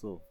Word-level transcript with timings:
So. 0.00 0.24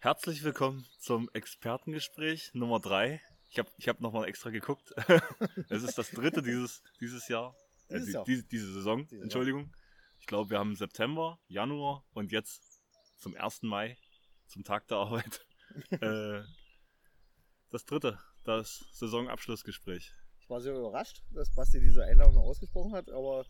Herzlich 0.00 0.42
willkommen 0.42 0.86
zum 0.98 1.28
Expertengespräch 1.34 2.54
Nummer 2.54 2.80
3. 2.80 3.20
Ich 3.50 3.58
habe 3.58 3.68
ich 3.76 3.86
hab 3.86 4.00
nochmal 4.00 4.26
extra 4.28 4.48
geguckt. 4.48 4.94
es 5.68 5.82
ist 5.82 5.98
das 5.98 6.10
dritte 6.10 6.40
dieses, 6.40 6.82
dieses 6.98 7.28
Jahr. 7.28 7.54
Äh, 7.88 7.96
Dieses 7.96 8.06
die, 8.06 8.12
Jahr. 8.12 8.24
Diese, 8.24 8.44
diese 8.44 8.72
Saison, 8.72 9.06
Diese 9.08 9.22
Entschuldigung. 9.22 9.74
Ich 10.20 10.26
glaube, 10.26 10.48
wir 10.48 10.58
haben 10.58 10.74
September, 10.74 11.38
Januar 11.48 12.06
und 12.14 12.32
jetzt 12.32 12.80
zum 13.18 13.36
1. 13.36 13.64
Mai, 13.64 13.98
zum 14.46 14.64
Tag 14.64 14.88
der 14.88 14.96
Arbeit, 14.96 15.46
äh, 15.90 16.40
das 17.68 17.84
dritte, 17.84 18.18
das 18.44 18.86
Saisonabschlussgespräch. 18.92 20.14
Ich 20.40 20.48
war 20.48 20.62
sehr 20.62 20.74
überrascht, 20.74 21.22
dass 21.34 21.54
Basti 21.54 21.78
diese 21.78 22.04
Einladung 22.04 22.38
ausgesprochen 22.38 22.94
hat, 22.94 23.10
aber 23.10 23.44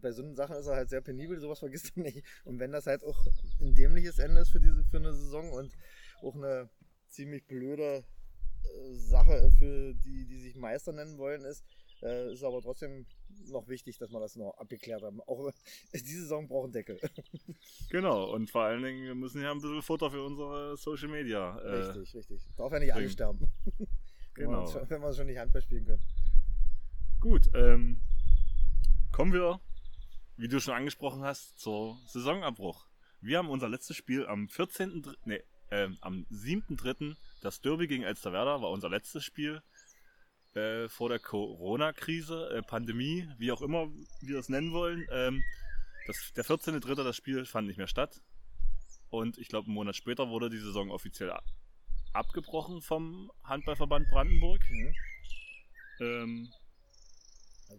bei 0.00 0.12
so 0.12 0.22
einen 0.22 0.34
Sachen 0.34 0.56
ist 0.56 0.66
er 0.66 0.76
halt 0.76 0.88
sehr 0.88 1.00
penibel, 1.00 1.38
sowas 1.38 1.58
vergisst 1.58 1.92
er 1.96 2.02
nicht. 2.02 2.24
Und 2.44 2.58
wenn 2.58 2.72
das 2.72 2.86
halt 2.86 3.04
auch 3.04 3.26
ein 3.64 3.74
dämliches 3.74 4.18
Ende 4.18 4.40
ist 4.40 4.50
für, 4.50 4.60
diese, 4.60 4.84
für 4.84 4.98
eine 4.98 5.12
Saison 5.12 5.50
und 5.52 5.72
auch 6.22 6.34
eine 6.34 6.68
ziemlich 7.08 7.46
blöde 7.46 8.04
äh, 8.64 8.94
Sache 8.94 9.50
für 9.58 9.94
die, 9.94 10.26
die 10.26 10.40
sich 10.40 10.56
Meister 10.56 10.92
nennen 10.92 11.18
wollen, 11.18 11.44
ist, 11.44 11.64
äh, 12.02 12.32
ist 12.32 12.44
aber 12.44 12.60
trotzdem 12.60 13.06
noch 13.48 13.68
wichtig, 13.68 13.98
dass 13.98 14.10
wir 14.10 14.20
das 14.20 14.36
noch 14.36 14.56
abgeklärt 14.58 15.02
haben. 15.02 15.20
Auch 15.22 15.50
diese 15.92 16.22
Saison 16.22 16.46
braucht 16.46 16.64
einen 16.64 16.72
Deckel. 16.72 17.00
Genau, 17.90 18.32
und 18.32 18.50
vor 18.50 18.62
allen 18.62 18.82
Dingen, 18.82 19.04
wir 19.04 19.14
müssen 19.14 19.40
ja 19.40 19.52
ein 19.52 19.60
bisschen 19.60 19.82
Futter 19.82 20.10
für 20.10 20.22
unsere 20.22 20.76
Social 20.76 21.08
Media. 21.08 21.58
Äh, 21.58 21.76
richtig, 21.76 22.14
richtig. 22.14 22.42
Darf 22.56 22.72
ja 22.72 22.78
nicht 22.80 22.94
alle 22.94 23.08
sterben. 23.08 23.46
Wenn 24.34 24.50
wir 24.50 24.64
Genau. 24.64 24.88
Wenn 24.88 25.00
wir 25.00 25.14
schon 25.14 25.26
nicht 25.26 25.38
Handball 25.38 25.62
spielen 25.62 25.84
können. 25.84 26.02
Gut, 27.20 27.48
ähm, 27.54 28.00
kommen 29.12 29.32
wir, 29.32 29.60
wie 30.36 30.48
du 30.48 30.60
schon 30.60 30.74
angesprochen 30.74 31.22
hast, 31.22 31.58
zur 31.58 31.96
Saisonabbruch. 32.08 32.86
Wir 33.24 33.38
haben 33.38 33.48
unser 33.48 33.70
letztes 33.70 33.96
Spiel 33.96 34.26
am 34.26 34.50
14. 34.50 35.00
Dr- 35.00 35.16
Nee, 35.24 35.42
ähm, 35.70 35.96
am 36.02 36.26
7.3. 36.30 37.16
Das 37.40 37.62
Derby 37.62 37.86
gegen 37.86 38.02
Elsterwerda 38.02 38.60
war 38.60 38.68
unser 38.70 38.90
letztes 38.90 39.24
Spiel 39.24 39.62
äh, 40.52 40.88
vor 40.90 41.08
der 41.08 41.20
Corona-Krise, 41.20 42.50
äh, 42.50 42.60
Pandemie, 42.62 43.26
wie 43.38 43.50
auch 43.50 43.62
immer 43.62 43.90
wir 44.20 44.38
es 44.38 44.50
nennen 44.50 44.72
wollen. 44.72 45.06
Ähm, 45.10 45.42
das, 46.06 46.32
der 46.36 46.44
14.3. 46.44 47.02
das 47.02 47.16
Spiel 47.16 47.46
fand 47.46 47.66
nicht 47.66 47.78
mehr 47.78 47.86
statt. 47.86 48.20
Und 49.08 49.38
ich 49.38 49.48
glaube, 49.48 49.66
einen 49.68 49.74
Monat 49.74 49.96
später 49.96 50.28
wurde 50.28 50.50
die 50.50 50.58
Saison 50.58 50.90
offiziell 50.90 51.32
abgebrochen 52.12 52.82
vom 52.82 53.32
Handballverband 53.42 54.06
Brandenburg. 54.10 54.60
Mhm. 54.68 54.94
Ähm, 56.00 56.52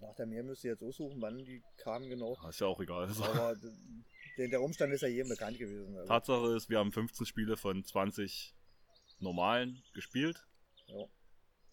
nach 0.02 0.16
der 0.16 0.26
Meer 0.26 0.44
müsst 0.44 0.64
ihr 0.64 0.72
jetzt 0.72 0.82
aussuchen, 0.82 1.22
wann 1.22 1.38
die 1.38 1.62
kamen 1.78 2.10
genau. 2.10 2.36
ist 2.50 2.62
ja 2.62 2.68
auch 2.68 2.80
egal. 2.80 3.08
Aber 3.22 3.56
der, 4.38 4.48
der 4.50 4.62
Umstand 4.62 4.94
ist 4.94 5.02
ja 5.02 5.08
jedem 5.08 5.30
bekannt 5.30 5.58
gewesen. 5.58 5.96
Also, 5.98 6.08
Tatsache 6.08 6.56
ist, 6.56 6.70
wir 6.70 6.80
haben 6.80 6.92
15 6.92 7.26
Spiele 7.26 7.58
von 7.58 7.84
20 7.84 8.54
normalen 9.20 9.84
gespielt. 9.94 10.46
Ja. 10.88 11.06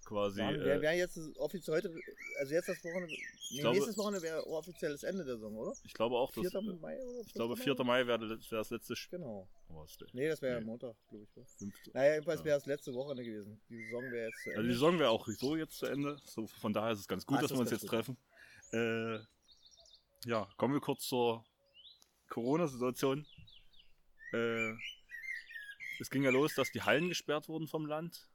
Quasi. 0.04 0.40
Wann- 0.40 0.56
äh, 0.56 0.64
wer 0.64 0.80
wäre 0.82 0.94
jetzt 0.94 1.16
offiziell 1.36 1.76
heute, 1.76 1.94
also 2.40 2.52
jetzt 2.54 2.68
das 2.68 2.82
Wochenende, 2.82 3.14
nee, 3.52 3.60
glaube- 3.60 3.76
nächstes 3.76 3.96
Wochenende 3.96 4.22
wäre 4.26 4.44
offizielles 4.48 5.04
Ende 5.04 5.24
der 5.24 5.36
Saison, 5.36 5.54
oder? 5.56 5.72
ich 5.84 5.92
glaube 5.94 6.16
auch, 6.16 6.32
dass. 6.32 6.50
4. 6.50 6.54
äh, 6.60 6.72
Mai 6.74 6.98
oder? 7.00 7.20
Ich 7.24 7.32
glaube, 7.34 7.56
5. 7.56 7.76
4. 7.76 7.84
Mai 7.84 8.06
wäre 8.08 8.18
das 8.18 8.50
wäre 8.50 8.60
das 8.62 8.70
letzte 8.70 8.96
Spiel. 8.96 9.20
Genau. 9.20 9.48
Oh? 9.68 9.86
Nee, 10.12 10.28
das 10.28 10.42
wäre 10.42 10.54
ja 10.54 10.60
Nee. 10.60 10.66
Montag, 10.66 10.96
glaube 11.08 11.24
ich. 11.24 11.30
Fünfte. 11.56 11.90
Naja, 11.94 12.14
jedenfalls 12.14 12.40
Ja. 12.40 12.44
wäre 12.46 12.58
es 12.58 12.66
letzte 12.66 12.92
Wochenende 12.94 13.24
gewesen. 13.24 13.60
Die 13.68 13.76
Saison 13.76 14.02
wäre 14.10 14.26
jetzt 14.26 14.42
zu 14.42 14.50
Also 14.50 14.60
die 14.62 14.66
Ende. 14.66 14.72
Saison 14.74 14.98
wäre 14.98 15.10
auch 15.10 15.26
so 15.28 15.56
jetzt 15.56 15.78
zu 15.78 15.86
Ende. 15.86 16.16
So, 16.24 16.46
von 16.48 16.72
daher 16.72 16.92
ist 16.92 16.98
es 16.98 17.08
ganz 17.08 17.24
gut, 17.24 17.38
Ah, 17.38 17.40
dass 17.42 17.50
das 17.50 17.58
wir 17.58 17.60
uns 17.62 17.70
jetzt 17.70 17.88
ganz 17.88 18.06
treffen. 18.06 18.16
Äh, 18.72 19.20
ja, 20.28 20.48
kommen 20.56 20.74
wir 20.74 20.80
kurz 20.80 21.06
zur 21.06 21.44
Corona-Situation. 22.32 23.26
Äh, 24.32 24.72
es 26.00 26.08
ging 26.10 26.22
ja 26.22 26.30
los, 26.30 26.54
dass 26.54 26.70
die 26.72 26.82
Hallen 26.82 27.08
gesperrt 27.08 27.48
wurden 27.48 27.68
vom 27.68 27.84
Land. 27.86 28.28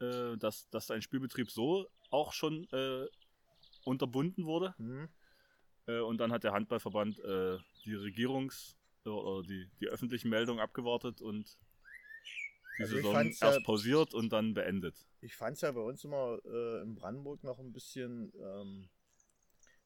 Äh, 0.00 0.36
dass, 0.36 0.68
dass 0.68 0.90
ein 0.90 1.00
Spielbetrieb 1.00 1.50
so 1.50 1.88
auch 2.10 2.34
schon 2.34 2.68
äh, 2.72 3.06
unterbunden 3.84 4.44
wurde. 4.44 4.74
Hm. 4.76 5.08
Äh, 5.86 6.00
und 6.00 6.18
dann 6.18 6.32
hat 6.32 6.44
der 6.44 6.52
Handballverband 6.52 7.18
äh, 7.20 7.58
die 7.86 7.94
Regierungs- 7.94 8.76
äh, 9.06 9.08
oder 9.08 9.42
die, 9.48 9.70
die 9.80 9.86
öffentlichen 9.86 10.28
Meldungen 10.28 10.60
abgewartet 10.60 11.22
und 11.22 11.56
die 12.78 12.82
Also 12.82 12.96
Saison 12.96 13.14
erst 13.24 13.40
ja- 13.42 13.60
pausiert 13.60 14.12
und 14.12 14.30
dann 14.34 14.52
beendet. 14.52 14.94
Ich 15.22 15.34
fand 15.34 15.54
es 15.56 15.62
ja 15.62 15.72
bei 15.72 15.80
uns 15.80 16.04
immer 16.04 16.38
in 16.82 16.94
Brandenburg 16.94 17.42
noch 17.42 17.58
ein 17.58 17.72
bisschen, 17.72 18.34
ähm, 18.38 18.90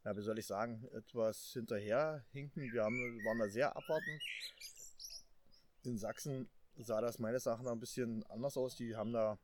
ja, 0.05 0.16
wie 0.16 0.22
soll 0.22 0.38
ich 0.38 0.47
sagen, 0.47 0.88
etwas 0.93 1.53
hinterherhinken. 1.53 2.72
Wir 2.72 2.84
haben, 2.84 2.97
waren 3.25 3.38
da 3.38 3.49
sehr 3.49 3.77
abwartend. 3.77 4.22
In 5.84 5.99
Sachsen 5.99 6.49
sah 6.77 7.00
das 7.00 7.19
meines 7.19 7.47
Erachtens 7.47 7.69
ein 7.69 7.81
bisschen 7.81 8.25
anders 8.25 8.56
aus. 8.56 8.77
Die 8.77 8.97
haben 8.97 9.12
da, 9.12 9.38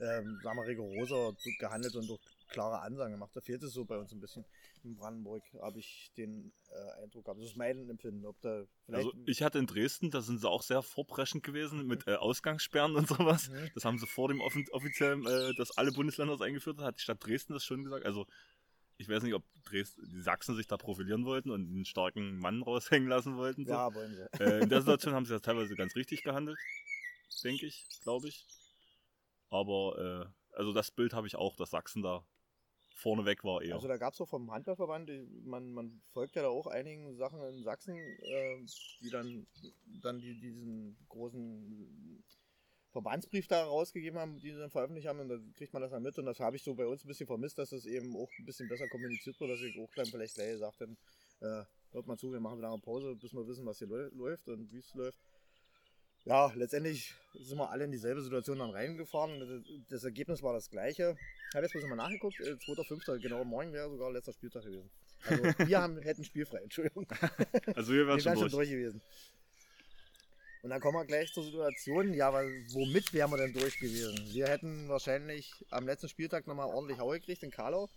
ähm, 0.00 0.38
sagen 0.42 0.58
wir, 0.58 0.66
rigoroser 0.66 1.34
gehandelt 1.58 1.94
und 1.96 2.08
durch 2.08 2.20
klare 2.50 2.80
Ansagen 2.80 3.12
gemacht. 3.12 3.30
Da 3.34 3.40
fehlt 3.40 3.62
es 3.62 3.72
so 3.72 3.84
bei 3.84 3.96
uns 3.96 4.12
ein 4.12 4.20
bisschen. 4.20 4.44
In 4.82 4.96
Brandenburg 4.96 5.42
habe 5.60 5.78
ich 5.78 6.10
den 6.16 6.52
äh, 6.70 7.02
Eindruck 7.02 7.24
gehabt. 7.24 7.40
Das 7.40 7.50
ist 7.50 7.56
mein 7.56 7.88
Empfinden. 7.88 8.26
Ob 8.26 8.40
da 8.40 8.64
Also 8.88 9.12
ich 9.26 9.42
hatte 9.42 9.58
in 9.58 9.66
Dresden, 9.66 10.10
da 10.10 10.20
sind 10.20 10.40
sie 10.40 10.48
auch 10.48 10.62
sehr 10.62 10.82
vorpreschend 10.82 11.42
gewesen 11.42 11.86
mit 11.86 12.06
äh, 12.06 12.16
Ausgangssperren 12.16 12.96
und 12.96 13.08
sowas. 13.08 13.48
Mhm. 13.48 13.70
Das 13.74 13.84
haben 13.84 13.98
sie 13.98 14.06
vor 14.06 14.28
dem 14.28 14.40
offiziellen, 14.40 15.26
äh, 15.26 15.54
dass 15.54 15.76
alle 15.76 15.92
Bundesländer 15.92 16.36
das 16.36 16.46
eingeführt 16.46 16.78
haben, 16.78 16.86
hat 16.86 16.98
die 16.98 17.02
Stadt 17.02 17.24
Dresden 17.24 17.52
das 17.52 17.64
schon 17.64 17.84
gesagt. 17.84 18.04
Also 18.04 18.26
ich 19.00 19.08
weiß 19.08 19.22
nicht, 19.22 19.32
ob 19.32 19.42
Dresden, 19.64 20.06
die 20.10 20.20
Sachsen 20.20 20.54
sich 20.54 20.66
da 20.66 20.76
profilieren 20.76 21.24
wollten 21.24 21.50
und 21.50 21.62
einen 21.62 21.86
starken 21.86 22.38
Mann 22.38 22.62
raushängen 22.62 23.08
lassen 23.08 23.36
wollten. 23.38 23.64
So. 23.64 23.72
ja, 23.72 23.94
wollen 23.94 24.14
sie. 24.14 24.44
Äh, 24.44 24.62
in 24.62 24.68
der 24.68 24.80
Situation 24.80 25.14
haben 25.14 25.24
sie 25.24 25.32
das 25.32 25.40
teilweise 25.40 25.74
ganz 25.74 25.96
richtig 25.96 26.22
gehandelt, 26.22 26.58
denke 27.42 27.66
ich, 27.66 27.88
glaube 28.02 28.28
ich. 28.28 28.46
Aber 29.48 30.30
äh, 30.52 30.56
also 30.56 30.74
das 30.74 30.90
Bild 30.90 31.14
habe 31.14 31.26
ich 31.26 31.34
auch, 31.34 31.56
dass 31.56 31.70
Sachsen 31.70 32.02
da 32.02 32.22
vorne 32.94 33.24
weg 33.24 33.42
war 33.42 33.62
eher. 33.62 33.74
Also 33.74 33.88
da 33.88 33.96
gab 33.96 34.12
es 34.12 34.20
auch 34.20 34.28
vom 34.28 34.50
Handballverband, 34.50 35.10
man, 35.46 35.72
man 35.72 36.02
folgt 36.12 36.36
ja 36.36 36.42
da 36.42 36.48
auch 36.48 36.66
einigen 36.66 37.16
Sachen 37.16 37.40
in 37.42 37.62
Sachsen, 37.62 37.96
äh, 37.96 38.66
die 39.00 39.08
dann, 39.08 39.46
dann 40.02 40.18
die, 40.20 40.38
diesen 40.38 40.98
großen 41.08 42.22
Verbandsbrief 42.92 43.46
da 43.46 43.62
rausgegeben 43.64 44.18
haben, 44.18 44.40
die 44.40 44.50
sie 44.50 44.58
dann 44.58 44.70
veröffentlicht 44.70 45.06
haben 45.08 45.20
und 45.20 45.28
da 45.28 45.38
kriegt 45.56 45.72
man 45.72 45.82
das 45.82 45.92
dann 45.92 46.02
mit 46.02 46.18
und 46.18 46.26
das 46.26 46.40
habe 46.40 46.56
ich 46.56 46.62
so 46.62 46.74
bei 46.74 46.86
uns 46.86 47.04
ein 47.04 47.08
bisschen 47.08 47.26
vermisst, 47.26 47.58
dass 47.58 47.70
das 47.70 47.86
eben 47.86 48.16
auch 48.16 48.28
ein 48.38 48.44
bisschen 48.46 48.68
besser 48.68 48.88
kommuniziert 48.88 49.38
wird, 49.40 49.50
dass 49.50 49.60
ich 49.60 49.78
auch 49.78 49.90
dann 49.94 50.06
vielleicht 50.06 50.34
gleich 50.34 50.50
gesagt 50.52 50.80
dann, 50.80 50.96
äh, 51.40 51.64
hört 51.92 52.06
mal 52.06 52.16
zu, 52.16 52.32
wir 52.32 52.40
machen 52.40 52.54
eine 52.58 52.62
lange 52.62 52.80
Pause, 52.80 53.14
bis 53.16 53.32
wir 53.32 53.46
wissen, 53.46 53.64
was 53.66 53.78
hier 53.78 53.88
läu- 53.88 54.10
läuft 54.14 54.48
und 54.48 54.72
wie 54.72 54.78
es 54.78 54.92
läuft. 54.94 55.18
Ja, 56.24 56.52
letztendlich 56.54 57.14
sind 57.32 57.56
wir 57.56 57.70
alle 57.70 57.84
in 57.84 57.92
dieselbe 57.92 58.20
Situation 58.20 58.58
dann 58.58 58.70
reingefahren. 58.70 59.64
Das 59.88 60.04
Ergebnis 60.04 60.42
war 60.42 60.52
das 60.52 60.68
gleiche. 60.68 61.16
Ich 61.48 61.54
habe 61.54 61.64
jetzt 61.64 61.72
bloß 61.72 61.84
mal 61.86 61.96
nachgeguckt. 61.96 62.38
äh, 62.40 62.56
2.5. 62.56 63.18
genau 63.20 63.42
morgen 63.44 63.72
wäre 63.72 63.88
sogar 63.88 64.12
letzter 64.12 64.32
Spieltag 64.34 64.64
gewesen. 64.64 64.90
Also 65.24 65.42
wir 65.44 65.80
haben, 65.80 65.98
hätten 66.02 66.22
spielfrei, 66.24 66.58
Entschuldigung. 66.58 67.06
also 67.74 67.92
wir 67.92 68.06
wären 68.06 68.20
schon 68.20 68.36
schon 68.36 68.50
durch 68.50 68.68
gewesen. 68.70 69.00
Und 70.62 70.70
dann 70.70 70.80
kommen 70.80 70.98
wir 70.98 71.06
gleich 71.06 71.32
zur 71.32 71.44
Situation. 71.44 72.12
Ja, 72.12 72.28
aber 72.28 72.42
womit 72.72 73.12
wären 73.14 73.30
wir 73.30 73.38
denn 73.38 73.52
durch 73.52 73.78
gewesen? 73.78 74.18
Wir 74.32 74.46
hätten 74.46 74.88
wahrscheinlich 74.88 75.64
am 75.70 75.86
letzten 75.86 76.08
Spieltag 76.08 76.46
nochmal 76.46 76.66
ordentlich 76.66 76.98
Haue 76.98 77.18
gekriegt 77.18 77.42
in 77.42 77.50
Karlau. 77.50 77.88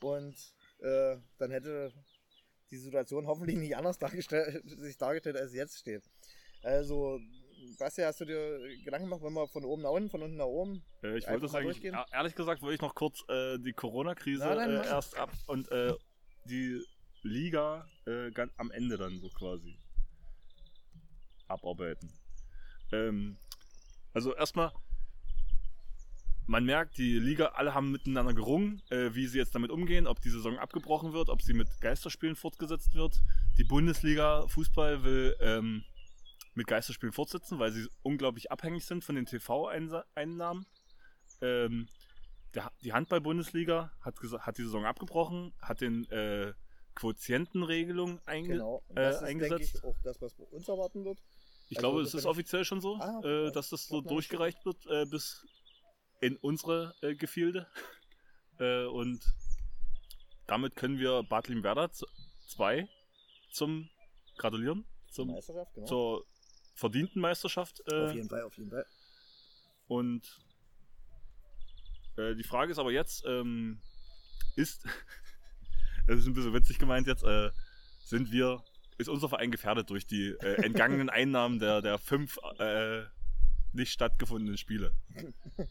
Und 0.00 0.36
äh, 0.80 1.16
dann 1.38 1.50
hätte 1.50 1.92
die 2.70 2.76
Situation 2.76 3.26
hoffentlich 3.26 3.56
nicht 3.56 3.76
anders 3.76 3.98
dargestellt, 3.98 4.62
sich 4.78 4.96
dargestellt, 4.96 5.36
als 5.36 5.50
sie 5.50 5.58
jetzt 5.58 5.78
steht. 5.78 6.02
Also, 6.62 7.20
Basti, 7.78 8.02
hast 8.02 8.20
du 8.20 8.24
dir 8.24 8.60
Gedanken 8.84 9.08
gemacht, 9.08 9.22
wenn 9.22 9.32
wir 9.32 9.48
von 9.48 9.64
oben 9.64 9.82
nach 9.82 9.90
unten, 9.90 10.10
von 10.10 10.22
unten 10.22 10.36
nach 10.36 10.46
oben? 10.46 10.84
Äh, 11.02 11.18
ich 11.18 11.26
wollte 11.26 11.42
das 11.42 11.54
eigentlich, 11.54 11.80
durchgehen? 11.80 11.94
e- 11.94 12.16
ehrlich 12.16 12.34
gesagt, 12.34 12.62
wollte 12.62 12.74
ich 12.74 12.80
noch 12.80 12.94
kurz 12.94 13.24
äh, 13.28 13.58
die 13.58 13.72
Corona-Krise 13.72 14.44
äh, 14.44 14.86
erst 14.86 15.16
ab 15.16 15.32
und 15.46 15.70
äh, 15.72 15.94
die 16.44 16.84
Liga 17.22 17.88
äh, 18.06 18.30
ganz 18.30 18.52
am 18.56 18.70
Ende 18.70 18.96
dann 18.96 19.18
so 19.18 19.28
quasi 19.28 19.76
abarbeiten. 21.48 22.12
Ähm, 22.92 23.36
also 24.12 24.34
erstmal, 24.34 24.72
man 26.46 26.64
merkt, 26.64 26.96
die 26.98 27.18
Liga, 27.18 27.46
alle 27.54 27.74
haben 27.74 27.90
miteinander 27.90 28.32
gerungen, 28.32 28.80
äh, 28.90 29.14
wie 29.14 29.26
sie 29.26 29.38
jetzt 29.38 29.54
damit 29.54 29.70
umgehen, 29.70 30.06
ob 30.06 30.20
die 30.20 30.30
Saison 30.30 30.58
abgebrochen 30.58 31.12
wird, 31.12 31.28
ob 31.28 31.42
sie 31.42 31.54
mit 31.54 31.68
Geisterspielen 31.80 32.36
fortgesetzt 32.36 32.94
wird. 32.94 33.20
Die 33.58 33.64
Bundesliga 33.64 34.46
Fußball 34.46 35.02
will 35.02 35.36
ähm, 35.40 35.82
mit 36.54 36.66
Geisterspielen 36.66 37.12
fortsetzen, 37.12 37.58
weil 37.58 37.72
sie 37.72 37.88
unglaublich 38.02 38.50
abhängig 38.50 38.86
sind 38.86 39.04
von 39.04 39.16
den 39.16 39.26
TV-Einnahmen. 39.26 40.66
Ähm, 41.42 41.88
der, 42.54 42.72
die 42.82 42.92
Handball-Bundesliga 42.92 43.92
hat, 44.00 44.16
hat 44.40 44.58
die 44.58 44.62
Saison 44.62 44.86
abgebrochen, 44.86 45.52
hat 45.60 45.80
den 45.80 46.08
äh, 46.10 46.54
Quotientenregelung 46.94 48.20
einge 48.24 48.54
Genau. 48.54 48.82
Äh, 48.90 48.94
das 48.94 49.16
ist, 49.16 49.28
denke 49.28 49.44
eingesetzt. 49.44 49.74
ich, 49.76 49.84
auch 49.84 49.96
das, 50.02 50.20
was 50.22 50.34
bei 50.34 50.44
uns 50.44 50.68
erwarten 50.68 51.04
wird. 51.04 51.22
Ich 51.68 51.78
Also 51.78 51.88
glaube, 51.88 52.02
es 52.02 52.14
ist 52.14 52.26
offiziell 52.26 52.64
schon 52.64 52.80
so, 52.80 52.96
Ah, 52.96 53.20
äh, 53.24 53.50
dass 53.52 53.70
das 53.70 53.86
so 53.86 54.00
durchgereicht 54.00 54.64
wird 54.64 54.86
äh, 54.86 55.04
bis 55.06 55.44
in 56.20 56.36
unsere 56.36 56.94
äh, 57.02 57.14
Gefilde. 57.14 57.66
äh, 58.58 58.84
und 58.84 59.20
damit 60.46 60.76
können 60.76 60.98
wir 60.98 61.24
Bad 61.24 61.48
Limwerda 61.48 61.90
2 62.48 62.88
zum 63.52 63.88
Gratulieren 64.36 64.84
Zum, 65.10 65.28
Meisterschaft, 65.28 65.74
genau. 65.74 65.86
zur 65.86 66.26
verdienten 66.74 67.20
Meisterschaft. 67.20 67.82
Äh, 67.90 68.04
auf 68.06 68.14
jeden 68.14 68.28
Fall, 68.28 68.42
auf 68.42 68.56
jeden 68.56 68.70
Fall. 68.70 68.86
Und 69.88 70.22
äh, 72.16 72.34
die 72.36 72.44
Frage 72.44 72.70
ist 72.70 72.78
aber 72.78 72.92
jetzt, 72.92 73.24
ähm, 73.26 73.80
ist, 74.54 74.84
das 76.06 76.18
ist 76.20 76.26
ein 76.26 76.34
bisschen 76.34 76.54
witzig 76.54 76.78
gemeint 76.78 77.06
jetzt, 77.08 77.24
sind 78.04 78.30
wir, 78.30 78.62
ist 78.98 79.08
unser 79.08 79.28
Verein 79.28 79.50
gefährdet 79.50 79.90
durch 79.90 80.06
die 80.06 80.28
äh, 80.40 80.64
entgangenen 80.64 81.10
Einnahmen 81.10 81.58
der, 81.58 81.82
der 81.82 81.98
fünf 81.98 82.38
äh, 82.58 83.02
nicht 83.72 83.92
stattgefundenen 83.92 84.58
Spiele? 84.58 84.92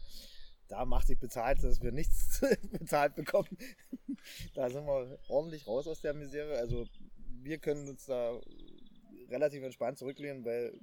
Da 0.67 0.83
macht 0.83 1.05
sich 1.05 1.19
bezahlt, 1.19 1.63
dass 1.63 1.81
wir 1.83 1.91
nichts 1.91 2.41
bezahlt 2.71 3.15
bekommen. 3.15 3.55
da 4.55 4.69
sind 4.69 4.85
wir 4.85 5.19
ordentlich 5.27 5.67
raus 5.67 5.87
aus 5.87 6.01
der 6.01 6.13
Misere. 6.13 6.57
Also 6.57 6.87
wir 7.43 7.59
können 7.59 7.87
uns 7.87 8.05
da 8.05 8.39
relativ 9.29 9.63
entspannt 9.63 9.99
zurücklehnen, 9.99 10.43
weil 10.43 10.73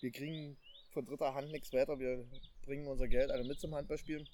wir 0.00 0.10
kriegen 0.10 0.56
von 0.92 1.04
dritter 1.04 1.34
Hand 1.34 1.52
nichts 1.52 1.72
weiter. 1.72 1.98
Wir 1.98 2.26
bringen 2.62 2.88
unser 2.88 3.08
Geld 3.08 3.30
alle 3.30 3.44
mit 3.44 3.60
zum 3.60 3.74
Handballspielen. 3.74 4.28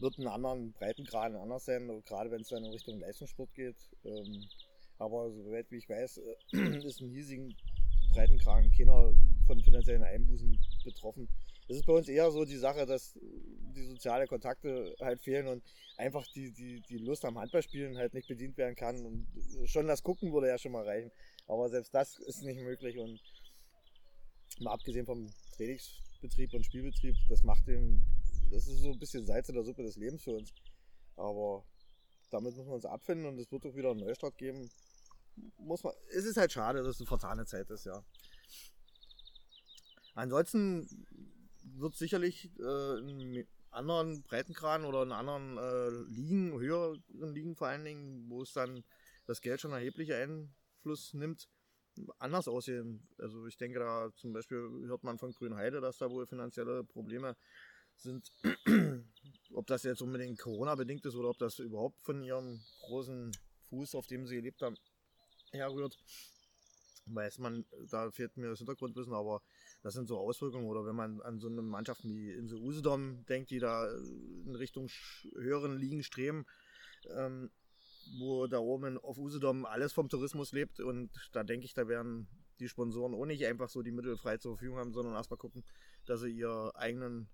Wird 0.00 0.18
in 0.18 0.28
anderen 0.28 0.72
Breitengraden 0.72 1.36
anders 1.36 1.64
sein, 1.64 2.02
gerade 2.04 2.30
wenn 2.30 2.42
es 2.42 2.48
dann 2.48 2.64
in 2.64 2.70
Richtung 2.70 3.00
Leistungssport 3.00 3.52
geht. 3.54 3.76
Ähm, 4.04 4.48
aber 4.98 5.30
soweit 5.30 5.70
wie 5.70 5.76
ich 5.78 5.88
weiß, 5.88 6.18
äh, 6.18 6.78
ist 6.86 7.00
in 7.00 7.10
hiesigen 7.10 7.54
Breitengraden 8.12 8.70
keiner 8.70 9.14
von 9.46 9.62
finanziellen 9.62 10.02
Einbußen 10.02 10.58
betroffen. 10.84 11.28
Es 11.68 11.76
ist 11.76 11.86
bei 11.86 11.92
uns 11.92 12.08
eher 12.08 12.30
so 12.30 12.44
die 12.44 12.56
Sache, 12.56 12.86
dass 12.86 13.18
die 13.20 13.84
sozialen 13.84 14.26
Kontakte 14.26 14.96
halt 15.00 15.20
fehlen 15.20 15.46
und 15.48 15.62
einfach 15.98 16.26
die, 16.28 16.50
die, 16.50 16.80
die 16.88 16.98
Lust 16.98 17.24
am 17.24 17.38
Handballspielen 17.38 17.98
halt 17.98 18.14
nicht 18.14 18.26
bedient 18.26 18.56
werden 18.56 18.74
kann. 18.74 19.04
Und 19.04 19.26
schon 19.66 19.86
das 19.86 20.02
Gucken 20.02 20.32
würde 20.32 20.48
ja 20.48 20.56
schon 20.56 20.72
mal 20.72 20.84
reichen. 20.84 21.10
Aber 21.46 21.68
selbst 21.68 21.94
das 21.94 22.18
ist 22.20 22.42
nicht 22.42 22.60
möglich 22.60 22.98
und 22.98 23.20
mal 24.60 24.72
abgesehen 24.72 25.04
vom 25.04 25.30
Trainingsbetrieb 25.56 26.54
und 26.54 26.64
Spielbetrieb, 26.64 27.16
das 27.28 27.42
macht 27.42 27.66
dem, 27.66 28.02
das 28.50 28.66
ist 28.66 28.80
so 28.80 28.92
ein 28.92 28.98
bisschen 28.98 29.26
Salz 29.26 29.48
in 29.48 29.54
der 29.54 29.64
Suppe 29.64 29.82
des 29.82 29.96
Lebens 29.96 30.24
für 30.24 30.36
uns. 30.36 30.52
Aber 31.16 31.64
damit 32.30 32.56
müssen 32.56 32.68
wir 32.68 32.74
uns 32.74 32.86
abfinden 32.86 33.26
und 33.26 33.38
es 33.38 33.50
wird 33.52 33.66
auch 33.66 33.74
wieder 33.74 33.90
einen 33.90 34.00
Neustart 34.00 34.36
geben. 34.38 34.70
Muss 35.58 35.82
man, 35.82 35.92
es 36.10 36.24
ist 36.24 36.36
halt 36.36 36.52
schade, 36.52 36.82
dass 36.82 36.96
es 36.96 37.00
eine 37.00 37.06
vertane 37.06 37.46
Zeit 37.46 37.70
ist, 37.70 37.86
ja. 37.86 38.02
Ansonsten 40.14 41.06
wird 41.62 41.94
sicherlich 41.94 42.50
äh, 42.58 42.98
in 42.98 43.46
anderen 43.70 44.22
Breitengraden 44.22 44.86
oder 44.86 45.02
in 45.02 45.12
anderen 45.12 45.58
äh, 45.58 45.90
Ligen, 46.10 46.58
höheren 46.58 47.02
Ligen 47.34 47.54
vor 47.54 47.68
allen 47.68 47.84
Dingen, 47.84 48.28
wo 48.28 48.42
es 48.42 48.52
dann 48.52 48.84
das 49.26 49.40
Geld 49.40 49.60
schon 49.60 49.72
erhebliche 49.72 50.16
Einfluss 50.16 51.14
nimmt, 51.14 51.48
anders 52.18 52.48
aussehen. 52.48 53.06
Also 53.18 53.46
ich 53.46 53.56
denke 53.56 53.78
da 53.78 54.10
zum 54.16 54.32
Beispiel 54.32 54.58
hört 54.86 55.04
man 55.04 55.18
von 55.18 55.32
Grünheide, 55.32 55.80
dass 55.80 55.98
da 55.98 56.10
wohl 56.10 56.26
finanzielle 56.26 56.82
Probleme 56.84 57.36
sind. 57.96 58.32
ob 59.54 59.66
das 59.66 59.82
jetzt 59.82 60.02
unbedingt 60.02 60.38
Corona-bedingt 60.38 61.04
ist 61.06 61.14
oder 61.14 61.30
ob 61.30 61.38
das 61.38 61.58
überhaupt 61.58 62.00
von 62.02 62.22
ihrem 62.22 62.60
großen 62.82 63.32
Fuß, 63.68 63.94
auf 63.94 64.06
dem 64.06 64.26
sie 64.26 64.36
gelebt 64.36 64.62
haben, 64.62 64.76
herrührt. 65.52 65.98
Weiß 67.06 67.38
man, 67.38 67.64
da 67.90 68.10
fehlt 68.10 68.36
mir 68.36 68.48
das 68.48 68.58
Hintergrundwissen, 68.58 69.14
aber 69.14 69.42
das 69.82 69.94
sind 69.94 70.08
so 70.08 70.18
Auswirkungen. 70.18 70.66
Oder 70.66 70.84
wenn 70.84 70.96
man 70.96 71.20
an 71.22 71.38
so 71.40 71.48
eine 71.48 71.62
Mannschaft 71.62 72.04
wie 72.04 72.32
Insel 72.32 72.58
Usedom 72.58 73.24
denkt, 73.26 73.50
die 73.50 73.58
da 73.58 73.90
in 73.90 74.54
Richtung 74.54 74.88
höheren 75.34 75.78
Ligen 75.78 76.02
streben, 76.02 76.44
ähm, 77.14 77.50
wo 78.18 78.46
da 78.46 78.58
oben 78.58 78.98
auf 78.98 79.18
Usedom 79.18 79.64
alles 79.64 79.92
vom 79.92 80.08
Tourismus 80.08 80.52
lebt. 80.52 80.80
Und 80.80 81.10
da 81.32 81.44
denke 81.44 81.64
ich, 81.64 81.74
da 81.74 81.88
werden 81.88 82.28
die 82.60 82.68
Sponsoren 82.68 83.14
auch 83.14 83.26
nicht 83.26 83.46
einfach 83.46 83.68
so 83.68 83.82
die 83.82 83.92
Mittel 83.92 84.16
frei 84.16 84.36
zur 84.36 84.56
Verfügung 84.56 84.78
haben, 84.78 84.92
sondern 84.92 85.14
erstmal 85.14 85.38
gucken, 85.38 85.64
dass 86.06 86.20
sie 86.20 86.30
ihr 86.30 86.72
eigenen 86.74 87.28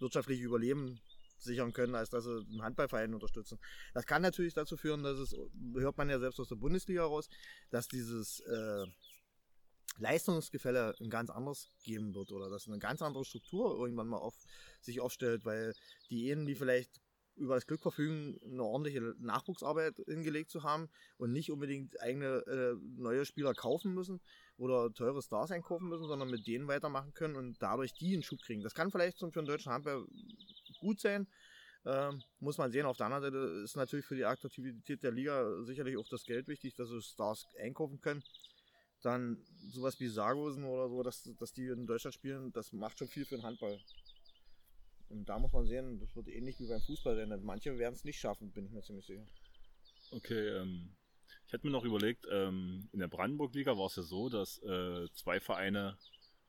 wirtschaftliches 0.00 0.44
Überleben 0.44 1.00
sichern 1.38 1.72
können, 1.72 1.94
als 1.94 2.10
dass 2.10 2.24
sie 2.24 2.38
einen 2.38 2.62
Handballverein 2.62 3.14
unterstützen. 3.14 3.58
Das 3.94 4.06
kann 4.06 4.22
natürlich 4.22 4.54
dazu 4.54 4.76
führen, 4.76 5.02
dass 5.02 5.18
es, 5.18 5.36
hört 5.74 5.96
man 5.96 6.10
ja 6.10 6.18
selbst 6.18 6.40
aus 6.40 6.48
der 6.48 6.56
Bundesliga 6.56 7.04
raus, 7.04 7.28
dass 7.70 7.88
dieses 7.88 8.40
äh, 8.40 8.86
Leistungsgefälle 9.98 10.94
ein 11.00 11.10
ganz 11.10 11.30
anderes 11.30 11.70
geben 11.82 12.14
wird 12.14 12.32
oder 12.32 12.50
dass 12.50 12.66
eine 12.66 12.78
ganz 12.78 13.02
andere 13.02 13.24
Struktur 13.24 13.78
irgendwann 13.78 14.08
mal 14.08 14.18
auf 14.18 14.34
sich 14.80 15.00
aufstellt, 15.00 15.44
weil 15.44 15.74
die 16.10 16.26
Ehen, 16.28 16.46
die 16.46 16.54
vielleicht 16.54 17.00
über 17.36 17.54
das 17.54 17.66
Glück 17.66 17.82
verfügen, 17.82 18.38
eine 18.44 18.62
ordentliche 18.62 19.14
Nachwuchsarbeit 19.18 19.96
hingelegt 20.06 20.50
zu 20.50 20.62
haben 20.62 20.88
und 21.18 21.32
nicht 21.32 21.50
unbedingt 21.50 22.00
eigene 22.00 22.38
äh, 22.46 22.74
neue 22.98 23.26
Spieler 23.26 23.52
kaufen 23.52 23.94
müssen 23.94 24.20
oder 24.56 24.92
teure 24.92 25.22
Stars 25.22 25.50
einkaufen 25.50 25.88
müssen, 25.88 26.06
sondern 26.06 26.30
mit 26.30 26.46
denen 26.46 26.66
weitermachen 26.66 27.12
können 27.12 27.36
und 27.36 27.60
dadurch 27.60 27.92
die 27.92 28.14
einen 28.14 28.22
Schub 28.22 28.40
kriegen. 28.40 28.62
Das 28.62 28.74
kann 28.74 28.90
vielleicht 28.90 29.18
für 29.18 29.30
den 29.30 29.44
deutschen 29.44 29.72
Handball 29.72 30.06
gut 30.86 31.00
sein. 31.00 31.26
Ähm, 31.84 32.22
muss 32.40 32.58
man 32.58 32.72
sehen. 32.72 32.86
Auf 32.86 32.96
der 32.96 33.06
anderen 33.06 33.24
Seite 33.24 33.62
ist 33.62 33.76
natürlich 33.76 34.06
für 34.06 34.16
die 34.16 34.24
Attraktivität 34.24 35.02
der 35.02 35.12
Liga 35.12 35.62
sicherlich 35.62 35.96
auch 35.96 36.08
das 36.08 36.24
Geld 36.24 36.48
wichtig, 36.48 36.74
dass 36.74 36.88
sie 36.88 37.00
Stars 37.00 37.46
einkaufen 37.60 38.00
können. 38.00 38.22
Dann 39.02 39.44
sowas 39.70 40.00
wie 40.00 40.08
Sargosen 40.08 40.64
oder 40.64 40.88
so, 40.88 41.02
dass, 41.02 41.22
dass 41.38 41.52
die 41.52 41.66
in 41.66 41.86
Deutschland 41.86 42.14
spielen, 42.14 42.52
das 42.52 42.72
macht 42.72 42.98
schon 42.98 43.08
viel 43.08 43.24
für 43.24 43.36
den 43.36 43.44
Handball. 43.44 43.78
Und 45.08 45.28
da 45.28 45.38
muss 45.38 45.52
man 45.52 45.66
sehen, 45.66 46.00
das 46.00 46.16
wird 46.16 46.28
ähnlich 46.28 46.58
wie 46.58 46.66
beim 46.66 46.80
Fußball 46.80 47.14
sein. 47.14 47.40
Manche 47.44 47.78
werden 47.78 47.94
es 47.94 48.04
nicht 48.04 48.18
schaffen, 48.18 48.50
bin 48.50 48.66
ich 48.66 48.72
mir 48.72 48.82
ziemlich 48.82 49.06
sicher. 49.06 49.26
Okay, 50.10 50.48
ähm, 50.48 50.96
ich 51.46 51.52
hätte 51.52 51.66
mir 51.66 51.72
noch 51.72 51.84
überlegt, 51.84 52.26
ähm, 52.30 52.88
in 52.92 52.98
der 52.98 53.08
Brandenburg-Liga 53.08 53.78
war 53.78 53.86
es 53.86 53.96
ja 53.96 54.02
so, 54.02 54.28
dass 54.28 54.60
äh, 54.62 55.06
zwei 55.14 55.38
Vereine 55.38 55.96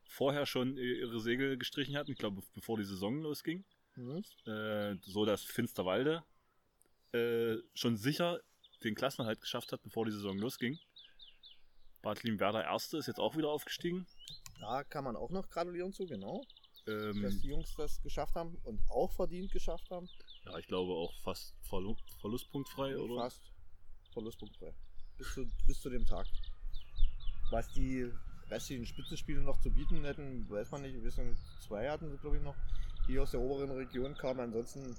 vorher 0.05 0.47
schon 0.47 0.77
ihre 0.77 1.19
Segel 1.19 1.57
gestrichen 1.57 1.95
hatten, 1.95 2.11
ich 2.11 2.17
glaube, 2.17 2.41
bevor 2.55 2.77
die 2.77 2.85
Saison 2.85 3.21
losging. 3.21 3.65
Äh, 4.45 4.95
so 5.01 5.25
dass 5.25 5.43
Finsterwalde 5.43 6.23
äh, 7.13 7.55
schon 7.73 7.97
sicher 7.97 8.39
den 8.83 8.95
Klassenhalt 8.95 9.41
geschafft 9.41 9.71
hat, 9.71 9.81
bevor 9.81 10.05
die 10.05 10.11
Saison 10.11 10.37
losging. 10.37 10.77
Bad 12.01 12.23
Werder 12.23 12.63
Erste 12.63 12.97
ist 12.97 13.07
jetzt 13.07 13.19
auch 13.19 13.35
wieder 13.35 13.49
aufgestiegen. 13.49 14.05
Da 14.59 14.83
kann 14.83 15.03
man 15.03 15.15
auch 15.15 15.29
noch 15.29 15.49
gratulieren 15.49 15.93
zu, 15.93 16.05
genau. 16.05 16.43
Ähm, 16.87 17.21
dass 17.21 17.39
die 17.41 17.49
Jungs 17.49 17.73
das 17.75 18.01
geschafft 18.01 18.35
haben 18.35 18.55
und 18.63 18.79
auch 18.89 19.11
verdient 19.11 19.51
geschafft 19.51 19.89
haben. 19.91 20.07
Ja, 20.45 20.57
ich 20.57 20.67
glaube 20.67 20.93
auch 20.93 21.13
fast 21.21 21.53
Verlu 21.63 21.95
verlustpunktfrei, 22.21 22.97
oder? 22.97 23.23
Fast 23.23 23.41
verlustpunktfrei. 24.13 24.73
Bis 25.17 25.33
zu, 25.33 25.45
bis 25.65 25.81
zu 25.81 25.89
dem 25.89 26.05
Tag. 26.05 26.27
Was 27.51 27.67
die 27.73 28.09
restlichen 28.49 28.85
Spitzenspiele 28.85 29.41
noch 29.41 29.59
zu 29.59 29.69
bieten 29.69 30.03
hätten, 30.05 30.49
weiß 30.49 30.71
man 30.71 30.83
nicht. 30.83 31.01
Wir 31.03 31.11
sind 31.11 31.37
zwei 31.59 31.89
hatten 31.89 32.09
sie, 32.09 32.17
glaube 32.17 32.37
ich, 32.37 32.43
noch, 32.43 32.55
die 33.07 33.19
aus 33.19 33.31
der 33.31 33.41
oberen 33.41 33.71
Region 33.71 34.15
kamen. 34.15 34.39
Ansonsten, 34.39 34.95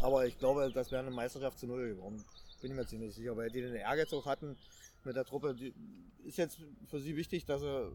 aber 0.00 0.26
ich 0.26 0.38
glaube, 0.38 0.70
das 0.72 0.90
wäre 0.90 1.02
eine 1.02 1.14
Meisterschaft 1.14 1.58
zu 1.58 1.66
Null 1.66 1.94
geworden. 1.94 2.24
Bin 2.60 2.70
ich 2.70 2.76
mir 2.76 2.86
ziemlich 2.86 3.14
sicher, 3.14 3.36
weil 3.36 3.50
die 3.50 3.60
den 3.60 3.74
Ehrgeiz 3.74 4.12
auch 4.12 4.26
hatten 4.26 4.56
mit 5.04 5.16
der 5.16 5.24
Truppe. 5.24 5.54
Die, 5.54 5.74
ist 6.24 6.38
jetzt 6.38 6.58
für 6.88 7.00
sie 7.00 7.16
wichtig, 7.16 7.44
dass 7.44 7.62
er, 7.62 7.90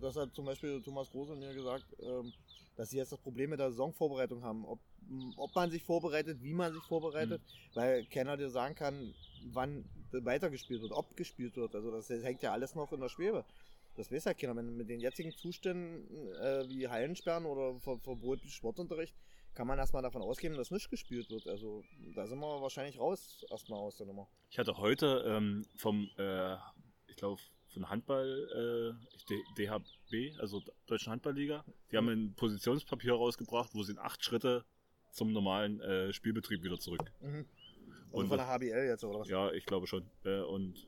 dass 0.00 0.16
er 0.16 0.32
zum 0.32 0.44
Beispiel 0.44 0.82
Thomas 0.82 1.10
Große 1.10 1.36
mir 1.36 1.54
gesagt, 1.54 1.84
ähm, 2.00 2.32
dass 2.76 2.90
sie 2.90 2.96
jetzt 2.96 3.12
das 3.12 3.20
Problem 3.20 3.50
mit 3.50 3.60
der 3.60 3.70
Saisonvorbereitung 3.70 4.42
haben. 4.42 4.64
Ob, 4.64 4.80
ob 5.36 5.54
man 5.54 5.70
sich 5.70 5.82
vorbereitet, 5.82 6.42
wie 6.42 6.54
man 6.54 6.72
sich 6.72 6.82
vorbereitet, 6.84 7.42
mhm. 7.42 7.76
weil 7.76 8.04
keiner 8.06 8.36
dir 8.36 8.50
sagen 8.50 8.74
kann, 8.74 9.14
wann 9.52 9.84
weitergespielt 10.10 10.82
wird, 10.82 10.92
ob 10.92 11.16
gespielt 11.16 11.56
wird. 11.56 11.74
Also 11.74 11.90
das 11.90 12.08
hängt 12.08 12.42
ja 12.42 12.52
alles 12.52 12.74
noch 12.74 12.92
in 12.92 13.00
der 13.00 13.08
Schwebe. 13.08 13.44
Das 13.98 14.12
weiß 14.12 14.26
ja 14.26 14.34
keiner. 14.34 14.54
Wenn 14.54 14.76
mit 14.76 14.88
den 14.88 15.00
jetzigen 15.00 15.32
Zuständen 15.32 16.32
äh, 16.34 16.68
wie 16.68 16.86
Hallensperren 16.86 17.44
oder 17.44 17.78
Ver 17.80 17.98
Verbot 17.98 18.40
Sportunterricht, 18.46 19.14
kann 19.54 19.66
man 19.66 19.76
erstmal 19.76 20.02
davon 20.02 20.22
ausgehen, 20.22 20.54
dass 20.54 20.70
nicht 20.70 20.88
gespielt 20.88 21.30
wird. 21.30 21.48
Also 21.48 21.82
da 22.14 22.26
sind 22.28 22.38
wir 22.38 22.62
wahrscheinlich 22.62 23.00
raus 23.00 23.44
erstmal 23.50 23.80
aus 23.80 23.96
der 23.96 24.06
Nummer. 24.06 24.28
Ich 24.50 24.58
hatte 24.58 24.78
heute 24.78 25.24
ähm, 25.26 25.66
vom, 25.74 26.08
äh, 26.16 26.54
ich 27.08 27.16
glaube, 27.16 27.40
von 27.66 27.90
Handball, 27.90 28.96
äh, 28.96 29.34
DHB, 29.58 30.38
also 30.38 30.62
Deutschen 30.86 31.10
Handballliga, 31.10 31.64
die 31.90 31.96
haben 31.96 32.08
ein 32.08 32.34
Positionspapier 32.34 33.14
rausgebracht, 33.14 33.74
wo 33.74 33.82
sind 33.82 33.98
acht 33.98 34.24
Schritte 34.24 34.64
zum 35.10 35.32
normalen 35.32 35.80
äh, 35.80 36.12
Spielbetrieb 36.12 36.62
wieder 36.62 36.78
zurück. 36.78 37.02
Mhm. 37.20 37.46
Also 38.10 38.16
und 38.16 38.28
von 38.28 38.38
der 38.38 38.46
HBL 38.46 38.86
jetzt, 38.86 39.02
oder 39.02 39.18
was? 39.18 39.28
Ja, 39.28 39.50
ich 39.50 39.66
glaube 39.66 39.88
schon. 39.88 40.08
Äh, 40.24 40.40
und 40.42 40.86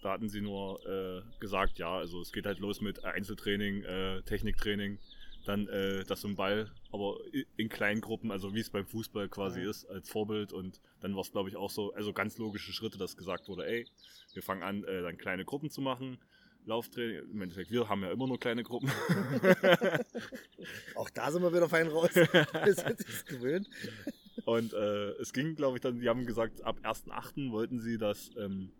da 0.00 0.12
hatten 0.12 0.28
sie 0.28 0.40
nur 0.40 0.80
äh, 0.86 1.22
gesagt, 1.40 1.78
ja, 1.78 1.96
also 1.96 2.20
es 2.20 2.32
geht 2.32 2.46
halt 2.46 2.58
los 2.58 2.80
mit 2.80 3.04
Einzeltraining, 3.04 3.82
äh, 3.84 4.22
Techniktraining, 4.22 4.98
dann 5.44 5.68
äh, 5.68 6.04
das 6.04 6.24
im 6.24 6.36
Ball, 6.36 6.70
aber 6.92 7.18
in 7.56 7.68
kleinen 7.68 8.00
Gruppen, 8.00 8.30
also 8.30 8.54
wie 8.54 8.60
es 8.60 8.70
beim 8.70 8.86
Fußball 8.86 9.28
quasi 9.28 9.60
ja. 9.62 9.70
ist, 9.70 9.84
als 9.86 10.08
Vorbild. 10.10 10.52
Und 10.52 10.80
dann 11.00 11.14
war 11.14 11.22
es, 11.22 11.32
glaube 11.32 11.48
ich, 11.48 11.56
auch 11.56 11.70
so, 11.70 11.92
also 11.94 12.12
ganz 12.12 12.38
logische 12.38 12.72
Schritte, 12.72 12.98
dass 12.98 13.16
gesagt 13.16 13.48
wurde, 13.48 13.66
ey, 13.66 13.86
wir 14.32 14.42
fangen 14.42 14.62
an, 14.62 14.84
äh, 14.84 15.02
dann 15.02 15.18
kleine 15.18 15.44
Gruppen 15.44 15.70
zu 15.70 15.80
machen. 15.80 16.18
Lauftraining, 16.66 17.30
im 17.30 17.42
Endeffekt, 17.42 17.70
wir 17.70 17.88
haben 17.88 18.02
ja 18.02 18.12
immer 18.12 18.26
nur 18.26 18.38
kleine 18.38 18.62
Gruppen. 18.62 18.90
auch 20.94 21.08
da 21.10 21.30
sind 21.30 21.42
wir 21.42 21.54
wieder 21.54 21.70
fein 21.70 21.88
raus. 21.88 22.14
wir 22.14 22.74
sind 22.74 23.00
es 23.00 23.24
gewöhnt. 23.24 23.68
Und 24.44 24.72
äh, 24.72 25.10
es 25.12 25.32
ging, 25.32 25.54
glaube 25.54 25.78
ich, 25.78 25.80
dann, 25.80 26.00
die 26.00 26.08
haben 26.08 26.26
gesagt, 26.26 26.62
ab 26.62 26.78
1.8. 26.82 27.50
wollten 27.50 27.80
sie 27.80 27.98
das 27.98 28.30
ähm, 28.36 28.72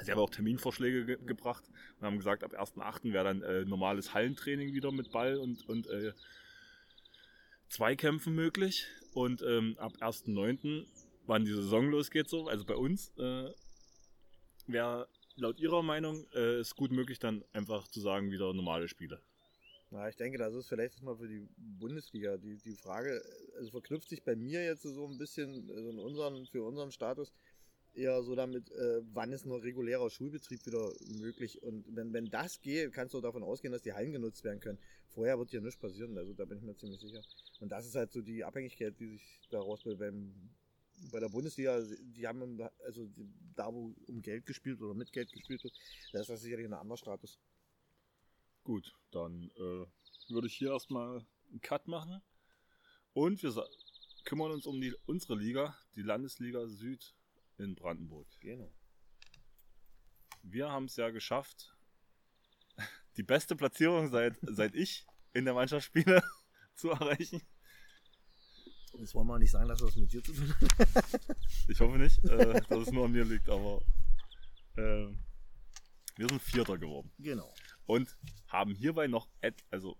Sie 0.00 0.10
haben 0.10 0.18
auch 0.18 0.30
Terminvorschläge 0.30 1.04
ge 1.04 1.18
gebracht 1.24 1.64
und 1.98 2.06
haben 2.06 2.16
gesagt, 2.16 2.44
ab 2.44 2.54
1.8. 2.54 3.12
wäre 3.12 3.24
dann 3.24 3.42
äh, 3.42 3.64
normales 3.64 4.14
Hallentraining 4.14 4.72
wieder 4.72 4.90
mit 4.90 5.12
Ball 5.12 5.36
und, 5.36 5.68
und 5.68 5.86
äh, 5.86 6.12
Zweikämpfen 7.68 8.34
möglich. 8.34 8.86
Und 9.14 9.42
ähm, 9.42 9.76
ab 9.78 9.92
1.9., 10.00 10.86
wann 11.26 11.44
die 11.44 11.52
Saison 11.52 11.90
losgeht, 11.90 12.28
so, 12.28 12.48
also 12.48 12.64
bei 12.64 12.74
uns, 12.74 13.12
äh, 13.18 13.50
wäre 14.66 15.08
laut 15.36 15.60
Ihrer 15.60 15.82
Meinung 15.82 16.26
äh, 16.34 16.56
es 16.56 16.74
gut 16.74 16.90
möglich, 16.90 17.18
dann 17.18 17.44
einfach 17.52 17.86
zu 17.88 18.00
sagen, 18.00 18.30
wieder 18.30 18.52
normale 18.52 18.88
Spiele. 18.88 19.20
Ja, 19.90 20.08
ich 20.08 20.16
denke, 20.16 20.38
das 20.38 20.54
ist 20.54 20.68
vielleicht 20.68 21.02
mal 21.02 21.16
für 21.16 21.28
die 21.28 21.46
Bundesliga. 21.56 22.38
Die, 22.38 22.56
die 22.56 22.76
Frage, 22.76 23.22
also 23.58 23.70
verknüpft 23.70 24.08
sich 24.08 24.22
bei 24.22 24.34
mir 24.34 24.64
jetzt 24.64 24.82
so 24.82 25.06
ein 25.06 25.18
bisschen 25.18 25.70
also 25.70 25.90
in 25.90 25.98
unseren, 25.98 26.46
für 26.46 26.62
unseren 26.62 26.92
Status 26.92 27.32
eher 27.94 28.22
so 28.22 28.34
damit, 28.34 28.70
äh, 28.70 29.02
wann 29.12 29.32
ist 29.32 29.44
ein 29.44 29.52
regulärer 29.52 30.10
Schulbetrieb 30.10 30.64
wieder 30.66 30.92
möglich. 31.18 31.62
Und 31.62 31.84
wenn, 31.94 32.12
wenn 32.12 32.26
das 32.26 32.60
geht, 32.60 32.92
kannst 32.92 33.14
du 33.14 33.20
davon 33.20 33.42
ausgehen, 33.42 33.72
dass 33.72 33.82
die 33.82 33.92
Hallen 33.92 34.12
genutzt 34.12 34.44
werden 34.44 34.60
können. 34.60 34.78
Vorher 35.08 35.38
wird 35.38 35.50
hier 35.50 35.60
nichts 35.60 35.78
passieren, 35.78 36.16
also 36.16 36.32
da 36.32 36.44
bin 36.44 36.58
ich 36.58 36.64
mir 36.64 36.74
ziemlich 36.76 37.00
sicher. 37.00 37.22
Und 37.60 37.70
das 37.70 37.86
ist 37.86 37.94
halt 37.94 38.12
so 38.12 38.22
die 38.22 38.44
Abhängigkeit, 38.44 38.98
die 38.98 39.08
sich 39.08 39.40
daraus 39.50 39.82
bei, 39.84 39.94
beim, 39.94 40.32
bei 41.10 41.20
der 41.20 41.28
Bundesliga, 41.28 41.82
die 42.16 42.26
haben 42.26 42.60
also 42.84 43.10
da, 43.54 43.72
wo 43.72 43.94
um 44.06 44.22
Geld 44.22 44.46
gespielt 44.46 44.80
oder 44.80 44.94
mit 44.94 45.12
Geld 45.12 45.30
gespielt 45.32 45.62
wird, 45.62 45.74
da 46.12 46.20
ist 46.20 46.30
das 46.30 46.40
sicherlich 46.40 46.66
ein 46.66 46.72
anderer 46.72 46.96
Status. 46.96 47.38
Gut, 48.64 48.94
dann 49.10 49.50
äh, 49.56 50.32
würde 50.32 50.46
ich 50.46 50.54
hier 50.54 50.70
erstmal 50.70 51.26
einen 51.50 51.60
Cut 51.60 51.88
machen. 51.88 52.22
Und 53.12 53.42
wir 53.42 53.66
kümmern 54.24 54.52
uns 54.52 54.66
um 54.66 54.80
die, 54.80 54.94
unsere 55.04 55.36
Liga, 55.36 55.76
die 55.96 56.02
Landesliga 56.02 56.66
Süd 56.68 57.14
in 57.58 57.74
Brandenburg. 57.74 58.26
Genau. 58.40 58.72
Wir 60.42 60.70
haben 60.70 60.86
es 60.86 60.96
ja 60.96 61.10
geschafft, 61.10 61.76
die 63.16 63.22
beste 63.22 63.56
Platzierung 63.56 64.08
seit, 64.08 64.36
seit 64.42 64.74
ich 64.74 65.06
in 65.32 65.44
der 65.44 65.54
Mannschaft 65.54 65.86
spiele 65.86 66.22
zu 66.74 66.90
erreichen. 66.90 67.42
Jetzt 68.98 69.14
wollen 69.14 69.26
wir 69.26 69.38
nicht 69.38 69.50
sagen, 69.50 69.68
dass 69.68 69.80
das 69.80 69.96
mit 69.96 70.12
dir 70.12 70.22
zu 70.22 70.34
tun 70.34 70.54
hat. 70.58 71.36
ich 71.66 71.80
hoffe 71.80 71.96
nicht, 71.96 72.18
äh, 72.24 72.60
dass 72.68 72.78
es 72.78 72.92
nur 72.92 73.06
an 73.06 73.12
mir 73.12 73.24
liegt, 73.24 73.48
aber 73.48 73.80
äh, 74.76 75.06
wir 76.16 76.28
sind 76.28 76.42
Vierter 76.42 76.76
geworden. 76.76 77.10
Genau. 77.18 77.54
Und 77.86 78.16
haben 78.48 78.74
hierbei 78.74 79.06
noch, 79.06 79.28
also 79.70 79.96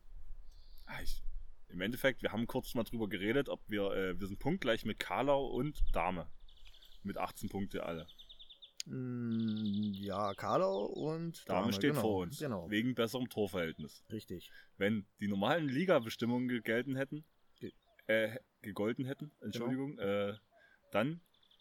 ah, 0.84 1.00
ich, 1.02 1.22
im 1.68 1.80
Endeffekt, 1.80 2.22
wir 2.22 2.32
haben 2.32 2.46
kurz 2.46 2.74
mal 2.74 2.84
drüber 2.84 3.08
geredet, 3.08 3.48
ob 3.48 3.62
wir, 3.68 3.90
äh, 3.92 4.20
wir 4.20 4.26
sind 4.26 4.38
punktgleich 4.38 4.84
mit 4.84 5.00
Karlau 5.00 5.46
und 5.46 5.82
Dame. 5.92 6.30
Mit 7.02 7.18
18 7.18 7.48
Punkte 7.48 7.84
alle. 7.84 8.06
Mm, 8.86 9.92
ja, 9.94 10.34
Karlau 10.34 10.86
und 10.86 11.48
Dame, 11.48 11.60
Dame 11.60 11.72
steht 11.72 11.90
genau, 11.90 12.00
vor 12.00 12.22
uns. 12.22 12.38
Genau. 12.38 12.70
Wegen 12.70 12.94
besserem 12.94 13.28
Torverhältnis. 13.28 14.02
Richtig. 14.10 14.50
Wenn 14.76 15.06
die 15.20 15.28
normalen 15.28 15.68
Liga-Bestimmungen 15.68 16.48
gegelten 16.48 16.96
hätten, 16.96 17.24
äh, 18.08 18.36
gegolten 18.62 19.04
hätten, 19.04 19.30
Entschuldigung, 19.40 19.96
genau. 19.96 20.30
äh, 20.30 20.36
dann 20.90 21.20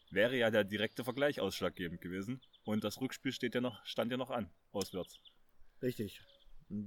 wäre 0.09 0.37
ja 0.37 0.49
der 0.49 0.63
direkte 0.63 1.03
Vergleich 1.03 1.39
ausschlaggebend 1.39 2.01
gewesen. 2.01 2.41
Und 2.63 2.83
das 2.83 2.99
Rückspiel 2.99 3.31
steht 3.31 3.55
ja 3.55 3.61
noch, 3.61 3.83
stand 3.85 4.11
ja 4.11 4.17
noch 4.17 4.29
an, 4.29 4.49
auswärts. 4.71 5.19
Richtig. 5.81 6.21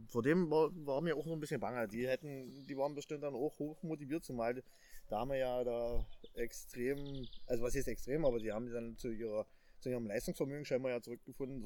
Vor 0.09 0.23
dem 0.23 0.51
war, 0.51 0.71
war, 0.87 1.01
mir 1.03 1.17
auch 1.17 1.27
so 1.27 1.33
ein 1.33 1.41
bisschen 1.41 1.61
bange. 1.61 1.87
Die 1.89 2.09
hätten, 2.09 2.67
die 2.67 2.77
waren 2.77 2.95
bestimmt 2.95 3.23
dann 3.23 3.35
auch 3.35 3.59
hoch 3.59 3.83
motiviert, 3.83 4.25
zumal 4.25 4.63
Dame 5.09 5.39
ja 5.39 5.63
da 5.65 6.07
extrem, 6.35 7.27
also 7.47 7.63
was 7.63 7.75
ist 7.75 7.89
extrem, 7.89 8.25
aber 8.25 8.39
die 8.39 8.53
haben 8.53 8.71
dann 8.73 8.97
zu 8.97 9.11
ihrer 9.11 9.47
zu 9.85 9.91
ihrem 9.91 10.07
Leistungsvermögen 10.07 10.65
scheinbar 10.65 10.93
ja 10.93 11.03
zurückgefunden, 11.03 11.63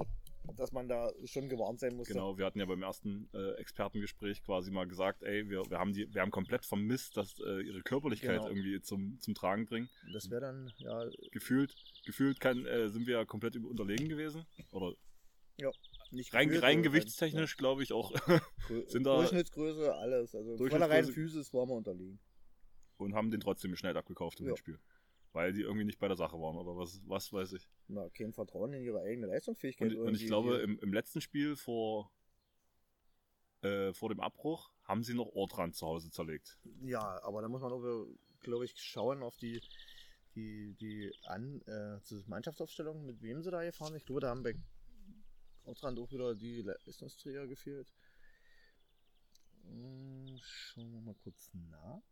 dass 0.56 0.72
man 0.72 0.88
da 0.88 1.08
schon 1.24 1.48
gewarnt 1.48 1.78
sein 1.78 1.94
muss. 1.94 2.08
Genau, 2.08 2.36
wir 2.36 2.46
hatten 2.46 2.58
ja 2.58 2.66
beim 2.66 2.82
ersten 2.82 3.28
äh, 3.32 3.52
Expertengespräch 3.52 4.42
quasi 4.42 4.72
mal 4.72 4.88
gesagt, 4.88 5.22
ey, 5.22 5.48
wir, 5.48 5.62
wir 5.70 5.78
haben 5.78 5.92
die, 5.92 6.12
wir 6.12 6.20
haben 6.20 6.32
komplett 6.32 6.66
vermisst, 6.66 7.16
dass 7.16 7.38
äh, 7.38 7.60
ihre 7.60 7.82
Körperlichkeit 7.82 8.38
genau. 8.38 8.48
irgendwie 8.48 8.80
zum, 8.80 9.20
zum 9.20 9.34
Tragen 9.34 9.66
bringen. 9.66 9.88
Das 10.12 10.28
wäre 10.30 10.40
dann, 10.40 10.72
ja. 10.78 11.08
Gefühlt, 11.30 11.76
gefühlt 12.06 12.40
kann, 12.40 12.66
äh, 12.66 12.90
sind 12.90 13.06
wir 13.06 13.18
ja 13.18 13.24
komplett 13.24 13.56
unterlegen 13.56 14.08
gewesen. 14.08 14.44
Oder 14.72 14.94
ja. 15.60 15.70
Nicht 16.10 16.34
rein, 16.34 16.48
gefühlt, 16.48 16.64
rein 16.64 16.82
gewichtstechnisch, 16.82 17.52
ja. 17.52 17.58
glaube 17.58 17.84
ich, 17.84 17.92
auch. 17.92 18.12
sind 18.88 19.04
da 19.04 19.16
Durchschnittsgröße, 19.16 19.94
alles. 19.94 20.34
Also 20.34 20.56
der 20.56 20.90
reinen 20.90 21.12
Physis 21.12 21.52
waren 21.54 21.68
wir 21.68 21.76
unterlegen. 21.76 22.18
Und 22.98 23.14
haben 23.14 23.30
den 23.30 23.40
trotzdem 23.40 23.74
schnell 23.76 23.96
abgekauft 23.96 24.40
im 24.40 24.48
ja. 24.48 24.56
Spiel 24.56 24.78
weil 25.32 25.52
die 25.52 25.62
irgendwie 25.62 25.84
nicht 25.84 25.98
bei 25.98 26.08
der 26.08 26.16
Sache 26.16 26.36
waren 26.40 26.56
oder 26.56 26.76
was, 26.76 27.00
was 27.06 27.32
weiß 27.32 27.52
ich. 27.52 27.68
Na, 27.88 28.08
kein 28.10 28.32
Vertrauen 28.32 28.72
in 28.72 28.82
ihre 28.82 29.00
eigene 29.02 29.26
Leistungsfähigkeit. 29.26 29.94
Und, 29.94 30.08
und 30.08 30.14
ich 30.14 30.26
glaube, 30.26 30.58
im, 30.58 30.78
im, 30.80 30.92
letzten 30.92 31.20
Spiel 31.20 31.56
vor, 31.56 32.10
äh, 33.62 33.92
vor 33.92 34.08
dem 34.08 34.20
Abbruch 34.20 34.70
haben 34.84 35.02
sie 35.02 35.14
noch 35.14 35.28
Ortrand 35.34 35.76
zu 35.76 35.86
Hause 35.86 36.10
zerlegt. 36.10 36.58
Ja, 36.80 37.22
aber 37.22 37.42
da 37.42 37.48
muss 37.48 37.62
man 37.62 37.72
auch, 37.72 38.06
glaube 38.40 38.64
ich, 38.64 38.74
schauen 38.80 39.22
auf 39.22 39.36
die, 39.36 39.60
die, 40.34 40.74
die 40.74 41.12
An, 41.24 41.60
äh, 41.66 41.98
Mannschaftsaufstellung, 42.26 43.04
mit 43.04 43.22
wem 43.22 43.42
sie 43.42 43.50
da 43.50 43.62
gefahren. 43.62 43.94
Ich 43.94 44.06
glaube, 44.06 44.20
da 44.20 44.30
haben 44.30 44.42
bei 44.42 44.54
Ortrand 45.64 45.98
auch 45.98 46.10
wieder 46.10 46.34
die 46.34 46.62
Leistungsträger 46.62 47.46
gefehlt. 47.46 47.92
Hm, 49.64 50.38
schauen 50.40 50.92
wir 50.94 51.00
mal 51.00 51.16
kurz 51.22 51.50
nach. 51.52 52.02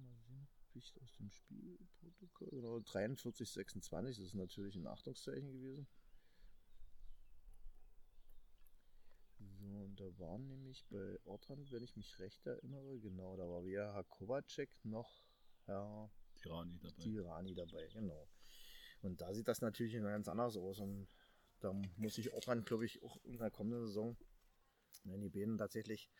Mal 0.00 0.16
sehen. 0.18 0.48
Nachricht 0.76 1.00
aus 1.00 1.16
dem 1.16 1.30
Spielprotokoll. 1.30 2.50
Genau, 2.50 2.80
43, 2.80 3.50
26, 3.50 4.18
das 4.18 4.26
ist 4.26 4.34
natürlich 4.34 4.76
ein 4.76 4.86
Achtungszeichen 4.86 5.52
gewesen. 5.52 5.86
So, 9.38 9.66
und 9.66 9.98
da 9.98 10.18
waren 10.18 10.46
nämlich 10.46 10.84
bei 10.90 11.18
Ortrand, 11.24 11.70
wenn 11.72 11.82
ich 11.82 11.96
mich 11.96 12.18
recht 12.18 12.46
erinnere, 12.46 12.98
genau, 13.00 13.36
da 13.36 13.48
war 13.48 13.64
weder 13.64 13.94
Herr 13.94 14.04
Kovacek 14.04 14.70
noch 14.84 15.24
Herr 15.64 16.10
Tirani 16.36 16.78
dabei. 16.78 17.02
Tirani 17.02 17.54
dabei, 17.54 17.88
genau. 17.88 18.28
Und 19.02 19.20
da 19.20 19.32
sieht 19.32 19.48
das 19.48 19.60
natürlich 19.60 19.94
ganz 19.94 20.28
anders 20.28 20.56
aus. 20.56 20.78
Und 20.78 21.08
da 21.60 21.72
muss 21.96 22.18
ich 22.18 22.32
Ortrand, 22.32 22.66
glaube 22.66 22.86
ich, 22.86 23.02
auch 23.02 23.16
in 23.24 23.38
der 23.38 23.50
kommenden 23.50 23.86
Saison, 23.86 24.16
wenn 25.04 25.20
die 25.20 25.28
Bäden 25.28 25.58
tatsächlich 25.58 26.10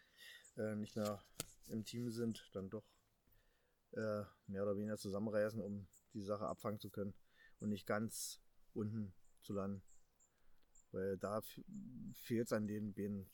äh, 0.56 0.74
nicht 0.76 0.96
mehr 0.96 1.22
im 1.68 1.84
Team 1.84 2.10
sind, 2.10 2.48
dann 2.52 2.70
doch 2.70 2.84
äh, 3.96 4.24
mehr 4.46 4.62
oder 4.62 4.76
weniger 4.76 4.96
zusammenreißen, 4.96 5.60
um 5.60 5.86
die 6.14 6.22
Sache 6.22 6.46
abfangen 6.46 6.80
zu 6.80 6.90
können 6.90 7.14
und 7.58 7.68
nicht 7.68 7.86
ganz 7.86 8.40
unten 8.74 9.12
zu 9.42 9.52
landen. 9.52 9.82
Weil 10.92 11.16
da 11.18 11.40
fehlt 12.14 12.46
es 12.46 12.52
an 12.52 12.66
den, 12.66 12.94
den 12.94 13.28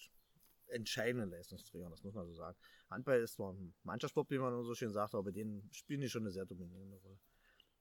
entscheidenden 0.69 1.31
Leistungsträgern, 1.31 1.91
das 1.91 2.03
muss 2.03 2.15
man 2.15 2.27
so 2.27 2.33
sagen. 2.33 2.57
Handball 2.89 3.21
ist 3.21 3.35
zwar 3.35 3.53
ein 3.53 3.75
Mannschaftssport, 3.83 4.31
wie 4.31 4.39
man 4.39 4.65
so 4.65 4.75
schön 4.75 4.93
sagt, 4.93 5.15
aber 5.15 5.25
bei 5.25 5.31
denen 5.31 5.69
spielen 5.73 6.01
die 6.01 6.09
schon 6.09 6.23
eine 6.23 6.31
sehr 6.31 6.47
dominierende 6.47 6.97
Rolle. 6.97 7.19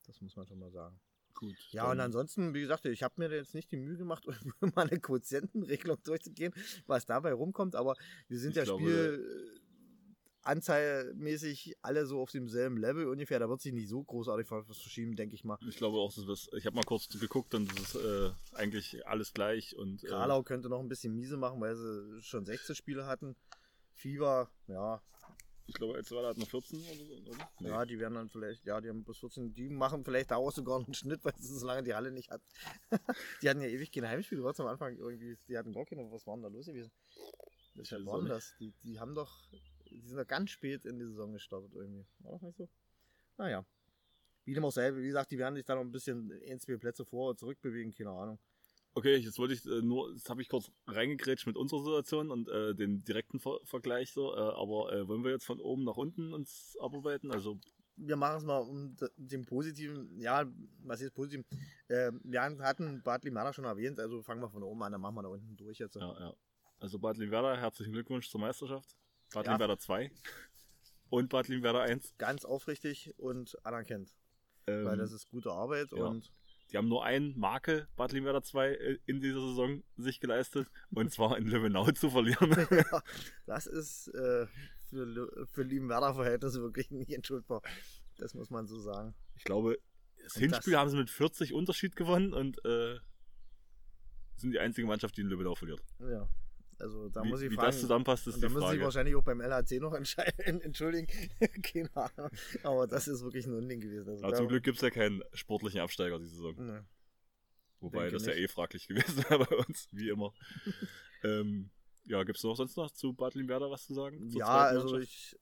Das 0.05 0.19
muss 0.21 0.35
man 0.35 0.45
schon 0.45 0.59
mal 0.59 0.71
sagen. 0.71 0.99
Gut. 1.33 1.55
Ja, 1.69 1.89
und 1.89 1.99
ansonsten, 1.99 2.53
wie 2.53 2.61
gesagt, 2.61 2.85
ich 2.85 3.03
habe 3.03 3.13
mir 3.17 3.33
jetzt 3.33 3.55
nicht 3.55 3.71
die 3.71 3.77
Mühe 3.77 3.97
gemacht, 3.97 4.25
mal 4.75 4.87
eine 4.89 4.99
Quotientenregelung 4.99 6.01
durchzugehen, 6.03 6.53
was 6.87 7.05
dabei 7.05 7.33
rumkommt, 7.33 7.75
aber 7.75 7.95
wir 8.27 8.39
sind 8.39 8.51
ich 8.51 8.57
ja 8.57 8.63
glaube, 8.63 8.83
Spiel 8.83 9.60
anzahlmäßig 10.43 11.75
alle 11.81 12.05
so 12.05 12.21
auf 12.21 12.31
demselben 12.31 12.77
Level 12.77 13.07
ungefähr. 13.07 13.39
Da 13.39 13.49
wird 13.49 13.61
sich 13.61 13.73
nicht 13.73 13.89
so 13.89 14.03
großartig 14.03 14.49
was 14.49 14.79
verschieben, 14.79 15.15
denke 15.15 15.35
ich 15.35 15.43
mal. 15.43 15.57
Ich 15.67 15.77
glaube 15.77 15.97
auch, 15.97 16.13
dass 16.13 16.25
das, 16.25 16.49
ich 16.57 16.65
habe 16.65 16.75
mal 16.75 16.83
kurz 16.83 17.07
geguckt 17.07 17.53
und 17.53 17.71
das 17.71 17.95
ist 17.95 18.03
äh, 18.03 18.31
eigentlich 18.53 19.05
alles 19.07 19.33
gleich. 19.33 19.75
Und, 19.75 20.03
äh, 20.03 20.07
Karlau 20.07 20.43
könnte 20.43 20.69
noch 20.69 20.79
ein 20.79 20.89
bisschen 20.89 21.15
miese 21.15 21.37
machen, 21.37 21.61
weil 21.61 21.75
sie 21.75 22.21
schon 22.21 22.45
16 22.45 22.75
Spiele 22.75 23.05
hatten. 23.05 23.35
Fieber, 23.93 24.49
ja. 24.67 25.01
Ich 25.67 25.75
glaube, 25.75 25.97
jetzt 25.97 26.11
war 26.11 26.27
hat 26.27 26.37
noch 26.37 26.49
14 26.49 26.79
oder 26.79 27.05
so, 27.05 27.13
oder? 27.13 27.49
Nee. 27.59 27.69
Ja, 27.69 27.85
die 27.85 27.99
werden 27.99 28.15
dann 28.15 28.29
vielleicht, 28.29 28.65
ja, 28.65 28.81
die 28.81 28.89
haben 28.89 29.03
bis 29.03 29.19
14, 29.19 29.53
die 29.53 29.69
machen 29.69 30.03
vielleicht 30.03 30.31
daraus 30.31 30.55
sogar 30.55 30.83
einen 30.83 30.93
Schnitt, 30.93 31.23
weil 31.23 31.33
sie 31.37 31.57
so 31.57 31.65
lange 31.65 31.83
die 31.83 31.93
Halle 31.93 32.11
nicht 32.11 32.29
hat. 32.29 32.41
die 33.41 33.49
hatten 33.49 33.61
ja 33.61 33.67
ewig 33.67 33.91
keine 33.91 34.09
Heimspiele, 34.09 34.43
was 34.43 34.59
am 34.59 34.67
Anfang 34.67 34.97
irgendwie, 34.97 35.37
die 35.47 35.57
hatten 35.57 35.71
gar 35.71 35.85
keine, 35.85 36.11
was 36.11 36.25
war 36.27 36.35
denn 36.35 36.43
da 36.43 36.49
los 36.49 36.65
gewesen? 36.65 36.91
Weshalb 37.75 38.05
waren 38.05 38.25
das? 38.25 38.53
Die, 38.59 38.73
die 38.83 38.99
haben 38.99 39.15
doch 39.15 39.47
die 39.91 40.07
sind 40.07 40.17
ja 40.17 40.23
ganz 40.23 40.49
spät 40.49 40.85
in 40.85 40.99
die 40.99 41.05
Saison 41.05 41.31
gestartet 41.33 41.71
irgendwie. 41.73 42.05
War 42.19 42.33
das 42.33 42.41
nicht 42.41 42.57
so? 42.57 42.69
Naja. 43.37 43.65
Wie 44.45 44.53
dem 44.53 44.65
auch 44.65 44.71
selber, 44.71 44.97
wie 44.97 45.07
gesagt, 45.07 45.31
die 45.31 45.37
werden 45.37 45.55
sich 45.55 45.65
da 45.65 45.75
noch 45.75 45.81
ein 45.81 45.91
bisschen 45.91 46.31
ein, 46.47 46.59
zwei 46.59 46.77
Plätze 46.77 47.05
vor 47.05 47.29
und 47.29 47.39
zurück 47.39 47.61
bewegen, 47.61 47.91
keine 47.91 48.09
Ahnung. 48.09 48.39
Okay, 48.93 49.15
jetzt 49.15 49.39
wollte 49.39 49.53
ich 49.53 49.65
äh, 49.65 49.81
nur, 49.81 50.11
jetzt 50.11 50.29
habe 50.29 50.41
ich 50.41 50.49
kurz 50.49 50.69
reingegrätscht 50.87 51.47
mit 51.47 51.55
unserer 51.55 51.83
Situation 51.83 52.29
und 52.29 52.49
äh, 52.49 52.75
den 52.75 53.03
direkten 53.03 53.39
Ver 53.39 53.59
Vergleich 53.63 54.11
so, 54.11 54.33
äh, 54.35 54.39
aber 54.39 54.91
äh, 54.91 55.07
wollen 55.07 55.23
wir 55.23 55.31
jetzt 55.31 55.45
von 55.45 55.61
oben 55.61 55.85
nach 55.85 55.95
unten 55.95 56.33
uns 56.33 56.75
abarbeiten? 56.81 57.31
Also 57.31 57.57
wir 57.95 58.15
machen 58.15 58.37
es 58.37 58.43
mal 58.43 58.57
um 58.57 58.95
den 59.15 59.45
positiven, 59.45 60.19
ja, 60.19 60.45
was 60.83 61.01
ist 61.01 61.13
positiv? 61.13 61.45
Äh, 61.87 62.11
wir 62.23 62.41
hatten 62.41 63.01
Bad 63.03 63.23
Limana 63.23 63.53
schon 63.53 63.65
erwähnt, 63.65 63.99
also 63.99 64.21
fangen 64.23 64.41
wir 64.41 64.49
von 64.49 64.63
oben 64.63 64.81
an, 64.83 64.91
dann 64.91 65.01
machen 65.01 65.15
wir 65.15 65.23
da 65.23 65.29
unten 65.29 65.55
durch 65.55 65.79
jetzt. 65.79 65.95
Ja, 65.95 66.19
ja. 66.19 66.33
Also 66.79 66.99
Bad 66.99 67.17
Limwerder, 67.17 67.55
herzlichen 67.57 67.93
Glückwunsch 67.93 68.29
zur 68.29 68.41
Meisterschaft. 68.41 68.97
Bad 69.33 69.45
ja. 69.45 69.53
Limwerder 69.53 69.77
2 69.79 70.11
und 71.09 71.29
Bad 71.29 71.47
Limwerder 71.47 71.81
1. 71.81 72.15
Ganz 72.17 72.45
aufrichtig 72.45 73.13
und 73.17 73.57
anerkennt. 73.65 74.13
Ähm, 74.67 74.85
weil 74.85 74.97
das 74.97 75.11
ist 75.11 75.29
gute 75.29 75.51
Arbeit 75.51 75.91
ja. 75.91 76.05
und. 76.05 76.31
die 76.71 76.77
haben 76.77 76.87
nur 76.87 77.03
einen 77.03 77.37
Makel, 77.37 77.87
Bad 77.95 78.11
Limwerder 78.11 78.43
2, 78.43 78.69
äh, 78.69 78.99
in 79.05 79.19
dieser 79.21 79.41
Saison 79.41 79.83
sich 79.97 80.19
geleistet. 80.19 80.67
Und 80.91 81.11
zwar 81.13 81.37
in 81.37 81.47
Löwenau 81.47 81.89
zu 81.91 82.09
verlieren. 82.09 82.51
ja, 82.69 83.03
das 83.45 83.67
ist 83.67 84.07
äh, 84.09 84.47
für, 84.89 85.47
für 85.51 85.63
Liebenwerder-Verhältnisse 85.63 86.61
wirklich 86.61 86.91
nicht 86.91 87.11
entschuldbar. 87.11 87.61
Das 88.17 88.33
muss 88.33 88.49
man 88.49 88.67
so 88.67 88.79
sagen. 88.79 89.15
Ich 89.35 89.43
glaube, 89.43 89.79
das 90.23 90.35
und 90.35 90.41
Hinspiel 90.41 90.73
das 90.73 90.79
haben 90.79 90.89
sie 90.89 90.97
mit 90.97 91.09
40 91.09 91.53
Unterschied 91.53 91.95
gewonnen 91.95 92.33
und 92.33 92.63
äh, 92.65 92.99
sind 94.35 94.51
die 94.51 94.59
einzige 94.59 94.87
Mannschaft, 94.87 95.17
die 95.17 95.21
in 95.21 95.27
Löwenau 95.27 95.55
verliert. 95.55 95.81
Ja. 95.99 96.27
Also 96.81 97.09
da 97.09 97.23
wie, 97.23 97.29
muss 97.29 97.41
ich 97.41 97.51
wie 97.51 97.55
fragen, 97.55 97.67
das 97.67 97.79
zusammenpasst, 97.81 98.27
ist 98.27 98.35
da 98.41 98.47
die 98.47 98.53
müssen 98.53 98.65
Frage. 98.65 98.77
sie 98.79 98.83
wahrscheinlich 98.83 99.15
auch 99.15 99.23
beim 99.23 99.39
LHC 99.41 99.79
noch 99.79 99.93
entscheiden. 99.93 100.61
Entschuldigen, 100.61 101.07
keine 101.63 101.89
Ahnung. 101.95 102.29
Aber 102.63 102.87
das 102.87 103.07
ist 103.07 103.23
wirklich 103.23 103.45
ein 103.45 103.53
Unding 103.53 103.79
gewesen. 103.81 104.09
Also 104.09 104.25
Aber 104.25 104.35
zum 104.35 104.47
Glück 104.47 104.63
gibt 104.63 104.77
es 104.77 104.81
ja 104.81 104.89
keinen 104.89 105.23
sportlichen 105.33 105.79
Absteiger 105.81 106.17
diese 106.19 106.31
Saison. 106.35 106.55
Ne. 106.65 106.85
Wobei 107.79 108.09
Denke 108.09 108.13
das 108.17 108.25
ja 108.27 108.33
nicht. 108.33 108.43
eh 108.43 108.47
fraglich 108.47 108.87
gewesen 108.87 109.23
wäre 109.29 109.45
bei 109.45 109.55
uns, 109.55 109.87
wie 109.91 110.09
immer. 110.09 110.33
ähm, 111.23 111.69
ja, 112.05 112.23
gibt 112.23 112.37
es 112.37 112.43
noch 112.43 112.55
sonst 112.55 112.75
noch 112.77 112.91
zu 112.91 113.13
Bad 113.13 113.35
Limwerder 113.35 113.69
was 113.71 113.85
zu 113.85 113.93
sagen? 113.93 114.29
Ja, 114.31 114.45
also 114.47 114.97
ich 114.97 115.37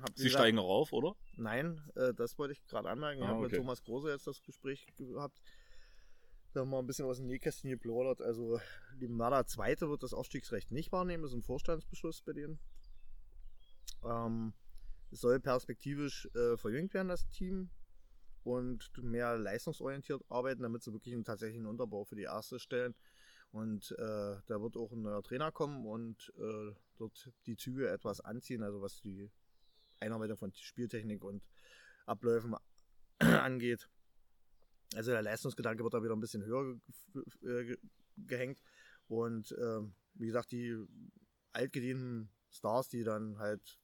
habe 0.00 0.12
Sie 0.14 0.30
steigen 0.30 0.56
noch 0.56 0.64
auf, 0.68 0.92
oder? 0.92 1.16
Nein, 1.36 1.80
äh, 1.96 2.14
das 2.14 2.38
wollte 2.38 2.52
ich 2.52 2.64
gerade 2.66 2.88
anmerken. 2.88 3.18
Ich 3.20 3.24
Ah, 3.24 3.28
habe 3.30 3.40
mit 3.42 3.48
okay. 3.48 3.56
Thomas 3.56 3.82
Große 3.82 4.08
jetzt 4.10 4.26
das 4.26 4.42
Gespräch 4.42 4.86
gehabt. 4.96 5.40
Da 6.52 6.60
haben 6.60 6.70
wir 6.70 6.78
ein 6.78 6.86
bisschen 6.86 7.06
aus 7.06 7.18
dem 7.18 7.26
Nähkästchen 7.26 7.70
geplaudert. 7.70 8.20
Also, 8.20 8.60
Limada 8.98 9.46
Zweite 9.46 9.88
wird 9.88 10.02
das 10.02 10.14
Aufstiegsrecht 10.14 10.72
nicht 10.72 10.90
wahrnehmen. 10.90 11.22
Das 11.22 11.32
ist 11.32 11.38
ein 11.38 11.42
Vorstandsbeschluss 11.42 12.22
bei 12.22 12.32
denen. 12.32 12.58
Ähm, 14.04 14.52
es 15.12 15.20
soll 15.20 15.40
perspektivisch 15.40 16.28
äh, 16.34 16.56
verjüngt 16.56 16.94
werden, 16.94 17.08
das 17.08 17.28
Team. 17.28 17.70
Und 18.42 18.90
mehr 19.02 19.36
leistungsorientiert 19.36 20.24
arbeiten, 20.28 20.62
damit 20.62 20.82
sie 20.82 20.92
wirklich 20.92 21.14
einen 21.14 21.24
tatsächlichen 21.24 21.66
Unterbau 21.66 22.04
für 22.04 22.16
die 22.16 22.22
erste 22.22 22.58
stellen. 22.58 22.94
Und 23.52 23.92
äh, 23.92 24.36
da 24.46 24.60
wird 24.60 24.76
auch 24.76 24.92
ein 24.92 25.02
neuer 25.02 25.22
Trainer 25.22 25.52
kommen 25.52 25.84
und 25.86 26.32
äh, 26.38 26.74
dort 26.96 27.32
die 27.46 27.56
Züge 27.56 27.88
etwas 27.90 28.20
anziehen, 28.20 28.62
also 28.62 28.80
was 28.80 29.00
die 29.00 29.30
Einarbeitung 29.98 30.38
von 30.38 30.52
Spieltechnik 30.54 31.22
und 31.24 31.42
Abläufen 32.06 32.54
angeht. 33.18 33.88
Also 34.94 35.12
der 35.12 35.22
Leistungsgedanke 35.22 35.82
wird 35.84 35.94
da 35.94 36.02
wieder 36.02 36.14
ein 36.14 36.20
bisschen 36.20 36.44
höher 36.44 36.78
ge 37.12 37.22
äh, 37.42 37.64
ge 37.64 37.78
gehängt. 38.16 38.60
Und 39.08 39.54
ähm, 39.58 39.94
wie 40.14 40.26
gesagt, 40.26 40.52
die 40.52 40.76
altgedienten 41.52 42.28
Stars, 42.50 42.88
die 42.88 43.04
dann 43.04 43.38
halt 43.38 43.78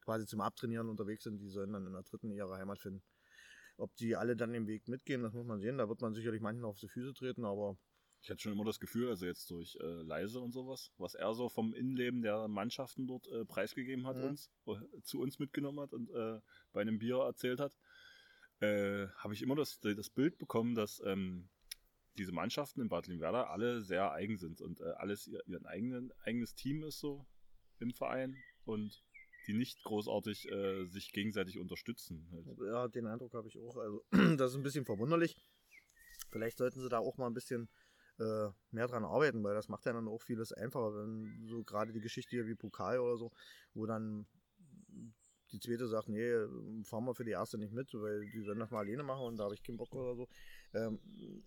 quasi 0.00 0.26
zum 0.26 0.40
Abtrainieren 0.40 0.88
unterwegs 0.88 1.24
sind, 1.24 1.38
die 1.38 1.48
sollen 1.48 1.72
dann 1.72 1.86
in 1.86 1.92
der 1.92 2.02
dritten 2.02 2.30
ihre 2.30 2.56
Heimat 2.56 2.78
finden. 2.78 3.02
Ob 3.76 3.94
die 3.96 4.16
alle 4.16 4.36
dann 4.36 4.52
den 4.52 4.66
Weg 4.66 4.88
mitgehen, 4.88 5.22
das 5.22 5.32
muss 5.32 5.46
man 5.46 5.60
sehen. 5.60 5.78
Da 5.78 5.88
wird 5.88 6.00
man 6.00 6.14
sicherlich 6.14 6.40
manchen 6.40 6.64
auf 6.64 6.78
die 6.78 6.88
Füße 6.88 7.14
treten, 7.14 7.44
aber 7.44 7.76
Ich 8.20 8.30
hatte 8.30 8.40
schon 8.40 8.52
immer 8.52 8.64
das 8.64 8.78
Gefühl, 8.78 9.08
also 9.08 9.26
jetzt 9.26 9.50
durch 9.50 9.76
äh, 9.80 10.02
Leise 10.02 10.38
und 10.40 10.52
sowas, 10.52 10.92
was 10.96 11.14
er 11.14 11.34
so 11.34 11.48
vom 11.48 11.74
Innenleben 11.74 12.22
der 12.22 12.46
Mannschaften 12.46 13.08
dort 13.08 13.26
äh, 13.26 13.44
preisgegeben 13.44 14.06
hat, 14.06 14.16
Mhm. 14.16 14.22
uns, 14.22 14.50
äh, 14.66 15.00
zu 15.02 15.20
uns 15.20 15.40
mitgenommen 15.40 15.80
hat 15.80 15.92
und 15.92 16.08
äh, 16.10 16.40
bei 16.72 16.82
einem 16.82 16.98
Bier 17.00 17.16
erzählt 17.16 17.58
hat, 17.58 17.76
äh, 18.62 19.08
habe 19.16 19.34
ich 19.34 19.42
immer 19.42 19.56
das, 19.56 19.80
das 19.80 20.10
Bild 20.10 20.38
bekommen, 20.38 20.74
dass 20.74 21.02
ähm, 21.04 21.48
diese 22.16 22.32
Mannschaften 22.32 22.80
in 22.80 22.88
Bad 22.88 23.08
Limwerder 23.08 23.50
alle 23.50 23.82
sehr 23.82 24.12
eigen 24.12 24.38
sind 24.38 24.60
und 24.60 24.80
äh, 24.80 24.92
alles 24.96 25.26
ihr, 25.26 25.42
ihr 25.46 25.64
eigenen, 25.66 26.12
eigenes 26.24 26.54
Team 26.54 26.84
ist 26.84 27.00
so 27.00 27.26
im 27.80 27.92
Verein 27.92 28.36
und 28.64 29.02
die 29.48 29.54
nicht 29.54 29.82
großartig 29.82 30.48
äh, 30.52 30.86
sich 30.86 31.12
gegenseitig 31.12 31.58
unterstützen. 31.58 32.28
Halt. 32.30 32.58
Ja, 32.64 32.86
den 32.86 33.06
Eindruck 33.06 33.34
habe 33.34 33.48
ich 33.48 33.58
auch. 33.58 33.76
Also, 33.76 34.04
das 34.36 34.52
ist 34.52 34.56
ein 34.56 34.62
bisschen 34.62 34.84
verwunderlich. 34.84 35.36
Vielleicht 36.30 36.58
sollten 36.58 36.80
sie 36.80 36.88
da 36.88 36.98
auch 36.98 37.16
mal 37.16 37.26
ein 37.26 37.34
bisschen 37.34 37.68
äh, 38.20 38.48
mehr 38.70 38.86
dran 38.86 39.04
arbeiten, 39.04 39.42
weil 39.42 39.54
das 39.54 39.68
macht 39.68 39.86
ja 39.86 39.92
dann 39.92 40.06
auch 40.06 40.22
vieles 40.22 40.52
einfacher, 40.52 40.94
wenn 40.94 41.46
so 41.48 41.64
gerade 41.64 41.92
die 41.92 42.00
Geschichte 42.00 42.36
hier 42.36 42.46
wie 42.46 42.54
Pokal 42.54 43.00
oder 43.00 43.16
so, 43.16 43.32
wo 43.74 43.86
dann 43.86 44.26
die 45.52 45.60
zweite 45.60 45.86
sagt, 45.86 46.08
nee, 46.08 46.30
fahren 46.84 47.04
wir 47.04 47.14
für 47.14 47.24
die 47.24 47.32
erste 47.32 47.58
nicht 47.58 47.72
mit, 47.72 47.92
weil 47.94 48.28
die 48.30 48.40
sollen 48.42 48.58
das 48.58 48.70
mal 48.70 48.80
alleine 48.80 49.02
machen 49.02 49.26
und 49.26 49.36
da 49.36 49.44
habe 49.44 49.54
ich 49.54 49.62
keinen 49.62 49.76
Bock 49.76 49.94
oder 49.94 50.14
so. 50.14 50.28
Ähm, 50.74 50.98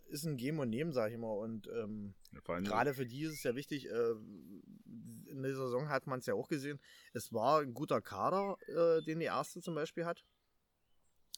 ist 0.08 0.26
ein 0.26 0.38
Geben 0.38 0.60
und 0.60 0.70
Nehmen, 0.70 0.94
sage 0.94 1.10
ich 1.10 1.16
immer. 1.16 1.34
Und 1.34 1.68
ähm, 1.68 2.14
Ja, 2.32 2.72
Gerade 2.72 2.94
für 2.94 3.06
die 3.06 3.24
ist 3.24 3.34
es 3.34 3.44
ja 3.44 3.56
wichtig, 3.56 3.90
äh, 3.90 4.12
in 5.28 5.42
der 5.42 5.56
Saison 5.56 5.90
hat 5.90 6.08
man 6.08 6.20
es 6.20 6.26
ja 6.26 6.36
auch 6.36 6.48
gesehen, 6.48 6.80
es 7.14 7.34
war 7.34 7.62
ein 7.62 7.74
guter 7.74 8.02
Kader, 8.02 8.58
äh, 8.68 9.04
den 9.04 9.20
die 9.20 9.26
erste 9.26 9.62
zum 9.62 9.76
Beispiel 9.76 10.06
hat. 10.06 10.24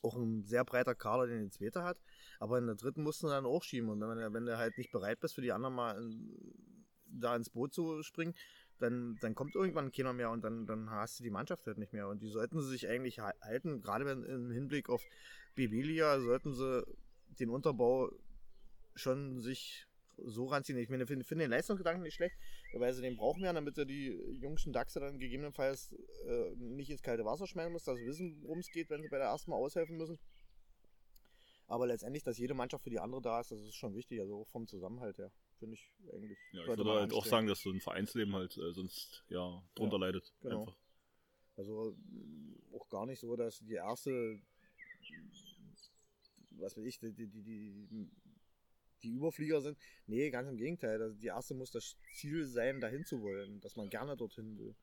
Auch 0.03 0.15
ein 0.15 0.43
sehr 0.43 0.63
breiter 0.63 0.93
Kader, 0.93 1.25
den 1.25 1.45
die 1.45 1.49
zweite 1.49 1.83
hat. 1.83 1.99
Aber 2.39 2.59
in 2.59 2.67
der 2.67 2.75
dritten 2.75 3.01
mussten 3.01 3.27
sie 3.27 3.33
dann 3.33 3.45
auch 3.45 3.63
schieben. 3.63 3.89
Und 3.89 3.99
wenn, 4.01 4.33
wenn 4.33 4.45
du 4.45 4.57
halt 4.57 4.77
nicht 4.77 4.91
bereit 4.91 5.19
bist, 5.19 5.33
für 5.33 5.41
die 5.41 5.51
anderen 5.51 5.73
mal 5.73 5.97
in, 5.97 6.53
da 7.05 7.35
ins 7.35 7.49
Boot 7.49 7.73
zu 7.73 8.03
springen, 8.03 8.35
dann, 8.79 9.17
dann 9.21 9.35
kommt 9.35 9.55
irgendwann 9.55 9.91
keiner 9.91 10.13
mehr 10.13 10.29
und 10.31 10.43
dann, 10.43 10.65
dann 10.65 10.89
hast 10.89 11.19
du 11.19 11.23
die 11.23 11.29
Mannschaft 11.29 11.65
halt 11.67 11.77
nicht 11.77 11.93
mehr. 11.93 12.07
Und 12.07 12.21
die 12.21 12.29
sollten 12.29 12.61
sie 12.61 12.69
sich 12.69 12.87
eigentlich 12.87 13.19
ha- 13.19 13.33
halten, 13.41 13.81
gerade 13.81 14.09
im 14.09 14.51
Hinblick 14.51 14.89
auf 14.89 15.03
BB-Liga, 15.55 16.19
sollten 16.19 16.53
sie 16.53 16.83
den 17.39 17.49
Unterbau 17.49 18.11
schon 18.95 19.39
sich 19.39 19.85
so 20.17 20.45
ranziehen. 20.45 20.77
Ich 20.79 20.87
finde 20.87 21.05
find 21.05 21.41
den 21.41 21.49
Leistungsgedanken 21.51 22.03
nicht 22.03 22.15
schlecht, 22.15 22.35
weil 22.73 22.93
sie 22.93 23.01
den 23.01 23.17
brauchen 23.17 23.43
wir, 23.43 23.53
damit 23.53 23.75
sie 23.75 23.85
die 23.85 24.07
jungsten 24.39 24.73
Dachse 24.73 24.99
dann 24.99 25.19
gegebenenfalls 25.19 25.93
äh, 26.25 26.55
nicht 26.55 26.89
ins 26.89 27.03
kalte 27.03 27.25
Wasser 27.25 27.47
schmeißen 27.47 27.71
muss, 27.71 27.83
dass 27.83 27.97
sie 27.97 28.05
wissen, 28.07 28.41
worum 28.41 28.59
es 28.59 28.71
geht, 28.71 28.89
wenn 28.89 29.01
sie 29.01 29.09
bei 29.09 29.17
der 29.17 29.27
ersten 29.27 29.51
Mal 29.51 29.57
aushelfen 29.57 29.97
müssen. 29.97 30.17
Aber 31.67 31.85
letztendlich, 31.85 32.23
dass 32.23 32.37
jede 32.37 32.53
Mannschaft 32.53 32.83
für 32.83 32.89
die 32.89 32.99
andere 32.99 33.21
da 33.21 33.41
ist, 33.41 33.51
das 33.51 33.59
ist 33.59 33.75
schon 33.75 33.93
wichtig, 33.93 34.21
also 34.21 34.41
auch 34.41 34.47
vom 34.47 34.67
Zusammenhalt 34.67 35.17
her, 35.17 35.31
finde 35.57 35.75
ich 35.75 35.93
eigentlich. 36.13 36.37
Ja, 36.51 36.61
ich 36.61 36.67
würde 36.67 36.85
halt 36.85 37.13
auch 37.13 37.25
sagen, 37.25 37.47
dass 37.47 37.61
so 37.61 37.71
ein 37.71 37.81
Vereinsleben 37.81 38.33
halt 38.33 38.57
äh, 38.57 38.73
sonst 38.73 39.23
ja 39.29 39.63
drunter 39.75 39.99
leidet. 39.99 40.33
genau. 40.41 40.61
Einfach. 40.61 40.77
Also 41.57 41.95
mh, 42.11 42.75
auch 42.75 42.87
gar 42.89 43.05
nicht 43.05 43.19
so, 43.19 43.35
dass 43.35 43.59
die 43.59 43.73
erste, 43.73 44.39
was 46.51 46.77
weiß 46.77 46.85
ich, 46.85 46.99
die, 46.99 47.11
die, 47.13 47.27
die, 47.27 47.41
die, 47.43 48.09
die 49.03 49.09
Überflieger 49.09 49.61
sind. 49.61 49.77
Nee, 50.05 50.29
ganz 50.29 50.49
im 50.49 50.57
Gegenteil. 50.57 51.01
Also 51.01 51.15
die 51.15 51.27
erste 51.27 51.55
muss 51.55 51.71
das 51.71 51.97
Ziel 52.13 52.45
sein, 52.45 52.79
dahin 52.79 53.05
zu 53.05 53.21
wollen, 53.21 53.59
dass 53.61 53.75
man 53.75 53.89
gerne 53.89 54.15
dorthin 54.15 54.57
will. 54.57 54.75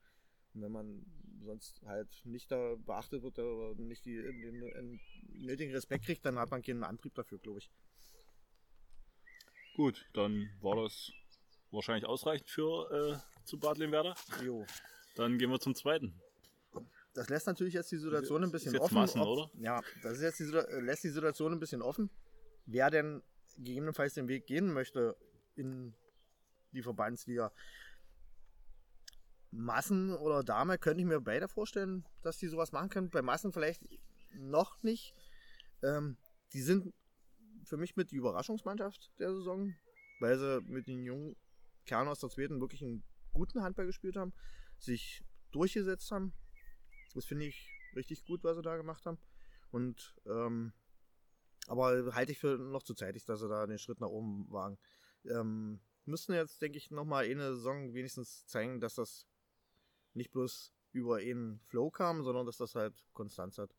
Und 0.53 0.61
wenn 0.61 0.71
man 0.71 1.05
sonst 1.43 1.81
halt 1.85 2.21
nicht 2.23 2.51
da 2.51 2.75
beachtet 2.75 3.23
wird 3.23 3.39
oder 3.39 3.75
nicht 3.81 4.05
die, 4.05 4.15
den, 4.15 4.61
den 4.61 4.99
nötigen 5.33 5.73
Respekt 5.73 6.05
kriegt, 6.05 6.25
dann 6.25 6.39
hat 6.39 6.51
man 6.51 6.61
keinen 6.61 6.83
Antrieb 6.83 7.13
dafür, 7.13 7.39
glaube 7.39 7.59
ich. 7.59 7.69
Gut, 9.75 10.05
dann 10.13 10.49
war 10.61 10.77
das 10.77 11.11
wahrscheinlich 11.71 12.05
ausreichend 12.05 12.49
für 12.49 12.89
äh, 12.91 13.45
zu 13.45 13.59
Bad 13.59 13.77
Limwerder. 13.77 14.15
Jo. 14.41 14.65
Dann 15.15 15.37
gehen 15.37 15.49
wir 15.49 15.59
zum 15.59 15.75
zweiten. 15.75 16.19
Das 17.13 17.29
lässt 17.29 17.47
natürlich 17.47 17.73
jetzt 17.73 17.91
die 17.91 17.97
Situation 17.97 18.43
ein 18.43 18.51
bisschen 18.51 18.69
Ist 18.69 18.73
jetzt 18.73 18.83
offen. 18.83 18.95
Massen, 18.95 19.21
oder? 19.21 19.49
Ja, 19.55 19.81
das 20.01 20.13
ist 20.13 20.21
jetzt 20.21 20.39
die, 20.39 20.55
äh, 20.55 20.79
lässt 20.79 21.03
die 21.03 21.09
Situation 21.09 21.53
ein 21.53 21.59
bisschen 21.59 21.81
offen, 21.81 22.09
wer 22.65 22.89
denn 22.89 23.21
gegebenenfalls 23.57 24.13
den 24.13 24.27
Weg 24.27 24.47
gehen 24.47 24.71
möchte 24.71 25.17
in 25.55 25.93
die 26.71 26.81
Verbandsliga. 26.81 27.51
Massen 29.51 30.13
oder 30.13 30.43
Dame 30.43 30.77
könnte 30.77 31.01
ich 31.01 31.07
mir 31.07 31.21
beide 31.21 31.47
vorstellen, 31.47 32.05
dass 32.21 32.37
die 32.37 32.47
sowas 32.47 32.71
machen 32.71 32.89
können. 32.89 33.09
Bei 33.09 33.21
Massen 33.21 33.53
vielleicht 33.53 33.81
noch 34.31 34.81
nicht. 34.83 35.13
Ähm, 35.83 36.17
die 36.53 36.61
sind 36.61 36.93
für 37.65 37.77
mich 37.77 37.95
mit 37.95 38.11
die 38.11 38.15
Überraschungsmannschaft 38.15 39.11
der 39.19 39.33
Saison, 39.33 39.73
weil 40.19 40.37
sie 40.37 40.61
mit 40.61 40.87
den 40.87 41.03
jungen 41.03 41.35
Kernen 41.85 42.09
aus 42.09 42.19
der 42.19 42.29
zweiten 42.29 42.61
wirklich 42.61 42.83
einen 42.83 43.03
guten 43.33 43.61
Handball 43.61 43.85
gespielt 43.85 44.15
haben, 44.15 44.33
sich 44.79 45.23
durchgesetzt 45.51 46.11
haben. 46.11 46.33
Das 47.13 47.25
finde 47.25 47.45
ich 47.45 47.69
richtig 47.95 48.25
gut, 48.25 48.43
was 48.43 48.57
sie 48.57 48.61
da 48.61 48.77
gemacht 48.77 49.05
haben. 49.05 49.17
Und 49.71 50.15
ähm, 50.25 50.73
aber 51.67 52.13
halte 52.13 52.31
ich 52.31 52.39
für 52.39 52.57
noch 52.57 52.83
zu 52.83 52.93
zeitig, 52.93 53.25
dass 53.25 53.39
sie 53.39 53.49
da 53.49 53.65
den 53.65 53.79
Schritt 53.79 53.99
nach 53.99 54.09
oben 54.09 54.49
wagen. 54.51 54.77
Ähm, 55.25 55.79
müssten 56.05 56.33
jetzt, 56.33 56.61
denke 56.61 56.77
ich, 56.77 56.91
nochmal 56.91 57.25
eine 57.25 57.55
Saison 57.55 57.93
wenigstens 57.93 58.45
zeigen, 58.45 58.79
dass 58.79 58.95
das 58.95 59.27
nicht 60.13 60.31
bloß 60.31 60.73
über 60.91 61.17
einen 61.17 61.59
Flow 61.67 61.89
kam, 61.89 62.23
sondern 62.23 62.45
dass 62.45 62.57
das 62.57 62.75
halt 62.75 63.03
Konstanz 63.13 63.57
hat. 63.57 63.75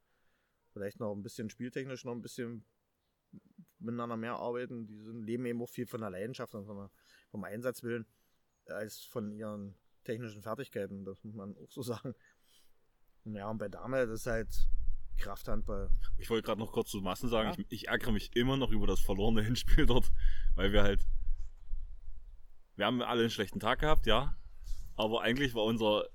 Vielleicht 0.73 1.01
noch 1.01 1.15
ein 1.15 1.23
bisschen 1.23 1.49
spieltechnisch 1.49 2.05
noch 2.05 2.13
ein 2.13 2.21
bisschen 2.21 2.67
miteinander 3.79 4.17
mehr 4.17 4.37
arbeiten. 4.37 4.87
Die 4.87 4.99
sind, 4.99 5.23
leben 5.23 5.47
eben 5.47 5.63
auch 5.63 5.69
viel 5.69 5.87
von 5.87 6.01
der 6.01 6.11
Leidenschaft 6.11 6.55
und 6.55 6.67
der, 6.67 6.91
vom 7.31 7.45
Einsatzwillen 7.45 8.07
als 8.67 9.05
von 9.05 9.33
ihren 9.33 9.75
technischen 10.05 10.43
Fertigkeiten. 10.43 11.05
Das 11.05 11.23
muss 11.25 11.35
man 11.35 11.57
auch 11.57 11.71
so 11.71 11.83
sagen. 11.83 12.15
Ja, 13.25 13.51
und 13.51 13.59
bei 13.59 13.69
Dame, 13.69 14.07
das 14.07 14.21
ist 14.21 14.27
halt 14.27 14.69
Krafthandball. 15.19 15.91
Ich 16.19 16.31
wollte 16.31 16.47
gerade 16.47 16.61
noch 16.61 16.73
kurz 16.73 16.91
zu 16.91 17.01
Massen 17.01 17.29
sagen, 17.29 17.49
Ja. 17.51 17.55
ich, 17.59 17.67
ich 17.71 17.89
ärgere 17.89 18.13
mich 18.13 18.35
immer 18.37 18.57
noch 18.57 18.71
über 18.71 18.87
das 18.87 19.01
verlorene 19.01 19.43
Hinspiel 19.45 19.87
dort, 19.87 20.11
weil 20.55 20.73
wir 20.73 20.83
halt. 20.83 21.07
Wir 22.77 22.87
haben 22.87 23.01
alle 23.03 23.23
einen 23.23 23.31
schlechten 23.31 23.59
Tag 23.59 23.81
gehabt, 23.81 24.07
ja. 24.07 24.37
Aber 24.97 25.23
eigentlich 25.23 25.55
war 25.55 25.65
unser. 25.65 26.07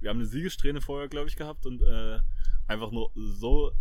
Wir 0.00 0.10
haben 0.10 0.18
eine 0.18 0.26
Siegessträhne 0.26 0.80
vorher, 0.80 1.08
glaube 1.08 1.28
ich, 1.28 1.36
gehabt 1.36 1.66
und 1.66 1.82
äh, 1.82 2.20
einfach 2.66 2.90
nur 2.92 3.10
so 3.14 3.72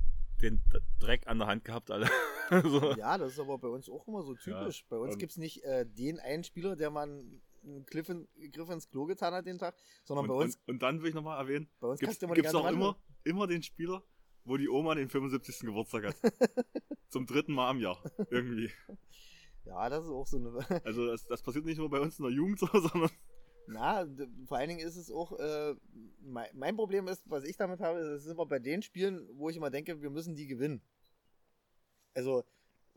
den 0.41 0.61
Dreck 0.99 1.27
an 1.27 1.39
der 1.39 1.47
Hand 1.47 1.63
gehabt, 1.63 1.91
alle. 1.91 2.07
so. 2.63 2.93
Ja, 2.95 3.17
das 3.17 3.33
ist 3.33 3.39
aber 3.39 3.57
bei 3.57 3.67
uns 3.67 3.89
auch 3.89 4.07
immer 4.07 4.23
so 4.23 4.33
typisch. 4.35 4.81
Ja, 4.81 4.85
bei 4.89 4.97
uns 4.97 5.17
gibt 5.17 5.31
es 5.31 5.37
nicht 5.37 5.63
äh, 5.63 5.85
den 5.85 6.19
einen 6.19 6.43
Spieler, 6.43 6.75
der 6.75 6.89
mal 6.89 7.03
einen 7.03 7.41
Griff, 7.85 8.09
in, 8.09 8.27
Griff 8.51 8.69
ins 8.69 8.89
Klo 8.89 9.05
getan 9.05 9.33
hat 9.33 9.45
den 9.45 9.57
Tag, 9.57 9.75
sondern 10.03 10.25
und, 10.25 10.29
bei 10.29 10.43
uns. 10.43 10.55
Und, 10.55 10.75
und, 10.75 10.81
dann 10.81 11.01
will 11.01 11.09
ich 11.09 11.15
nochmal 11.15 11.39
erwähnen, 11.39 11.69
bei 11.79 11.87
uns 11.87 11.99
gibt 11.99 12.11
es 12.11 12.55
auch 12.55 12.69
immer, 12.69 12.97
immer 13.23 13.47
den 13.47 13.61
Spieler, 13.61 14.03
wo 14.45 14.57
die 14.57 14.69
Oma 14.69 14.95
den 14.95 15.09
75. 15.09 15.59
Geburtstag 15.61 16.05
hat. 16.05 16.15
Zum 17.09 17.25
dritten 17.25 17.53
Mal 17.53 17.71
im 17.71 17.79
Jahr. 17.79 18.01
Irgendwie. 18.29 18.71
Ja, 19.65 19.89
das 19.89 20.05
ist 20.05 20.11
auch 20.11 20.25
so 20.25 20.37
eine. 20.37 20.81
also 20.85 21.07
das, 21.07 21.25
das 21.25 21.41
passiert 21.41 21.65
nicht 21.65 21.77
nur 21.77 21.89
bei 21.89 21.99
uns 21.99 22.17
in 22.19 22.23
der 22.23 22.31
Jugend 22.31 22.57
so, 22.57 22.67
sondern. 22.71 23.09
Na, 23.67 24.07
vor 24.45 24.57
allen 24.57 24.69
Dingen 24.69 24.87
ist 24.87 24.95
es 24.95 25.11
auch, 25.11 25.37
äh, 25.37 25.75
mein, 26.21 26.47
mein, 26.53 26.77
Problem 26.77 27.09
ist, 27.09 27.29
was 27.29 27.43
ich 27.43 27.57
damit 27.57 27.81
habe, 27.81 27.99
ist 27.99 28.27
immer 28.27 28.45
bei 28.45 28.59
den 28.59 28.81
Spielen, 28.81 29.27
wo 29.33 29.49
ich 29.49 29.57
immer 29.57 29.69
denke, 29.69 30.01
wir 30.01 30.09
müssen 30.09 30.35
die 30.35 30.47
gewinnen. 30.47 30.81
Also 32.13 32.43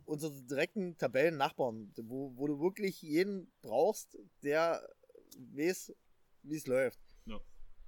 unsere 0.05 0.33
direkten 0.43 0.97
Tabellennachbarn, 0.97 1.93
wo, 2.03 2.37
wo 2.37 2.47
du 2.47 2.61
wirklich 2.61 3.03
jeden 3.03 3.51
brauchst, 3.63 4.19
der 4.43 4.87
weiß, 5.37 5.95
wie 6.43 6.57
es 6.57 6.67
läuft. 6.67 7.01
Ja. 7.27 7.41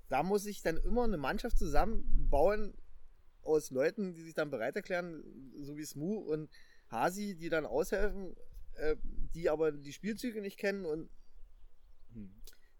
Da 0.09 0.23
muss 0.23 0.47
ich 0.47 0.63
dann 0.63 0.77
immer 0.77 1.05
eine 1.05 1.17
Mannschaft 1.17 1.59
zusammenbauen 1.59 2.75
aus 3.43 3.71
Leuten, 3.71 4.15
die 4.15 4.23
sich 4.23 4.35
dann 4.35 4.51
bereit 4.51 4.77
erklären, 4.77 5.25
so 5.59 5.77
wie 5.77 5.85
Smu 5.85 6.19
und 6.19 6.51
Hasi, 6.89 7.35
die 7.35 7.49
dann 7.49 7.67
aushelfen, 7.67 8.37
äh, 8.75 8.97
die 9.35 9.49
aber 9.49 9.73
die 9.73 9.93
Spielzüge 9.93 10.41
nicht 10.41 10.59
kennen 10.59 10.85
und 10.85 11.11
hm 12.13 12.33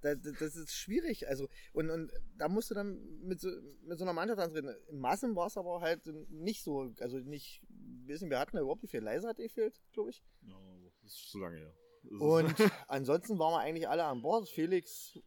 das, 0.03 0.19
das 0.39 0.57
ist 0.57 0.75
schwierig. 0.75 1.29
Also, 1.29 1.49
und, 1.73 1.91
und 1.91 2.13
da 2.37 2.49
musst 2.49 2.71
du 2.71 2.75
dann 2.75 3.01
mit 3.23 3.41
so, 3.41 3.49
mit 3.85 3.99
so 3.99 4.05
einer 4.05 4.13
Mannschaft 4.13 4.41
antreten. 4.41 4.75
In 4.89 4.99
Massen 4.99 5.35
war 5.35 5.47
es 5.47 5.57
aber 5.57 5.81
halt 5.81 6.07
nicht 6.31 6.63
so. 6.63 6.93
Also 7.01 7.19
nicht, 7.19 7.63
wissen 8.07 8.31
wir 8.31 8.39
hatten 8.39 8.57
ja 8.57 8.63
überhaupt 8.63 8.83
nicht 8.83 8.91
viel. 8.91 9.01
Leise 9.01 9.29
hat 9.29 9.37
gefehlt, 9.37 9.81
glaube 9.93 10.11
ich. 10.11 10.23
Ja, 10.43 10.57
das 11.03 11.13
ist 11.13 11.31
zu 11.31 11.39
lange 11.39 11.59
her. 11.59 11.75
Und 12.19 12.55
ansonsten 12.89 13.39
waren 13.39 13.53
wir 13.53 13.61
eigentlich 13.61 13.89
alle 13.89 14.05
an 14.05 14.23
Bord. 14.23 14.49
Felix 14.49 15.19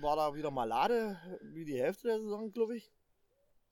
war 0.00 0.16
da 0.16 0.34
wieder 0.34 0.50
malade, 0.50 1.18
wie 1.42 1.64
die 1.64 1.80
Hälfte 1.80 2.08
der 2.08 2.20
Saison, 2.20 2.52
glaube 2.52 2.76
ich. 2.76 2.92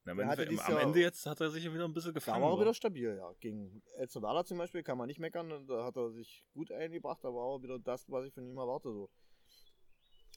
Ja, 0.07 0.13
am, 0.13 0.21
Ende, 0.21 0.49
am 0.49 0.55
Jahr, 0.55 0.81
Ende 0.81 1.01
jetzt 1.01 1.27
hat 1.27 1.41
er 1.43 1.51
sich 1.51 1.71
wieder 1.71 1.85
ein 1.85 1.93
bisschen 1.93 2.15
gefangen. 2.15 2.41
Da 2.41 2.47
war 2.47 2.57
er 2.57 2.61
wieder 2.61 2.73
stabil, 2.73 3.15
ja. 3.15 3.31
Gegen 3.41 3.83
El 3.97 4.09
Salvador 4.09 4.47
zum 4.47 4.57
Beispiel 4.57 4.83
kann 4.83 4.97
man 4.97 5.07
nicht 5.07 5.21
meckern. 5.21 5.67
Da 5.67 5.85
hat 5.85 5.97
er 5.97 6.11
sich 6.11 6.47
gut 6.55 6.73
eingebracht. 6.73 7.23
Da 7.23 7.29
war 7.29 7.57
er 7.57 7.63
wieder 7.63 7.79
das, 7.79 8.09
was 8.09 8.25
ich 8.25 8.33
von 8.33 8.47
ihm 8.47 8.57
erwarte. 8.57 8.91
So. 8.91 9.11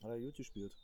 Hat 0.01 0.09
er 0.09 0.19
gut 0.19 0.35
gespielt. 0.35 0.75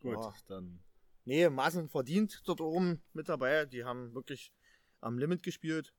Gut, 0.00 0.14
ja. 0.14 0.34
dann. 0.48 0.80
Nee, 1.24 1.48
Maßen 1.48 1.88
verdient 1.88 2.42
dort 2.46 2.60
oben 2.60 3.02
mit 3.12 3.28
dabei. 3.28 3.66
Die 3.66 3.84
haben 3.84 4.14
wirklich 4.14 4.52
am 5.00 5.18
Limit 5.18 5.42
gespielt. 5.42 5.92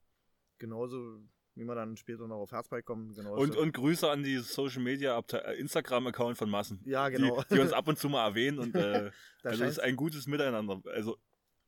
Genauso 0.57 1.21
wie 1.55 1.65
wir 1.65 1.75
dann 1.75 1.97
später 1.97 2.27
noch 2.27 2.37
auf 2.37 2.51
Herzbike 2.51 2.85
kommen. 2.85 3.13
Genauso. 3.13 3.41
Und, 3.41 3.55
und 3.55 3.73
Grüße 3.73 4.09
an 4.09 4.23
die 4.23 4.37
Social 4.37 4.81
Media 4.81 5.21
äh, 5.31 5.59
Instagram-Account 5.59 6.37
von 6.37 6.49
Massen. 6.49 6.81
Ja, 6.85 7.09
genau. 7.09 7.41
Die, 7.43 7.55
die, 7.55 7.59
uns 7.59 7.73
ab 7.73 7.87
und 7.87 7.97
zu 7.97 8.09
mal 8.09 8.25
erwähnen 8.25 8.59
und 8.59 8.75
äh, 8.75 9.11
das 9.43 9.53
also 9.53 9.63
ist 9.65 9.79
ein 9.79 9.95
gutes 9.95 10.27
Miteinander. 10.27 10.81
Also 10.85 11.17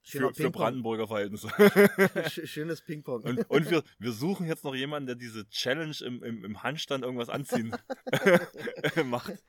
für, 0.04 0.34
für, 0.34 0.52
Brandenburger 0.52 1.08
Verhältnisse. 1.08 1.48
Schönes 2.46 2.82
Ping-Pong. 2.82 3.24
Und, 3.24 3.50
und 3.50 3.72
wir, 3.72 3.84
wir, 4.00 4.12
suchen 4.12 4.48
jetzt 4.48 4.66
noch 4.66 4.76
jemanden, 4.76 5.08
der 5.08 5.16
diese 5.16 5.48
Challenge 5.48 5.96
im, 6.06 6.22
im, 6.24 6.44
im 6.44 6.62
Handstand 6.62 7.06
irgendwas 7.06 7.30
anziehen 7.30 7.76
macht. 9.06 9.42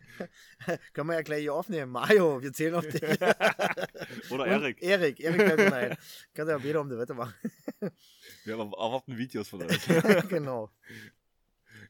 Können 0.93 1.09
wir 1.09 1.15
ja 1.15 1.23
gleich 1.23 1.41
hier 1.41 1.55
aufnehmen. 1.55 1.91
Mario, 1.91 2.41
wir 2.41 2.53
zählen 2.53 2.77
auf 2.77 2.87
dich. 2.87 3.03
Oder 4.31 4.47
Erik. 4.47 4.81
Erik, 4.81 5.19
Erik 5.21 5.39
könnte 5.39 5.73
rein. 5.73 5.97
Kannst 6.35 6.51
ja 6.51 6.63
wieder 6.63 6.81
um 6.81 6.89
die 6.89 6.99
Wette 6.99 7.15
machen. 7.15 7.35
wir 8.45 8.55
erwarten 8.55 9.19
Videos 9.19 9.49
von 9.49 9.63
euch. 9.63 9.87
genau. 10.29 10.71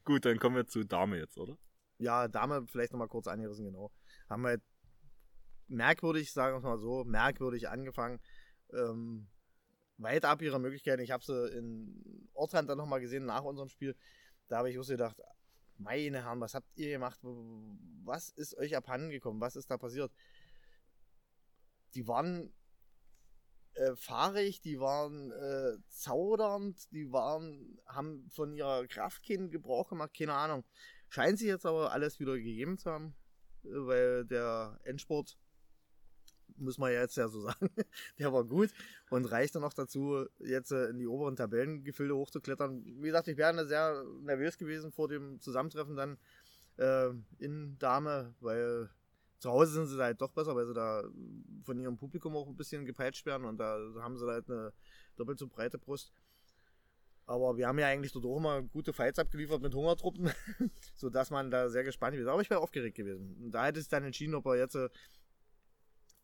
Gut, 0.03 0.25
dann 0.25 0.39
kommen 0.39 0.55
wir 0.55 0.65
zu 0.65 0.83
Dame 0.83 1.17
jetzt, 1.17 1.37
oder? 1.37 1.55
Ja, 1.99 2.27
Dame 2.27 2.65
vielleicht 2.67 2.93
nochmal 2.93 3.07
kurz 3.09 3.27
angerissen, 3.27 3.65
genau. 3.65 3.91
Haben 4.27 4.43
wir 4.43 4.59
merkwürdig, 5.67 6.31
sagen 6.31 6.61
wir 6.61 6.69
mal 6.69 6.79
so, 6.79 7.03
merkwürdig 7.03 7.69
angefangen 7.69 8.19
ähm, 8.75 9.27
weit 9.97 10.25
ab 10.25 10.41
ihrer 10.41 10.59
Möglichkeiten. 10.59 11.01
Ich 11.01 11.11
habe 11.11 11.23
sie 11.23 11.47
in 11.57 12.29
Ortrand 12.33 12.69
dann 12.69 12.77
nochmal 12.77 13.01
gesehen 13.01 13.25
nach 13.25 13.43
unserem 13.43 13.69
Spiel. 13.69 13.95
Da 14.47 14.57
habe 14.57 14.69
ich 14.69 14.77
auch 14.77 14.87
gedacht, 14.87 15.17
meine 15.77 16.23
Herren, 16.23 16.39
was 16.39 16.53
habt 16.53 16.67
ihr 16.75 16.89
gemacht? 16.89 17.19
Was 18.03 18.29
ist 18.29 18.55
euch 18.57 18.75
abhanden 18.75 19.09
gekommen? 19.09 19.41
Was 19.41 19.55
ist 19.55 19.69
da 19.69 19.77
passiert? 19.77 20.11
Die 21.93 22.07
waren 22.07 22.53
äh, 23.75 23.95
fahrig, 23.95 24.61
die 24.61 24.79
waren 24.79 25.31
äh, 25.31 25.77
zaudernd, 25.89 26.91
die 26.91 27.11
waren, 27.11 27.79
haben 27.85 28.29
von 28.29 28.53
ihrer 28.53 28.87
Kraft 28.87 29.25
keinen 29.25 29.51
Gebrauch 29.51 29.89
gemacht, 29.89 30.13
keine 30.17 30.33
Ahnung. 30.33 30.63
Scheint 31.09 31.39
sich 31.39 31.47
jetzt 31.47 31.65
aber 31.65 31.91
alles 31.91 32.19
wieder 32.19 32.35
gegeben 32.35 32.77
zu 32.77 32.89
haben, 32.89 33.15
äh, 33.63 33.67
weil 33.69 34.25
der 34.25 34.79
Endsport 34.83 35.37
muss 36.57 36.77
man 36.77 36.91
ja 36.91 37.01
jetzt 37.01 37.17
ja 37.17 37.27
so 37.27 37.41
sagen, 37.47 37.69
der 38.19 38.31
war 38.33 38.43
gut 38.43 38.71
und 39.09 39.25
reicht 39.25 39.55
dann 39.55 39.61
noch 39.61 39.73
dazu, 39.73 40.25
jetzt 40.39 40.71
äh, 40.71 40.89
in 40.89 40.99
die 40.99 41.07
oberen 41.07 41.35
Tabellengefilde 41.35 42.15
hochzuklettern. 42.15 42.83
Wie 42.85 43.07
gesagt, 43.07 43.27
ich 43.27 43.37
wäre 43.37 43.65
sehr 43.65 44.03
nervös 44.21 44.57
gewesen 44.57 44.91
vor 44.91 45.07
dem 45.07 45.39
Zusammentreffen 45.41 45.95
dann 45.95 46.17
äh, 46.77 47.09
in 47.39 47.77
Dame, 47.79 48.33
weil 48.39 48.89
zu 49.39 49.51
Hause 49.51 49.73
sind 49.73 49.87
sie 49.87 50.01
halt 50.01 50.21
doch 50.21 50.31
besser, 50.31 50.55
weil 50.55 50.65
sie 50.65 50.73
da 50.73 51.03
von 51.63 51.79
ihrem 51.79 51.97
Publikum 51.97 52.35
auch 52.35 52.47
ein 52.47 52.55
bisschen 52.55 52.85
gepeitscht 52.85 53.25
werden 53.25 53.45
und 53.45 53.57
da 53.57 53.79
haben 53.99 54.17
sie 54.17 54.25
halt 54.25 54.49
eine 54.49 54.73
doppelt 55.17 55.39
so 55.39 55.47
breite 55.47 55.77
Brust. 55.77 56.11
Aber 57.27 57.57
wir 57.57 57.67
haben 57.67 57.79
ja 57.79 57.87
eigentlich 57.87 58.11
dort 58.11 58.25
auch 58.25 58.37
immer 58.37 58.61
gute 58.61 58.93
Fights 58.93 59.17
abgeliefert 59.17 59.61
mit 59.61 59.73
Hungertruppen, 59.73 60.29
sodass 60.95 61.31
man 61.31 61.49
da 61.49 61.69
sehr 61.69 61.83
gespannt 61.83 62.15
ist. 62.15 62.27
Aber 62.27 62.41
ich 62.41 62.49
wäre 62.49 62.59
aufgeregt 62.59 62.97
gewesen. 62.97 63.35
Und 63.43 63.51
da 63.51 63.65
hätte 63.65 63.79
es 63.79 63.87
dann 63.87 64.03
entschieden, 64.03 64.35
ob 64.35 64.45
er 64.45 64.57
jetzt 64.57 64.77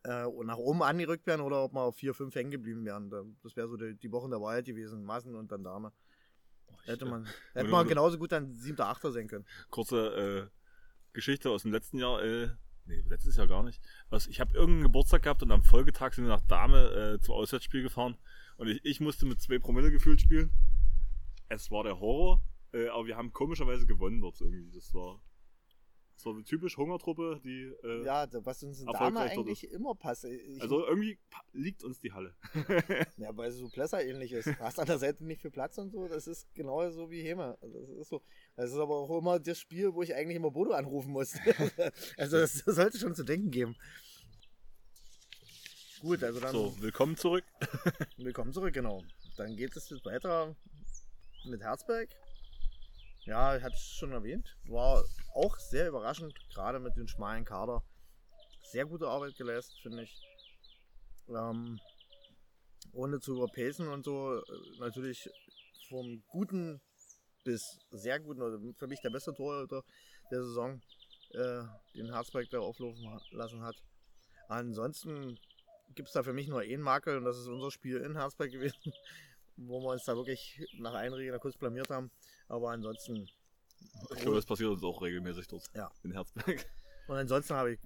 äh, 0.03 0.25
nach 0.43 0.57
oben 0.57 0.81
angerückt 0.81 1.27
werden 1.27 1.41
oder 1.41 1.63
ob 1.63 1.73
wir 1.73 1.81
auf 1.81 1.95
4, 1.95 2.13
5 2.13 2.33
hängen 2.35 2.51
geblieben 2.51 2.85
wären. 2.85 3.09
Das 3.43 3.55
wäre 3.55 3.67
so 3.67 3.77
die, 3.77 3.95
die 3.95 4.11
Wochen 4.11 4.31
der 4.31 4.41
Wahrheit 4.41 4.65
gewesen. 4.65 5.03
Massen 5.03 5.35
und 5.35 5.51
dann 5.51 5.63
Dame. 5.63 5.91
Oh, 6.67 6.75
hätte 6.85 7.05
man, 7.05 7.27
hätte 7.53 7.69
man 7.69 7.87
genauso 7.87 8.17
gut 8.17 8.31
dann 8.31 8.53
7. 8.53 8.79
8. 8.79 9.01
sein 9.03 9.27
können. 9.27 9.45
Kurze 9.69 10.49
äh, 10.49 10.57
Geschichte 11.13 11.49
aus 11.49 11.63
dem 11.63 11.71
letzten 11.71 11.97
Jahr. 11.97 12.23
Äh, 12.23 12.49
nee, 12.85 13.03
letztes 13.07 13.35
Jahr 13.37 13.47
gar 13.47 13.63
nicht. 13.63 13.81
Also 14.09 14.29
ich 14.29 14.39
habe 14.39 14.53
irgendeinen 14.53 14.83
Geburtstag 14.83 15.23
gehabt 15.23 15.43
und 15.43 15.51
am 15.51 15.63
Folgetag 15.63 16.13
sind 16.13 16.25
wir 16.25 16.29
nach 16.29 16.47
Dame 16.47 17.15
äh, 17.15 17.19
zum 17.19 17.35
Auswärtsspiel 17.35 17.83
gefahren. 17.83 18.17
Und 18.57 18.67
ich, 18.67 18.83
ich 18.83 18.99
musste 18.99 19.25
mit 19.25 19.41
2 19.41 19.59
Promille 19.59 19.91
gefühlt 19.91 20.21
spielen. 20.21 20.51
Es 21.49 21.69
war 21.69 21.83
der 21.83 21.99
Horror. 21.99 22.41
Äh, 22.73 22.87
aber 22.87 23.05
wir 23.05 23.17
haben 23.17 23.33
komischerweise 23.33 23.85
gewonnen 23.85 24.21
dort 24.21 24.39
irgendwie. 24.41 24.71
Das 24.71 24.93
war 24.93 25.21
so 26.21 26.31
eine 26.31 26.43
typisch 26.43 26.77
Hungertruppe, 26.77 27.39
die. 27.43 27.73
Äh, 27.83 28.05
ja, 28.05 28.27
was 28.45 28.63
uns 28.63 28.79
in 28.81 28.87
Dame 28.87 29.19
eigentlich 29.19 29.69
immer 29.71 29.95
passt. 29.95 30.25
Ich 30.25 30.61
also 30.61 30.85
irgendwie 30.85 31.17
liegt 31.53 31.83
uns 31.83 31.99
die 31.99 32.13
Halle. 32.13 32.35
ja, 33.17 33.35
weil 33.35 33.49
es 33.49 33.57
so 33.57 33.69
Plesser 33.69 34.03
ähnlich 34.03 34.31
ist. 34.31 34.47
Du 34.47 34.59
hast 34.59 34.79
an 34.79 34.87
der 34.87 34.99
Seite 34.99 35.23
nicht 35.23 35.41
viel 35.41 35.51
Platz 35.51 35.77
und 35.77 35.91
so. 35.91 36.07
Das 36.07 36.27
ist 36.27 36.53
genau 36.53 36.89
so 36.91 37.09
wie 37.09 37.21
Hema. 37.21 37.57
Also 37.61 37.79
das 37.79 37.89
ist 37.97 38.09
so. 38.09 38.21
Das 38.55 38.71
ist 38.71 38.77
aber 38.77 38.95
auch 38.95 39.17
immer 39.17 39.39
das 39.39 39.59
Spiel, 39.59 39.93
wo 39.93 40.01
ich 40.01 40.15
eigentlich 40.15 40.37
immer 40.37 40.51
Bodo 40.51 40.71
anrufen 40.71 41.11
muss. 41.11 41.35
also 42.17 42.37
das, 42.37 42.63
das 42.63 42.75
sollte 42.75 42.97
schon 42.97 43.15
zu 43.15 43.23
denken 43.23 43.51
geben. 43.51 43.75
Gut, 46.01 46.23
also 46.23 46.39
dann. 46.39 46.51
So, 46.51 46.73
willkommen 46.79 47.15
zurück. 47.15 47.43
willkommen 48.17 48.53
zurück, 48.53 48.73
genau. 48.73 49.03
Dann 49.37 49.55
geht 49.55 49.75
es 49.75 49.89
jetzt 49.89 50.03
weiter 50.05 50.55
mit 51.45 51.61
Herzberg. 51.61 52.09
Ja, 53.25 53.55
ich 53.55 53.63
hatte 53.63 53.75
es 53.75 53.83
schon 53.83 54.11
erwähnt. 54.11 54.57
War 54.65 55.03
auch 55.35 55.57
sehr 55.59 55.87
überraschend, 55.87 56.33
gerade 56.53 56.79
mit 56.79 56.95
dem 56.97 57.07
schmalen 57.07 57.45
Kader. 57.45 57.83
Sehr 58.63 58.85
gute 58.85 59.07
Arbeit 59.07 59.35
geleistet, 59.35 59.77
finde 59.81 60.03
ich. 60.03 60.21
Ähm, 61.27 61.79
ohne 62.93 63.19
zu 63.19 63.35
überpacen 63.35 63.87
und 63.87 64.03
so. 64.03 64.39
Äh, 64.39 64.79
natürlich 64.79 65.29
vom 65.89 66.23
guten 66.29 66.81
bis 67.43 67.79
sehr 67.91 68.19
guten, 68.19 68.41
oder 68.41 68.59
für 68.75 68.87
mich 68.87 69.01
der 69.01 69.09
beste 69.09 69.33
Torhüter 69.33 69.83
der 70.31 70.43
Saison, 70.43 70.81
äh, 71.31 71.63
den 71.95 72.13
Herzberg 72.13 72.49
da 72.49 72.59
auflaufen 72.59 73.19
lassen 73.31 73.61
hat. 73.63 73.75
Ansonsten 74.47 75.39
gibt 75.95 76.07
es 76.07 76.13
da 76.13 76.23
für 76.23 76.33
mich 76.33 76.47
nur 76.47 76.61
einen 76.61 76.81
Makel 76.81 77.17
und 77.17 77.25
das 77.25 77.37
ist 77.37 77.47
unser 77.47 77.71
Spiel 77.71 77.97
in 77.97 78.15
Herzberg 78.15 78.51
gewesen, 78.51 78.93
wo 79.57 79.79
wir 79.81 79.89
uns 79.89 80.05
da 80.05 80.15
wirklich 80.15 80.65
nach 80.77 80.93
Einregen 80.93 81.39
kurz 81.39 81.57
blamiert 81.57 81.89
haben. 81.89 82.11
Aber 82.47 82.71
ansonsten. 82.71 83.27
Ich 84.13 84.21
glaube, 84.21 84.35
das 84.35 84.45
passiert 84.45 84.69
uns 84.69 84.83
auch 84.83 85.01
regelmäßig 85.01 85.47
dort. 85.47 85.63
Ja. 85.75 85.91
In 86.03 86.11
Herzberg. 86.11 86.65
Und 87.07 87.15
ansonsten 87.15 87.55
habe 87.55 87.73
ich, 87.73 87.79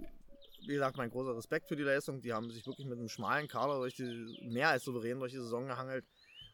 wie 0.61 0.73
gesagt, 0.73 0.97
mein 0.97 1.09
großer 1.09 1.35
Respekt 1.35 1.67
für 1.67 1.75
die 1.75 1.83
Leistung. 1.83 2.21
Die 2.21 2.33
haben 2.33 2.51
sich 2.51 2.65
wirklich 2.65 2.87
mit 2.87 2.99
einem 2.99 3.09
schmalen 3.09 3.47
Kader 3.47 3.79
durch 3.79 3.95
die, 3.95 4.37
mehr 4.43 4.69
als 4.69 4.83
souverän 4.83 5.19
durch 5.19 5.31
die 5.31 5.37
Saison 5.37 5.67
gehangelt. 5.67 6.05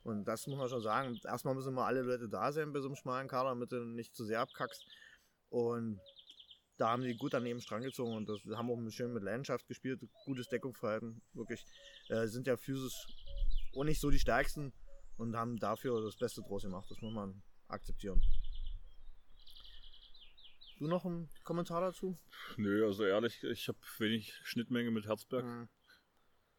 Und 0.04 0.26
das 0.26 0.48
muss 0.48 0.58
man 0.58 0.70
schon 0.70 0.82
sagen. 0.82 1.20
Erstmal 1.24 1.56
müssen 1.56 1.70
immer 1.70 1.86
alle 1.86 2.02
Leute 2.02 2.30
da 2.30 2.52
sein 2.52 2.74
bei 2.74 2.80
so 2.80 2.88
einem 2.88 2.96
schmalen 2.96 3.28
Kader, 3.28 3.50
damit 3.50 3.72
du 3.72 3.84
nicht 3.84 4.16
zu 4.16 4.26
sehr 4.26 4.42
abkackst. 4.42 4.86
Und 5.50 6.00
da 6.82 6.90
haben 6.90 7.04
sie 7.04 7.16
gut 7.16 7.34
daneben 7.34 7.62
Strang 7.62 7.84
gezogen 7.84 8.16
und 8.16 8.28
das 8.28 8.40
haben 8.56 8.72
auch 8.72 8.92
schön 8.92 9.14
mit 9.14 9.22
Leidenschaft 9.22 9.68
gespielt, 9.68 10.02
gutes 10.26 10.48
Deckungsverhalten, 10.48 11.22
wirklich. 11.34 11.64
Äh, 12.10 12.26
sind 12.26 12.48
ja 12.48 12.58
physisch 12.58 13.06
auch 13.76 13.84
nicht 13.84 14.02
so 14.02 14.10
die 14.10 14.20
stärksten, 14.20 14.74
und 15.22 15.36
haben 15.36 15.58
dafür 15.58 16.02
das 16.02 16.16
Beste 16.18 16.42
draus 16.42 16.64
gemacht. 16.64 16.90
Das 16.90 17.00
muss 17.02 17.14
man 17.14 17.42
akzeptieren. 17.68 18.22
Du 20.80 20.88
noch 20.88 21.06
einen 21.06 21.30
Kommentar 21.44 21.82
dazu? 21.82 22.18
Nö, 22.58 22.86
also 22.88 23.06
ehrlich, 23.06 23.44
ich 23.44 23.68
habe 23.68 23.78
wenig 24.00 24.34
Schnittmenge 24.44 24.90
mit 24.90 25.06
Herzberg. 25.06 25.46
Mhm. 25.46 25.70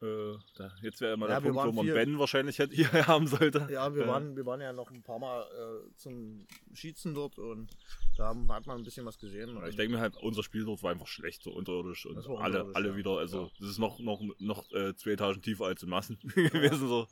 Äh, 0.01 0.37
da, 0.57 0.73
jetzt 0.83 1.01
wäre 1.01 1.17
mal 1.17 1.29
Ja, 1.29 1.41
der 1.41 1.49
Punkt, 1.53 1.65
wo 1.67 1.73
man 1.73 1.85
viel- 1.87 1.95
Ben 1.95 2.19
wahrscheinlich 2.19 2.59
hätte 2.59 2.75
hier 2.77 3.07
haben 3.09 3.27
sollte. 3.27 3.67
Ja, 3.71 3.93
wir 3.95 4.05
Äh, 4.05 4.09
waren, 4.09 4.37
wir 4.37 4.47
waren 4.47 4.61
ja 4.61 4.73
noch 4.73 4.91
ein 4.93 5.03
paar 5.03 5.19
Mal 5.19 5.43
äh, 5.43 5.95
zum 5.97 6.47
Schießen 6.73 7.15
dort 7.15 7.39
und 7.39 7.77
da 8.17 8.29
hat 8.29 8.67
man 8.67 8.79
ein 8.79 8.85
bisschen 8.85 9.07
was 9.07 9.19
gesehen. 9.19 9.57
Ich 9.69 9.77
denke 9.77 9.95
mir 9.97 10.01
halt, 10.01 10.17
unser 10.17 10.43
Spiel 10.45 10.65
dort 10.65 10.83
war 10.85 10.93
einfach 10.93 11.07
schlecht, 11.09 11.43
so 11.43 11.51
unterirdisch 11.53 12.07
und 12.07 12.17
alle, 12.19 12.31
unterirdisch, 12.37 12.77
alle 12.77 12.89
ja. 12.91 12.97
wieder, 12.97 13.19
also 13.19 13.43
Ja. 13.45 13.51
das 13.59 13.69
ist 13.71 13.79
noch, 13.79 13.99
noch, 14.01 14.21
noch 14.39 14.71
äh, 14.73 14.95
zwei 14.95 15.11
Etagen 15.13 15.43
tiefer 15.43 15.65
als 15.67 15.83
in 15.83 15.89
Massen 15.89 16.19
gewesen. 16.23 16.87
So. 16.89 17.09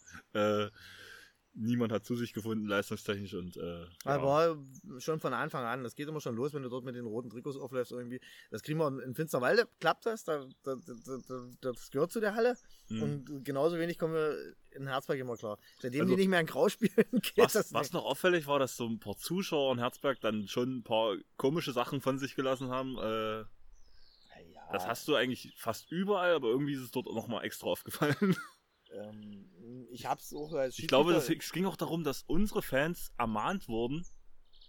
Niemand 1.52 1.90
hat 1.90 2.04
zu 2.04 2.14
sich 2.14 2.32
gefunden, 2.32 2.66
leistungstechnisch 2.66 3.34
und 3.34 3.56
äh, 3.56 3.80
ja. 3.82 3.86
Aber 4.04 4.56
schon 4.98 5.18
von 5.18 5.34
Anfang 5.34 5.64
an, 5.64 5.82
das 5.82 5.96
geht 5.96 6.06
immer 6.08 6.20
schon 6.20 6.36
los, 6.36 6.54
wenn 6.54 6.62
du 6.62 6.68
dort 6.68 6.84
mit 6.84 6.94
den 6.94 7.06
roten 7.06 7.28
Trikots 7.28 7.56
aufläufst 7.56 7.90
irgendwie. 7.90 8.20
Das 8.52 8.62
kriegen 8.62 8.78
wir 8.78 9.02
in 9.02 9.14
Finsterwalde, 9.16 9.66
klappt 9.80 10.06
das, 10.06 10.22
da, 10.22 10.46
da, 10.62 10.76
da, 10.76 11.18
da, 11.26 11.72
das 11.72 11.90
gehört 11.90 12.12
zu 12.12 12.20
der 12.20 12.36
Halle. 12.36 12.56
Mhm. 12.88 13.02
Und 13.02 13.44
genauso 13.44 13.78
wenig 13.78 13.98
kommen 13.98 14.14
wir 14.14 14.36
in 14.70 14.86
Herzberg 14.86 15.18
immer 15.18 15.36
klar. 15.36 15.58
Seitdem 15.80 16.02
Also- 16.02 16.14
die 16.14 16.20
nicht 16.20 16.28
mehr 16.30 16.40
in 16.40 16.46
Grau 16.46 16.68
spielen, 16.68 16.92
geht 17.12 17.38
Was, 17.38 17.54
das 17.54 17.72
was 17.72 17.88
nicht. 17.88 17.94
noch 17.94 18.04
auffällig 18.04 18.46
war, 18.46 18.60
dass 18.60 18.76
so 18.76 18.86
ein 18.86 19.00
paar 19.00 19.16
Zuschauer 19.16 19.72
in 19.72 19.80
Herzberg 19.80 20.20
dann 20.20 20.46
schon 20.46 20.78
ein 20.78 20.82
paar 20.84 21.16
komische 21.36 21.72
Sachen 21.72 22.00
von 22.00 22.18
sich 22.20 22.36
gelassen 22.36 22.68
haben. 22.68 22.96
Äh, 22.96 23.40
Ja, 23.40 24.72
das 24.72 24.86
hast 24.86 25.08
du 25.08 25.16
eigentlich 25.16 25.52
fast 25.56 25.90
überall, 25.90 26.34
aber 26.34 26.46
irgendwie 26.48 26.74
ist 26.74 26.80
es 26.82 26.92
dort 26.92 27.06
nochmal 27.06 27.44
extra 27.44 27.66
aufgefallen. 27.66 28.36
ähm, 28.92 29.48
ich 29.90 30.06
hab's 30.06 30.32
auch 30.34 30.52
als 30.52 30.78
Ich 30.78 30.88
glaube, 30.88 31.12
das, 31.12 31.28
es 31.28 31.52
ging 31.52 31.66
auch 31.66 31.76
darum, 31.76 32.04
dass 32.04 32.22
unsere 32.22 32.62
Fans 32.62 33.12
ermahnt 33.18 33.68
wurden, 33.68 34.04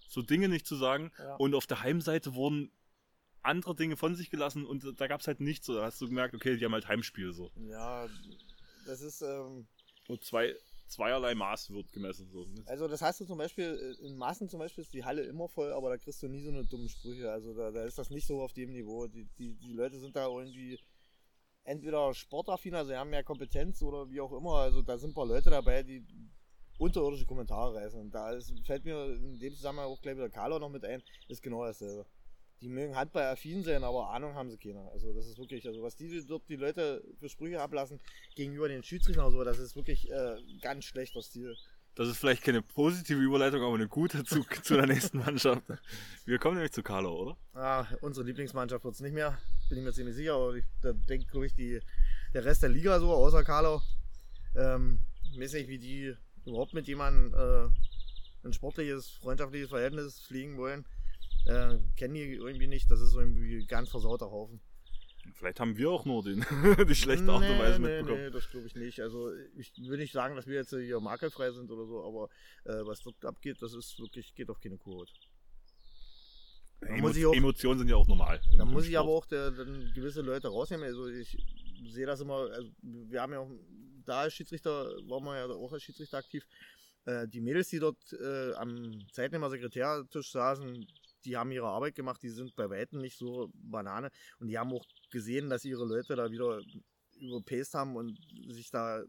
so 0.07 0.21
Dinge 0.21 0.49
nicht 0.49 0.67
zu 0.67 0.75
sagen. 0.75 1.11
Ja. 1.17 1.35
Und 1.35 1.55
auf 1.55 1.67
der 1.67 1.81
Heimseite 1.81 2.33
wurden 2.35 2.71
andere 3.41 3.75
Dinge 3.75 3.97
von 3.97 4.15
sich 4.15 4.29
gelassen 4.29 4.65
und 4.65 4.99
da 4.99 5.07
gab 5.07 5.21
es 5.21 5.27
halt 5.27 5.39
nichts. 5.39 5.65
So, 5.65 5.75
da 5.75 5.83
hast 5.83 5.99
du 6.01 6.07
gemerkt, 6.07 6.35
okay, 6.35 6.57
die 6.57 6.65
haben 6.65 6.73
halt 6.73 6.87
Heimspiel 6.87 7.33
so. 7.33 7.51
Ja, 7.55 8.07
das 8.85 9.01
ist, 9.01 9.21
ähm, 9.21 9.67
Und 10.07 10.23
zwei, 10.23 10.55
zweierlei 10.87 11.33
Maß 11.33 11.71
wird 11.71 11.91
gemessen. 11.91 12.29
So. 12.31 12.45
also 12.65 12.87
das 12.87 13.01
hast 13.01 13.19
du 13.21 13.25
zum 13.25 13.37
Beispiel, 13.37 13.97
äh, 14.01 14.05
in 14.05 14.17
Maßen 14.17 14.49
zum 14.49 14.59
Beispiel 14.59 14.83
ist 14.83 14.93
die 14.93 15.03
Halle 15.03 15.23
immer 15.23 15.47
voll, 15.47 15.71
aber 15.71 15.89
da 15.89 15.97
kriegst 15.97 16.21
du 16.21 16.27
nie 16.27 16.41
so 16.41 16.49
eine 16.49 16.65
dummen 16.65 16.89
Sprüche. 16.89 17.31
Also 17.31 17.53
da, 17.53 17.71
da 17.71 17.85
ist 17.85 17.97
das 17.97 18.09
nicht 18.09 18.27
so 18.27 18.41
auf 18.41 18.53
dem 18.53 18.71
Niveau. 18.71 19.07
Die, 19.07 19.25
die, 19.37 19.55
die 19.55 19.73
Leute 19.73 19.99
sind 19.99 20.15
da 20.15 20.27
irgendwie 20.27 20.79
entweder 21.63 22.13
sportaffin, 22.13 22.75
also 22.75 22.89
sie 22.89 22.97
haben 22.97 23.09
mehr 23.09 23.23
Kompetenz 23.23 23.81
oder 23.81 24.09
wie 24.09 24.21
auch 24.21 24.31
immer. 24.31 24.55
Also 24.55 24.81
da 24.81 24.97
sind 24.97 25.11
ein 25.11 25.13
paar 25.13 25.27
Leute 25.27 25.49
dabei, 25.49 25.83
die 25.83 26.05
unterirdische 26.77 27.25
Kommentare 27.25 27.75
reißen. 27.75 27.99
Und 27.99 28.11
da 28.11 28.31
ist, 28.31 28.53
fällt 28.65 28.85
mir 28.85 29.05
in 29.15 29.39
dem 29.39 29.53
Zusammenhang 29.53 29.87
auch 29.87 30.01
gleich 30.01 30.15
wieder 30.15 30.29
Carlo 30.29 30.59
noch 30.59 30.69
mit 30.69 30.83
ein, 30.83 31.03
ist 31.27 31.43
genau 31.43 31.63
dasselbe. 31.63 32.05
Die 32.61 32.69
mögen 32.69 32.95
handballaffin 32.95 33.63
sein, 33.63 33.83
aber 33.83 34.11
Ahnung 34.11 34.35
haben 34.35 34.51
sie 34.51 34.57
keine. 34.57 34.87
Also 34.91 35.13
das 35.13 35.25
ist 35.25 35.37
wirklich, 35.39 35.67
also 35.67 35.81
was 35.81 35.95
die 35.95 36.23
dort 36.27 36.47
die 36.47 36.55
Leute 36.55 37.03
für 37.19 37.27
Sprüche 37.27 37.59
ablassen 37.59 37.99
gegenüber 38.35 38.67
den 38.67 38.83
Schiedsrichtern 38.83 39.25
oder 39.25 39.31
so, 39.31 39.43
das 39.43 39.57
ist 39.57 39.75
wirklich 39.75 40.11
äh, 40.11 40.35
ganz 40.61 40.85
schlechter 40.85 41.23
Stil. 41.23 41.55
Das 41.95 42.07
ist 42.07 42.17
vielleicht 42.17 42.43
keine 42.43 42.61
positive 42.61 43.19
Überleitung, 43.19 43.61
aber 43.61 43.75
eine 43.75 43.87
gute 43.87 44.23
zu, 44.23 44.43
zu 44.63 44.75
der 44.75 44.87
nächsten 44.87 45.19
Mannschaft. 45.19 45.63
Wir 46.25 46.39
kommen 46.39 46.55
nämlich 46.55 46.71
zu 46.71 46.83
Carlo, 46.83 47.13
oder? 47.13 47.37
Ah, 47.53 47.85
unsere 48.01 48.25
Lieblingsmannschaft 48.25 48.83
wird 48.85 48.95
es 48.95 49.01
nicht 49.01 49.13
mehr, 49.13 49.37
bin 49.67 49.77
ich 49.77 49.83
mir 49.83 49.91
ziemlich 49.91 50.15
sicher, 50.15 50.35
aber 50.35 50.55
ich, 50.55 50.65
da 50.81 50.93
denkt, 50.93 51.29
glaube 51.29 51.47
ich, 51.47 51.53
die, 51.53 51.81
der 52.33 52.45
Rest 52.45 52.63
der 52.63 52.69
Liga 52.69 52.99
so, 52.99 53.11
außer 53.11 53.43
Carlo. 53.43 53.81
Ähm, 54.55 54.99
ich 55.33 55.39
weiß 55.39 55.53
nicht, 55.53 55.67
wie 55.67 55.79
die 55.79 56.15
überhaupt 56.45 56.73
mit 56.73 56.87
jemandem 56.87 57.33
äh, 57.33 58.47
ein 58.47 58.53
sportliches, 58.53 59.09
freundschaftliches 59.09 59.69
Verhältnis 59.69 60.19
fliegen 60.19 60.57
wollen. 60.57 60.85
Äh, 61.45 61.77
kennen 61.97 62.13
die 62.13 62.33
irgendwie 62.33 62.67
nicht, 62.67 62.89
das 62.89 63.01
ist 63.01 63.11
so 63.11 63.19
irgendwie 63.19 63.59
ein 63.61 63.67
ganz 63.67 63.89
versauter 63.89 64.31
Haufen. 64.31 64.61
Vielleicht 65.33 65.59
haben 65.59 65.77
wir 65.77 65.91
auch 65.91 66.05
nur 66.05 66.23
den, 66.23 66.45
die 66.87 66.95
schlechte 66.95 67.31
Art 67.31 67.43
und 67.43 67.59
Weise 67.59 67.79
nee, 67.81 67.87
mitbekommen. 67.87 68.23
Nee, 68.25 68.31
das 68.31 68.49
glaube 68.49 68.67
ich 68.67 68.75
nicht. 68.75 68.99
Also 69.01 69.31
ich 69.55 69.71
will 69.77 69.97
nicht 69.97 70.13
sagen, 70.13 70.35
dass 70.35 70.47
wir 70.47 70.55
jetzt 70.55 70.71
hier 70.71 70.99
makelfrei 70.99 71.51
sind 71.51 71.69
oder 71.71 71.85
so, 71.85 72.03
aber 72.03 72.29
äh, 72.65 72.85
was 72.85 73.01
dort 73.01 73.23
abgeht, 73.25 73.61
das 73.61 73.73
ist 73.73 73.99
wirklich, 73.99 74.33
geht 74.33 74.49
auf 74.49 74.59
keine. 74.59 74.77
Da 76.81 76.87
Emo 76.87 77.09
auch- 77.09 77.35
Emotionen 77.35 77.79
sind 77.79 77.89
ja 77.89 77.95
auch 77.95 78.07
normal. 78.07 78.41
Da 78.57 78.65
muss 78.65 78.87
ich 78.87 78.97
aber 78.97 79.09
auch 79.09 79.25
der, 79.27 79.51
dann 79.51 79.91
gewisse 79.93 80.21
Leute 80.21 80.47
rausnehmen. 80.47 80.85
Also 80.85 81.07
ich 81.07 81.37
sehe 81.85 82.07
das 82.07 82.21
immer, 82.21 82.49
also 82.51 82.71
wir 82.81 83.21
haben 83.21 83.33
ja 83.33 83.39
auch 83.39 83.51
da 84.05 84.21
als 84.21 84.33
Schiedsrichter, 84.33 84.85
waren 85.07 85.23
wir 85.23 85.37
ja 85.37 85.45
auch 85.47 85.71
als 85.71 85.83
Schiedsrichter 85.83 86.17
aktiv. 86.17 86.45
Äh, 87.05 87.27
die 87.27 87.41
Mädels, 87.41 87.69
die 87.69 87.79
dort 87.79 88.13
äh, 88.13 88.53
am 88.53 88.99
Zeitnehmer-Sekretärtisch 89.11 90.31
saßen, 90.31 90.87
die 91.25 91.37
haben 91.37 91.51
ihre 91.51 91.67
Arbeit 91.67 91.95
gemacht, 91.95 92.21
die 92.21 92.29
sind 92.29 92.55
bei 92.55 92.69
Weitem 92.69 93.01
nicht 93.01 93.17
so 93.17 93.51
Banane 93.53 94.11
und 94.39 94.47
die 94.47 94.57
haben 94.57 94.71
auch 94.73 94.85
gesehen, 95.11 95.49
dass 95.49 95.65
ihre 95.65 95.85
Leute 95.85 96.15
da 96.15 96.31
wieder 96.31 96.61
überpaced 97.19 97.73
haben 97.73 97.95
und 97.95 98.17
sich 98.49 98.71
da 98.71 99.03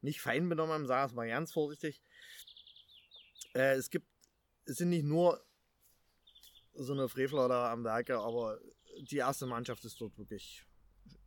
nicht 0.00 0.20
fein 0.20 0.48
benommen 0.48 0.72
haben, 0.72 0.86
sagen 0.86 1.02
wir 1.02 1.06
es 1.06 1.14
mal 1.14 1.28
ganz 1.28 1.52
vorsichtig. 1.52 2.02
Äh, 3.54 3.74
es 3.74 3.90
gibt, 3.90 4.06
es 4.64 4.76
sind 4.76 4.90
nicht 4.90 5.04
nur 5.04 5.42
so 6.74 6.92
eine 6.92 7.08
Frevler 7.08 7.48
da 7.48 7.72
am 7.72 7.84
Werke, 7.84 8.18
aber 8.18 8.58
die 9.00 9.16
erste 9.16 9.46
Mannschaft 9.46 9.84
ist 9.84 10.00
dort 10.00 10.18
wirklich 10.18 10.64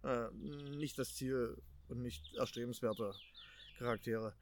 äh, 0.03 0.29
nicht 0.31 0.97
das 0.97 1.15
Ziel 1.15 1.61
und 1.87 2.01
nicht 2.01 2.35
erstrebenswerte 2.35 3.13
Charaktere. 3.77 4.35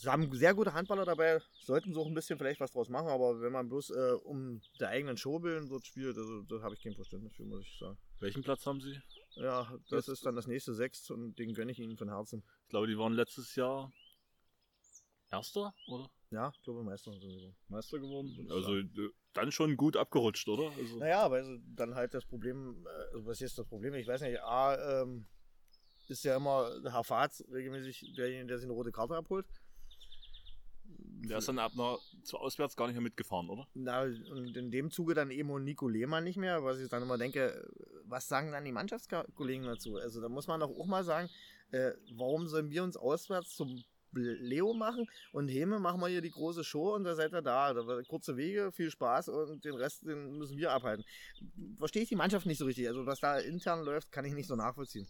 Sie 0.00 0.08
haben 0.08 0.32
sehr 0.32 0.54
gute 0.54 0.72
Handballer 0.74 1.04
dabei, 1.04 1.40
sollten 1.60 1.92
so 1.92 2.02
auch 2.02 2.06
ein 2.06 2.14
bisschen 2.14 2.38
vielleicht 2.38 2.60
was 2.60 2.70
draus 2.70 2.88
machen, 2.88 3.08
aber 3.08 3.40
wenn 3.40 3.50
man 3.50 3.68
bloß 3.68 3.90
äh, 3.90 4.12
um 4.22 4.60
der 4.78 4.90
eigenen 4.90 5.16
Show 5.16 5.42
willen 5.42 5.68
dort 5.68 5.84
spielt, 5.86 6.16
also, 6.16 6.42
da 6.42 6.62
habe 6.62 6.74
ich 6.76 6.82
kein 6.82 6.94
Verständnis 6.94 7.32
für, 7.34 7.42
muss 7.44 7.62
ich 7.66 7.78
sagen. 7.80 7.98
Welchen 8.20 8.44
Platz 8.44 8.64
haben 8.64 8.80
sie? 8.80 8.96
Ja, 9.34 9.64
das 9.90 10.06
Das- 10.06 10.08
ist 10.08 10.24
dann 10.24 10.36
das 10.36 10.46
nächste 10.46 10.72
Sechst 10.72 11.10
und 11.10 11.36
den 11.40 11.52
gönne 11.52 11.72
ich 11.72 11.80
ihnen 11.80 11.96
von 11.96 12.08
Herzen. 12.08 12.44
Ich 12.62 12.68
glaube, 12.68 12.86
die 12.86 12.96
waren 12.96 13.12
letztes 13.12 13.56
Jahr 13.56 13.92
Erster 15.32 15.74
oder 15.88 16.08
Ja, 16.30 16.52
ich 16.54 16.62
glaube 16.62 16.84
Meister 16.84 17.12
sie. 17.20 17.52
Meister 17.68 17.98
geworden. 17.98 18.46
Also 18.50 18.80
dann 19.34 19.50
schon 19.52 19.76
gut 19.76 19.96
abgerutscht, 19.96 20.48
oder? 20.48 20.70
Also, 20.78 20.98
Naja, 20.98 21.28
weil 21.30 21.44
sie 21.44 21.60
dann 21.74 21.94
halt 21.96 22.14
das 22.14 22.24
Problem, 22.24 22.86
äh, 22.86 23.14
also 23.14 23.26
was 23.26 23.40
ist 23.40 23.58
das 23.58 23.66
Problem? 23.66 23.94
Ich 23.94 24.06
weiß 24.06 24.20
nicht, 24.22 24.40
A, 24.42 25.02
ähm, 25.02 25.26
ist 26.08 26.24
ja 26.24 26.36
immer 26.36 26.70
Herr 26.84 27.04
Fatz 27.04 27.42
regelmäßig 27.52 28.14
derjenige, 28.16 28.46
der 28.46 28.58
sich 28.58 28.64
eine 28.66 28.72
rote 28.74 28.92
Karte 28.92 29.16
abholt. 29.16 29.46
Der 31.28 31.38
ist 31.38 31.48
dann 31.48 31.58
ab 31.58 31.72
einer 31.74 31.98
zu 32.22 32.38
auswärts 32.38 32.76
gar 32.76 32.86
nicht 32.86 32.94
mehr 32.94 33.02
mitgefahren, 33.02 33.50
oder? 33.50 33.66
Na, 33.74 34.02
und 34.02 34.56
in 34.56 34.70
dem 34.70 34.90
Zuge 34.90 35.14
dann 35.14 35.30
eben 35.30 35.50
und 35.50 35.64
Nico 35.64 35.88
Lehmann 35.88 36.24
nicht 36.24 36.36
mehr, 36.36 36.64
was 36.64 36.80
ich 36.80 36.88
dann 36.88 37.02
immer 37.02 37.18
denke, 37.18 37.68
was 38.04 38.28
sagen 38.28 38.52
dann 38.52 38.64
die 38.64 38.72
Mannschaftskollegen 38.72 39.66
dazu? 39.66 39.96
Also 39.96 40.20
da 40.20 40.28
muss 40.28 40.46
man 40.46 40.60
doch 40.60 40.70
auch 40.70 40.86
mal 40.86 41.04
sagen, 41.04 41.28
äh, 41.70 41.92
warum 42.12 42.46
sollen 42.46 42.70
wir 42.70 42.82
uns 42.82 42.96
auswärts 42.96 43.54
zum 43.54 43.82
Leo 44.12 44.72
machen 44.72 45.06
und 45.32 45.48
Heme 45.48 45.78
machen 45.78 46.00
wir 46.00 46.08
hier 46.08 46.22
die 46.22 46.30
große 46.30 46.64
Show 46.64 46.94
und 46.94 47.04
da 47.04 47.14
seid 47.14 47.32
ihr 47.32 47.42
da. 47.42 47.74
da 47.74 48.02
kurze 48.08 48.36
Wege, 48.36 48.72
viel 48.72 48.90
Spaß 48.90 49.28
und 49.28 49.64
den 49.64 49.74
Rest 49.74 50.06
den 50.06 50.38
müssen 50.38 50.56
wir 50.56 50.72
abhalten. 50.72 51.04
Verstehe 51.78 52.02
ich 52.02 52.08
die 52.08 52.16
Mannschaft 52.16 52.46
nicht 52.46 52.58
so 52.58 52.64
richtig. 52.64 52.88
Also 52.88 53.06
was 53.06 53.20
da 53.20 53.38
intern 53.38 53.84
läuft, 53.84 54.10
kann 54.10 54.24
ich 54.24 54.32
nicht 54.32 54.46
so 54.46 54.56
nachvollziehen. 54.56 55.06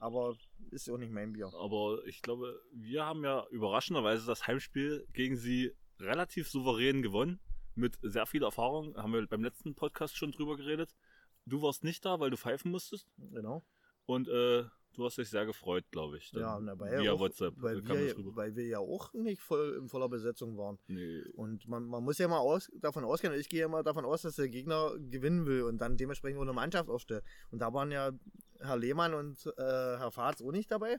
Aber 0.00 0.34
ist 0.70 0.88
auch 0.90 0.96
nicht 0.96 1.12
mein 1.12 1.34
Bier. 1.34 1.52
Aber 1.54 2.04
ich 2.06 2.22
glaube, 2.22 2.60
wir 2.72 3.04
haben 3.04 3.22
ja 3.22 3.46
überraschenderweise 3.50 4.26
das 4.26 4.46
Heimspiel 4.46 5.06
gegen 5.12 5.36
sie 5.36 5.72
relativ 5.98 6.48
souverän 6.48 7.02
gewonnen. 7.02 7.38
Mit 7.74 7.98
sehr 8.02 8.26
viel 8.26 8.42
Erfahrung. 8.42 8.96
Haben 8.96 9.12
wir 9.12 9.26
beim 9.26 9.44
letzten 9.44 9.74
Podcast 9.74 10.16
schon 10.16 10.32
drüber 10.32 10.56
geredet. 10.56 10.96
Du 11.44 11.62
warst 11.62 11.84
nicht 11.84 12.04
da, 12.04 12.18
weil 12.18 12.30
du 12.30 12.38
pfeifen 12.38 12.70
musstest. 12.70 13.06
Genau. 13.18 13.62
Und 14.06 14.28
äh, 14.28 14.64
du 14.94 15.04
hast 15.04 15.18
dich 15.18 15.28
sehr 15.28 15.46
gefreut, 15.46 15.84
glaube 15.90 16.18
ich. 16.18 16.32
Ja, 16.32 16.56
und 16.56 16.66
dabei 16.66 17.00
via 17.00 17.12
auch, 17.12 17.20
WhatsApp 17.20 17.54
weil, 17.56 17.82
das 17.82 17.98
wir, 17.98 18.36
weil 18.36 18.56
wir 18.56 18.66
ja 18.66 18.78
auch 18.78 19.12
nicht 19.14 19.40
voll 19.40 19.76
in 19.80 19.88
voller 19.88 20.08
Besetzung 20.08 20.56
waren. 20.56 20.78
Nee. 20.88 21.22
Und 21.34 21.68
man, 21.68 21.86
man 21.86 22.04
muss 22.04 22.18
ja 22.18 22.28
mal 22.28 22.38
aus, 22.38 22.70
davon 22.74 23.04
ausgehen, 23.04 23.32
ich 23.34 23.48
gehe 23.48 23.60
ja 23.60 23.68
mal 23.68 23.82
davon 23.82 24.04
aus, 24.04 24.22
dass 24.22 24.36
der 24.36 24.48
Gegner 24.48 24.92
gewinnen 24.98 25.46
will 25.46 25.62
und 25.62 25.78
dann 25.78 25.96
dementsprechend 25.96 26.38
auch 26.38 26.42
eine 26.42 26.52
Mannschaft 26.52 26.88
aufstellt. 26.88 27.24
Und 27.50 27.60
da 27.60 27.72
waren 27.72 27.90
ja 27.90 28.12
Herr 28.60 28.76
Lehmann 28.76 29.14
und 29.14 29.46
äh, 29.46 29.52
Herr 29.98 30.10
Fahrz 30.10 30.42
auch 30.42 30.52
nicht 30.52 30.70
dabei. 30.70 30.98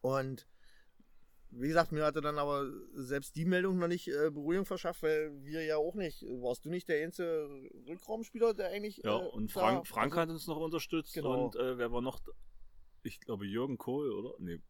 Und 0.00 0.46
wie 1.52 1.68
gesagt, 1.68 1.90
mir 1.90 2.04
hatte 2.04 2.20
dann 2.20 2.38
aber 2.38 2.70
selbst 2.94 3.34
die 3.34 3.44
Meldung 3.44 3.78
noch 3.78 3.88
nicht 3.88 4.08
äh, 4.08 4.30
Beruhigung 4.30 4.64
verschafft, 4.64 5.02
weil 5.02 5.32
wir 5.42 5.64
ja 5.64 5.76
auch 5.76 5.94
nicht, 5.94 6.22
warst 6.22 6.64
du 6.64 6.70
nicht 6.70 6.88
der 6.88 7.04
einzige 7.04 7.48
Rückraumspieler, 7.88 8.54
der 8.54 8.68
eigentlich. 8.68 9.00
Ja, 9.04 9.18
äh, 9.18 9.28
und 9.28 9.50
Frank, 9.50 9.86
Frank 9.86 10.16
hat 10.16 10.28
uns 10.28 10.46
noch 10.46 10.58
unterstützt. 10.58 11.14
Genau. 11.14 11.46
Und 11.46 11.56
äh, 11.56 11.76
wer 11.76 11.90
war 11.92 12.02
noch? 12.02 12.20
Ich 13.02 13.20
glaube 13.20 13.46
Jürgen 13.46 13.78
Kohl, 13.78 14.10
oder? 14.12 14.34
Nee. 14.38 14.60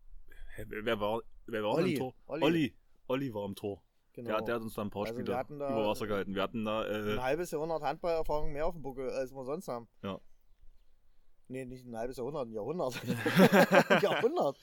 Wer, 0.66 1.01
war, 1.01 1.23
wer 1.47 1.62
war 1.62 1.71
Olli, 1.75 1.93
im 1.95 1.99
Tor? 1.99 2.14
Olli. 2.27 2.45
Olli. 2.45 2.75
Olli 3.09 3.35
war 3.35 3.45
im 3.47 3.55
Tor. 3.57 3.83
genau, 4.12 4.29
Der, 4.29 4.37
hat- 4.38 4.49
der 4.49 4.55
hat 4.57 4.62
uns 4.62 4.75
da 4.75 4.83
ein 4.83 4.90
paar 4.90 5.03
Also 5.07 5.14
Spiele 5.14 5.33
über 5.47 5.87
Wasser 5.88 6.07
gehalten. 6.07 6.35
Wir 6.35 6.43
hatten 6.43 6.64
da. 6.64 6.83
ein 6.83 7.19
Äh, 7.19 7.21
halbes 7.21 7.51
Jahrhundert 7.51 7.83
Handballerfahrung 7.83 8.53
mehr 8.53 8.66
auf 8.66 8.75
dem 8.75 8.83
Buckel, 8.83 9.11
als 9.11 9.33
wir 9.33 9.45
sonst 9.45 9.69
haben. 9.69 9.88
Ja. 10.03 10.21
Nee, 11.49 11.64
nicht 11.64 11.85
ein 11.87 11.97
halbes 11.97 12.16
Jahrhundert, 12.19 12.47
ein 12.47 12.53
Jahrhundert. 12.53 12.95
ein 13.90 14.03
Jahrhundert. 14.03 14.57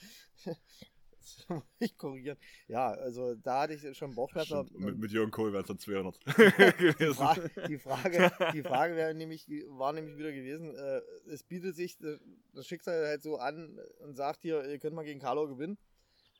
ich 1.78 1.96
korrigieren. 1.96 2.38
Ja, 2.66 2.88
also 2.88 3.34
da 3.34 3.62
hatte 3.62 3.74
ich 3.74 3.96
schon 3.96 4.14
Bauchschmerzen. 4.14 4.66
Stimmt, 4.66 4.84
mit, 4.84 4.98
mit 4.98 5.10
Jürgen 5.10 5.30
Kohl 5.30 5.52
wären 5.52 5.62
es 5.62 5.68
dann 5.68 5.78
200 5.78 6.18
die, 6.26 6.32
gewesen. 6.32 7.14
Fra 7.14 7.36
die 7.68 7.78
Frage, 7.78 8.32
die 8.52 8.62
Frage 8.62 8.96
wäre 8.96 9.14
nämlich, 9.14 9.48
war 9.68 9.92
nämlich 9.92 10.16
wieder 10.16 10.32
gewesen, 10.32 10.74
äh, 10.74 11.00
es 11.30 11.42
bietet 11.42 11.76
sich 11.76 11.98
das 11.98 12.66
Schicksal 12.66 13.06
halt 13.06 13.22
so 13.22 13.36
an 13.36 13.78
und 14.00 14.16
sagt 14.16 14.42
hier, 14.42 14.64
ihr 14.64 14.78
könnt 14.78 14.94
mal 14.94 15.04
gegen 15.04 15.20
Carlo 15.20 15.48
gewinnen. 15.48 15.78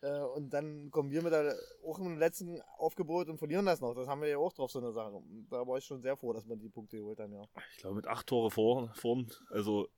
Äh, 0.00 0.20
und 0.20 0.50
dann 0.50 0.90
kommen 0.90 1.10
wir 1.10 1.22
mit 1.22 1.32
der, 1.32 1.56
auch 1.84 1.98
im 1.98 2.18
letzten 2.18 2.60
Aufgebot 2.76 3.28
und 3.28 3.38
verlieren 3.38 3.66
das 3.66 3.80
noch. 3.80 3.94
Das 3.94 4.06
haben 4.06 4.20
wir 4.20 4.28
ja 4.28 4.38
auch 4.38 4.52
drauf, 4.52 4.70
so 4.70 4.78
eine 4.78 4.92
Sache. 4.92 5.20
Da 5.50 5.66
war 5.66 5.78
ich 5.78 5.84
schon 5.84 6.02
sehr 6.02 6.16
froh, 6.16 6.32
dass 6.32 6.46
man 6.46 6.58
die 6.58 6.68
Punkte 6.68 6.98
geholt 6.98 7.18
haben, 7.18 7.32
ja. 7.32 7.44
Ich 7.72 7.78
glaube, 7.78 7.96
mit 7.96 8.06
acht 8.06 8.26
Tore 8.26 8.50
vor, 8.50 8.92
vorn, 8.94 9.30
also 9.50 9.88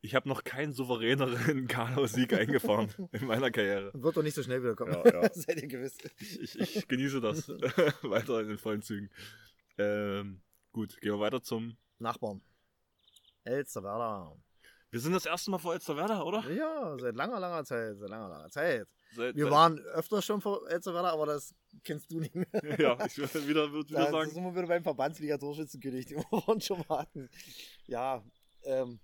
ich 0.00 0.14
habe 0.14 0.28
noch 0.28 0.44
keinen 0.44 0.72
souveräneren 0.72 1.66
Carlo-Sieg 1.68 2.32
eingefahren 2.32 2.88
in 3.12 3.26
meiner 3.26 3.50
Karriere. 3.50 3.90
Wird 3.94 4.16
doch 4.16 4.22
nicht 4.22 4.34
so 4.34 4.42
schnell 4.42 4.62
wieder 4.62 4.76
kommen. 4.76 4.92
Ja, 4.92 5.22
ja. 5.22 5.30
Seid 5.34 5.60
ihr 5.60 5.68
gewiss. 5.68 5.98
Ich, 6.18 6.58
ich, 6.58 6.88
genieße 6.88 7.20
das 7.20 7.48
weiter 8.02 8.40
in 8.40 8.48
den 8.48 8.58
vollen 8.58 8.82
Zügen. 8.82 9.10
Ähm, 9.78 10.40
gut, 10.72 11.00
gehen 11.00 11.12
wir 11.12 11.20
weiter 11.20 11.42
zum. 11.42 11.76
Nachbarn. 11.98 12.40
Elsterwerda. 13.44 14.36
Wir 14.90 15.00
sind 15.00 15.12
das 15.12 15.26
erste 15.26 15.50
Mal 15.50 15.58
vor 15.58 15.74
Elsterwerda, 15.74 16.22
oder? 16.22 16.48
Ja, 16.50 16.96
seit 16.98 17.16
langer, 17.16 17.40
langer 17.40 17.64
Zeit. 17.64 17.96
Seit 17.98 18.08
langer, 18.08 18.28
langer 18.28 18.50
Zeit. 18.50 18.86
Seit, 19.14 19.34
Wir 19.34 19.50
waren 19.50 19.78
öfter 19.78 20.22
schon 20.22 20.40
vor 20.40 20.68
Elsterwerda, 20.70 21.10
aber 21.10 21.26
das 21.26 21.54
kennst 21.82 22.10
du 22.10 22.20
nicht 22.20 22.34
mehr. 22.34 22.46
Ja, 22.78 23.04
ich 23.04 23.18
würde 23.18 23.48
wieder, 23.48 23.72
würd 23.72 23.88
wieder 23.90 24.04
Da 24.04 24.10
sagen. 24.10 24.30
sind 24.30 24.44
wir 24.44 24.54
wieder 24.54 24.66
beim 24.68 24.82
Verbandsliga-Torschützenkönig, 24.82 26.06
den 26.06 26.18
wir 26.18 26.60
schon 26.60 26.88
hatten. 26.88 27.28
Ja, 27.86 28.22
ähm, 28.62 28.98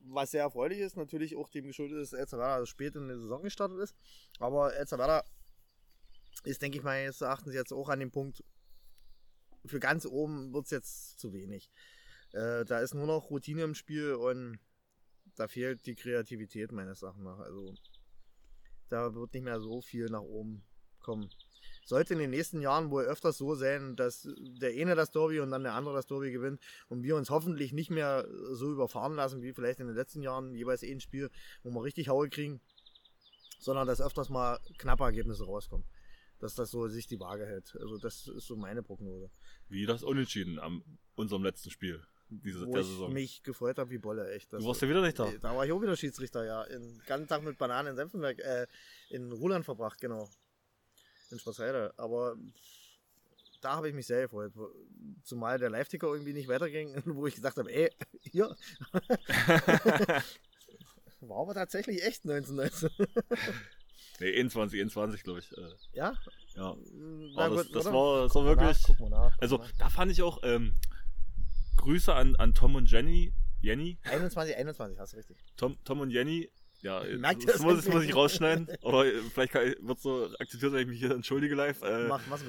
was 0.00 0.30
sehr 0.30 0.42
erfreulich 0.42 0.78
ist, 0.78 0.96
natürlich 0.96 1.36
auch 1.36 1.48
dem 1.48 1.66
geschuldet 1.66 1.98
ist, 1.98 2.12
dass 2.12 2.20
Elsterwerda 2.20 2.66
spät 2.66 2.96
in 2.96 3.08
der 3.08 3.18
Saison 3.18 3.42
gestartet 3.42 3.78
ist. 3.78 3.94
Aber 4.38 4.74
Elsterwerda 4.74 5.24
ist, 6.44 6.62
denke 6.62 6.78
ich 6.78 6.84
mal, 6.84 7.00
meines 7.00 7.20
Erachtens 7.20 7.54
jetzt 7.54 7.72
auch 7.72 7.88
an 7.88 8.00
dem 8.00 8.10
Punkt, 8.10 8.42
für 9.66 9.80
ganz 9.80 10.06
oben 10.06 10.52
wird 10.52 10.64
es 10.64 10.70
jetzt 10.70 11.18
zu 11.18 11.32
wenig. 11.32 11.70
Äh, 12.32 12.64
da 12.64 12.80
ist 12.80 12.94
nur 12.94 13.06
noch 13.06 13.30
Routine 13.30 13.62
im 13.62 13.74
Spiel 13.74 14.14
und 14.14 14.58
da 15.36 15.48
fehlt 15.48 15.86
die 15.86 15.94
Kreativität 15.94 16.72
meines 16.72 17.02
Erachtens 17.02 17.24
nach. 17.24 17.38
Also 17.38 17.74
da 18.88 19.14
wird 19.14 19.34
nicht 19.34 19.44
mehr 19.44 19.60
so 19.60 19.80
viel 19.80 20.06
nach 20.06 20.22
oben 20.22 20.64
kommen. 21.00 21.28
Sollte 21.90 22.12
in 22.12 22.20
den 22.20 22.30
nächsten 22.30 22.60
Jahren 22.60 22.92
wohl 22.92 23.02
öfters 23.02 23.36
so 23.36 23.56
sein, 23.56 23.96
dass 23.96 24.28
der 24.38 24.70
eine 24.80 24.94
das 24.94 25.10
Derby 25.10 25.40
und 25.40 25.50
dann 25.50 25.64
der 25.64 25.74
andere 25.74 25.96
das 25.96 26.06
Derby 26.06 26.30
gewinnt 26.30 26.60
und 26.88 27.02
wir 27.02 27.16
uns 27.16 27.30
hoffentlich 27.30 27.72
nicht 27.72 27.90
mehr 27.90 28.28
so 28.52 28.70
überfahren 28.70 29.16
lassen 29.16 29.42
wie 29.42 29.52
vielleicht 29.52 29.80
in 29.80 29.88
den 29.88 29.96
letzten 29.96 30.22
Jahren 30.22 30.54
jeweils 30.54 30.84
ein 30.84 31.00
Spiel, 31.00 31.30
wo 31.64 31.70
wir 31.70 31.82
richtig 31.82 32.08
Haue 32.08 32.28
kriegen, 32.28 32.60
sondern 33.58 33.88
dass 33.88 34.00
öfters 34.00 34.28
mal 34.28 34.60
knappe 34.78 35.02
Ergebnisse 35.02 35.44
rauskommen. 35.44 35.84
Dass 36.38 36.54
das 36.54 36.70
so 36.70 36.86
sich 36.86 37.08
die 37.08 37.18
Waage 37.18 37.44
hält. 37.44 37.76
Also 37.80 37.98
das 37.98 38.28
ist 38.28 38.46
so 38.46 38.54
meine 38.54 38.84
Prognose. 38.84 39.28
Wie 39.68 39.84
das 39.84 40.04
Unentschieden 40.04 40.60
am 40.60 40.84
unserem 41.16 41.42
letzten 41.42 41.70
Spiel 41.70 42.00
diese, 42.28 42.68
wo 42.68 42.76
ich 42.76 42.86
Saison. 42.86 43.12
mich 43.12 43.42
gefreut 43.42 43.78
habe 43.78 43.90
wie 43.90 43.98
Bolle, 43.98 44.30
echt. 44.30 44.52
Das 44.52 44.62
Du 44.62 44.68
warst 44.68 44.80
ja 44.80 44.88
wieder 44.88 45.02
nicht 45.02 45.18
da. 45.18 45.28
Da 45.40 45.56
war 45.56 45.66
ich 45.66 45.72
auch 45.72 45.82
wieder 45.82 45.96
Schiedsrichter, 45.96 46.44
ja. 46.44 46.64
Den 46.66 47.02
ganzen 47.04 47.26
Tag 47.26 47.42
mit 47.42 47.58
Bananen 47.58 47.88
in 47.88 47.96
Senftenberg, 47.96 48.38
äh, 48.38 48.68
in 49.08 49.32
Ruland 49.32 49.64
verbracht, 49.64 50.00
genau. 50.00 50.30
In 51.30 51.38
Spaßheide. 51.38 51.94
Aber 51.96 52.36
da 53.60 53.76
habe 53.76 53.88
ich 53.88 53.94
mich 53.94 54.06
sehr 54.06 54.22
gefreut. 54.22 54.52
Zumal 55.22 55.58
der 55.58 55.70
Live-Ticker 55.70 56.08
irgendwie 56.08 56.32
nicht 56.32 56.48
weiterging, 56.48 56.94
wo 57.06 57.26
ich 57.26 57.34
gesagt 57.34 57.58
habe, 57.58 57.70
ey, 57.72 57.90
hier. 58.20 58.56
War 61.20 61.42
aber 61.42 61.54
tatsächlich 61.54 62.02
echt 62.02 62.24
1919. 62.24 62.90
nee, 64.20 64.38
21, 64.38 64.80
21, 64.80 65.22
glaube 65.22 65.40
ich. 65.40 65.52
Äh, 65.56 65.68
ja? 65.92 66.14
ja. 66.54 66.74
Na 67.34 67.44
Aber 67.44 67.56
das, 67.56 67.66
gut, 67.66 67.76
das 67.76 67.84
war, 67.86 67.92
mal 67.92 68.44
wirklich. 68.44 68.88
nach, 68.88 69.08
nach, 69.10 69.38
Also 69.38 69.58
nach. 69.58 69.70
da 69.78 69.90
fand 69.90 70.10
ich 70.12 70.22
auch 70.22 70.38
ähm, 70.42 70.74
Grüße 71.76 72.14
an, 72.14 72.36
an 72.36 72.54
Tom 72.54 72.74
und 72.74 72.90
Jenny. 72.90 73.34
Jenny? 73.60 73.98
21, 74.04 74.56
21, 74.56 74.98
hast 74.98 75.12
du 75.12 75.18
richtig. 75.18 75.36
Tom, 75.56 75.76
Tom 75.84 76.00
und 76.00 76.10
Jenny. 76.10 76.50
Ja, 76.82 77.02
Merkt 77.18 77.44
das, 77.44 77.54
das 77.56 77.62
muss, 77.62 77.84
das 77.84 77.88
muss 77.92 78.04
ich 78.04 78.14
rausschneiden. 78.14 78.68
Oder 78.82 79.04
vielleicht 79.34 79.54
wird 79.54 80.00
so 80.00 80.30
akzeptiert, 80.38 80.72
wenn 80.72 80.80
ich 80.82 80.86
mich 80.88 80.98
hier 80.98 81.10
entschuldige 81.10 81.54
live. 81.54 81.82
Äh, 81.82 82.08
Mach, 82.08 82.22
was. 82.30 82.42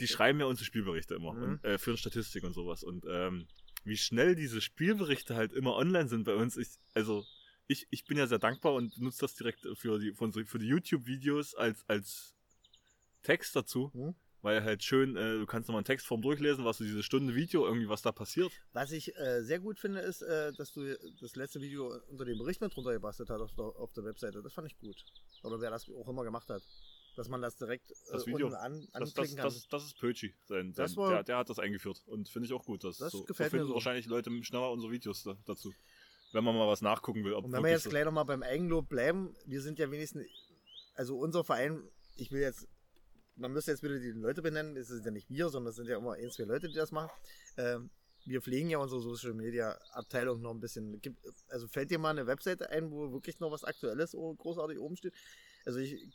die 0.00 0.06
schreiben 0.06 0.38
ja 0.40 0.46
unsere 0.46 0.64
Spielberichte 0.64 1.14
immer 1.14 1.32
Mhm. 1.32 1.42
und 1.42 1.64
äh, 1.64 1.78
führen 1.78 1.96
Statistik 1.96 2.44
und 2.44 2.52
sowas. 2.54 2.82
Und 2.84 3.04
ähm, 3.10 3.46
wie 3.84 3.96
schnell 3.96 4.34
diese 4.36 4.60
Spielberichte 4.60 5.34
halt 5.34 5.52
immer 5.52 5.74
online 5.74 6.08
sind 6.08 6.24
bei 6.24 6.34
uns. 6.34 6.56
Ich, 6.56 6.68
also 6.94 7.24
ich, 7.66 7.86
ich 7.90 8.04
bin 8.04 8.18
ja 8.18 8.26
sehr 8.26 8.38
dankbar 8.38 8.74
und 8.74 8.98
nutze 9.00 9.20
das 9.22 9.34
direkt 9.34 9.66
für 9.74 9.98
die, 9.98 10.12
für 10.12 10.24
unsere- 10.24 10.46
für 10.46 10.58
die 10.58 10.66
YouTube-Videos 10.68 11.54
als, 11.54 11.84
als 11.88 12.34
Text 13.22 13.54
dazu. 13.56 13.90
Mhm. 13.94 14.14
Weil 14.40 14.62
halt 14.62 14.84
schön, 14.84 15.16
äh, 15.16 15.38
du 15.38 15.46
kannst 15.46 15.68
nochmal 15.68 15.80
einen 15.80 15.84
Textform 15.86 16.22
durchlesen, 16.22 16.64
was 16.64 16.78
du 16.78 16.84
diese 16.84 17.02
Stunde 17.02 17.34
Video 17.34 17.66
irgendwie, 17.66 17.88
was 17.88 18.02
da 18.02 18.12
passiert. 18.12 18.52
Was 18.72 18.92
ich 18.92 19.14
äh, 19.16 19.42
sehr 19.42 19.58
gut 19.58 19.80
finde, 19.80 19.98
ist, 20.00 20.22
äh, 20.22 20.52
dass 20.52 20.72
du 20.72 20.96
das 21.20 21.34
letzte 21.34 21.60
Video 21.60 21.92
unter 22.08 22.24
dem 22.24 22.38
Bericht 22.38 22.60
mit 22.60 22.74
drunter 22.74 22.92
gebastelt 22.92 23.30
hast 23.30 23.40
auf 23.40 23.52
der, 23.54 23.64
auf 23.64 23.92
der 23.94 24.04
Webseite. 24.04 24.40
Das 24.42 24.52
fand 24.52 24.68
ich 24.70 24.78
gut. 24.78 24.96
Oder 25.42 25.60
wer 25.60 25.70
das 25.70 25.88
auch 25.90 26.08
immer 26.08 26.22
gemacht 26.24 26.48
hat. 26.50 26.62
Dass 27.16 27.28
man 27.28 27.42
das 27.42 27.56
direkt 27.56 27.90
äh, 27.90 27.94
Das 28.12 28.26
Video. 28.28 28.46
unten 28.46 28.58
an, 28.58 28.80
Das, 28.80 28.90
das, 28.92 29.02
anklicken 29.02 29.36
kann. 29.38 29.44
das, 29.46 29.66
das 29.68 29.84
ist 29.86 29.98
Pötschi. 29.98 30.34
Sein, 30.44 30.72
Das 30.72 30.92
sein, 30.92 30.96
war- 31.02 31.10
der, 31.10 31.24
der 31.24 31.36
hat 31.38 31.50
das 31.50 31.58
eingeführt 31.58 32.00
und 32.06 32.28
finde 32.28 32.46
ich 32.46 32.52
auch 32.52 32.64
gut. 32.64 32.84
Das, 32.84 32.98
Das 32.98 33.10
so, 33.10 33.24
gefällt 33.24 33.50
so 33.50 33.56
mir 33.56 33.60
finden 33.62 33.68
so. 33.70 33.74
wahrscheinlich 33.74 34.06
Leute 34.06 34.30
schneller 34.44 34.70
unsere 34.70 34.92
Videos 34.92 35.24
da, 35.24 35.36
dazu. 35.46 35.74
Wenn 36.32 36.44
man 36.44 36.54
mal 36.54 36.68
was 36.68 36.80
nachgucken 36.80 37.24
will. 37.24 37.32
Ob 37.32 37.44
Und 37.46 37.50
wenn 37.52 37.64
wir 37.64 37.70
jetzt 37.70 37.82
so- 37.84 37.90
gleich 37.90 38.04
nochmal 38.04 38.24
beim 38.24 38.44
Eigenlob 38.44 38.88
bleiben, 38.88 39.34
wir 39.46 39.60
sind 39.62 39.80
ja 39.80 39.90
wenigstens, 39.90 40.26
also 40.94 41.18
unser 41.18 41.42
Verein, 41.42 41.82
ich 42.16 42.30
will 42.30 42.42
jetzt, 42.42 42.68
man 43.38 43.52
müsste 43.52 43.70
jetzt 43.70 43.82
wieder 43.82 43.98
die 43.98 44.10
Leute 44.10 44.42
benennen, 44.42 44.76
es 44.76 44.88
sind 44.88 45.04
ja 45.04 45.10
nicht 45.10 45.30
wir, 45.30 45.48
sondern 45.48 45.70
es 45.70 45.76
sind 45.76 45.88
ja 45.88 45.96
immer 45.96 46.14
ein, 46.14 46.30
zwei 46.30 46.44
Leute, 46.44 46.68
die 46.68 46.74
das 46.74 46.92
machen. 46.92 47.10
Ähm, 47.56 47.90
wir 48.24 48.42
pflegen 48.42 48.68
ja 48.68 48.78
unsere 48.78 49.00
Social 49.00 49.32
Media 49.32 49.78
Abteilung 49.92 50.42
noch 50.42 50.50
ein 50.50 50.60
bisschen. 50.60 51.00
Also 51.48 51.66
fällt 51.68 51.90
dir 51.90 51.98
mal 51.98 52.10
eine 52.10 52.26
Webseite 52.26 52.68
ein, 52.70 52.90
wo 52.90 53.12
wirklich 53.12 53.40
noch 53.40 53.50
was 53.50 53.64
Aktuelles 53.64 54.12
großartig 54.12 54.78
oben 54.78 54.96
steht? 54.96 55.14
Also 55.64 55.78
ich, 55.78 56.06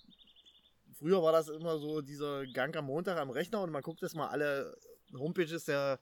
früher 0.94 1.24
war 1.24 1.32
das 1.32 1.48
immer 1.48 1.80
so 1.80 2.02
dieser 2.02 2.46
Gang 2.48 2.76
am 2.76 2.86
Montag 2.86 3.18
am 3.18 3.32
Rechner 3.32 3.62
und 3.62 3.72
man 3.72 3.82
guckt 3.82 4.02
jetzt 4.02 4.16
mal 4.16 4.28
alle 4.28 4.78
Homepages 5.14 5.66
der 5.66 6.00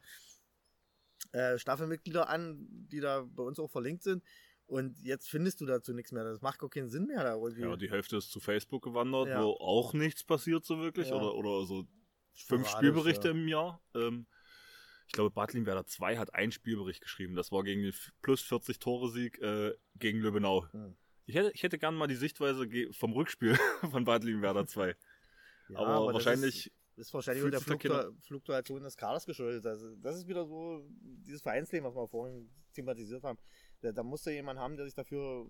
äh, 1.31 1.57
Staffelmitglieder 1.57 2.27
an, 2.27 2.67
die 2.91 2.99
da 2.99 3.21
bei 3.21 3.43
uns 3.43 3.59
auch 3.59 3.69
verlinkt 3.69 4.03
sind. 4.03 4.23
Und 4.71 5.01
jetzt 5.01 5.29
findest 5.29 5.59
du 5.59 5.65
dazu 5.65 5.91
nichts 5.91 6.13
mehr. 6.13 6.23
Das 6.23 6.41
macht 6.41 6.59
gar 6.59 6.69
keinen 6.69 6.87
Sinn 6.87 7.07
mehr. 7.07 7.21
Da 7.25 7.35
irgendwie. 7.35 7.61
Ja, 7.61 7.75
die 7.75 7.91
Hälfte 7.91 8.15
ist 8.15 8.31
zu 8.31 8.39
Facebook 8.39 8.81
gewandert, 8.81 9.27
Ja. 9.27 9.43
wo 9.43 9.49
auch 9.59 9.93
nichts 9.93 10.23
passiert 10.23 10.63
so 10.63 10.79
wirklich. 10.79 11.09
Ja. 11.09 11.15
Oder, 11.15 11.35
oder 11.35 11.65
so 11.65 11.83
fünf 12.33 12.67
Sporadisch, 12.67 12.71
Spielberichte 12.71 13.27
ja. 13.27 13.33
im 13.33 13.47
Jahr. 13.49 13.81
Ähm, 13.95 14.27
ich 15.07 15.11
glaube, 15.11 15.29
Bad 15.29 15.53
Werder 15.53 15.85
2 15.85 16.17
hat 16.17 16.33
einen 16.33 16.53
Spielbericht 16.53 17.01
geschrieben. 17.01 17.35
Das 17.35 17.51
war 17.51 17.63
gegen 17.63 17.81
den 17.81 17.93
plus 18.21 18.43
40 18.43 18.79
Tore-Sieg 18.79 19.41
äh, 19.41 19.75
gegen 19.95 20.19
Löbenau. 20.19 20.65
Hm. 20.71 20.95
Ich 21.25 21.35
hätte, 21.35 21.51
ich 21.53 21.63
hätte 21.63 21.77
gern 21.77 21.95
mal 21.95 22.07
die 22.07 22.15
Sichtweise 22.15 22.65
vom 22.93 23.11
Rückspiel 23.11 23.55
von 23.91 24.05
Bad 24.05 24.23
Werder 24.23 24.67
2. 24.67 24.95
Ja, 25.67 25.79
aber, 25.79 26.13
das 26.13 26.25
wahrscheinlich, 26.25 26.67
Ist, 26.95 27.07
ist 27.07 27.13
wahrscheinlich 27.13 27.43
der 27.51 27.59
Fluktua 27.59 28.09
Fluktuation 28.21 28.83
des 28.83 28.95
Kaders 28.95 29.25
geschuldet. 29.25 29.65
Also, 29.65 29.97
das 29.97 30.15
ist 30.15 30.29
wieder 30.29 30.45
so 30.45 30.87
dieses 31.27 31.41
Vereinsleben, 31.41 31.85
was 31.85 31.93
wir 31.93 32.07
vorhin 32.07 32.49
thematisiert 32.73 33.23
haben. 33.23 33.37
Da, 33.81 33.91
da 33.91 34.03
muss 34.03 34.25
ja 34.25 34.31
jemand 34.31 34.59
haben, 34.59 34.77
der 34.77 34.85
sich 34.85 34.95
dafür. 34.95 35.47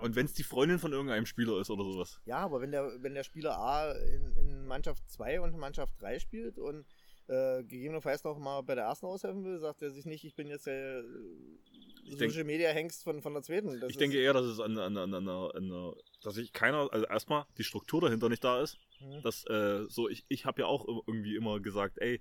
und 0.00 0.16
wenn 0.16 0.26
es 0.26 0.34
die 0.34 0.42
Freundin 0.42 0.78
von 0.78 0.92
irgendeinem 0.92 1.26
Spieler 1.26 1.60
ist 1.60 1.70
oder 1.70 1.84
sowas. 1.84 2.20
Ja, 2.24 2.38
aber 2.38 2.60
wenn 2.60 2.70
der, 2.72 3.02
wenn 3.02 3.14
der 3.14 3.24
Spieler 3.24 3.56
A 3.58 3.92
in, 3.92 4.32
in 4.36 4.66
Mannschaft 4.66 5.08
2 5.10 5.40
und 5.40 5.56
Mannschaft 5.56 5.94
3 6.00 6.18
spielt 6.18 6.58
und 6.58 6.84
äh, 7.28 7.62
gegebenenfalls 7.62 8.24
noch 8.24 8.38
mal 8.38 8.60
bei 8.62 8.74
der 8.74 8.84
ersten 8.84 9.06
aushelfen 9.06 9.44
will, 9.44 9.58
sagt 9.58 9.82
er 9.82 9.90
sich 9.90 10.04
nicht, 10.04 10.24
ich 10.24 10.34
bin 10.34 10.48
jetzt 10.48 10.66
der 10.66 10.98
äh, 10.98 12.16
denk- 12.16 12.32
Social 12.32 12.44
Media 12.44 12.70
Hengst 12.70 13.04
von, 13.04 13.22
von 13.22 13.34
der 13.34 13.42
zweiten. 13.42 13.78
Das 13.80 13.90
ich 13.90 13.98
denke 13.98 14.18
eher, 14.18 14.32
dass 14.32 14.46
es 14.46 14.58
an, 14.58 14.76
an, 14.78 14.96
an, 14.96 15.14
an, 15.14 15.28
an, 15.28 15.50
an 15.72 15.94
dass 16.22 16.36
ich 16.36 16.52
keiner, 16.52 16.92
also 16.92 17.06
erstmal 17.06 17.44
die 17.56 17.64
Struktur 17.64 18.00
dahinter 18.00 18.28
nicht 18.28 18.42
da 18.42 18.60
ist. 18.60 18.78
Hm. 18.98 19.22
dass 19.22 19.46
äh, 19.46 19.86
so 19.88 20.08
ich 20.10 20.24
ich 20.28 20.44
habe 20.44 20.60
ja 20.62 20.66
auch 20.66 20.86
irgendwie 21.06 21.34
immer 21.36 21.60
gesagt, 21.60 21.98
ey 22.00 22.20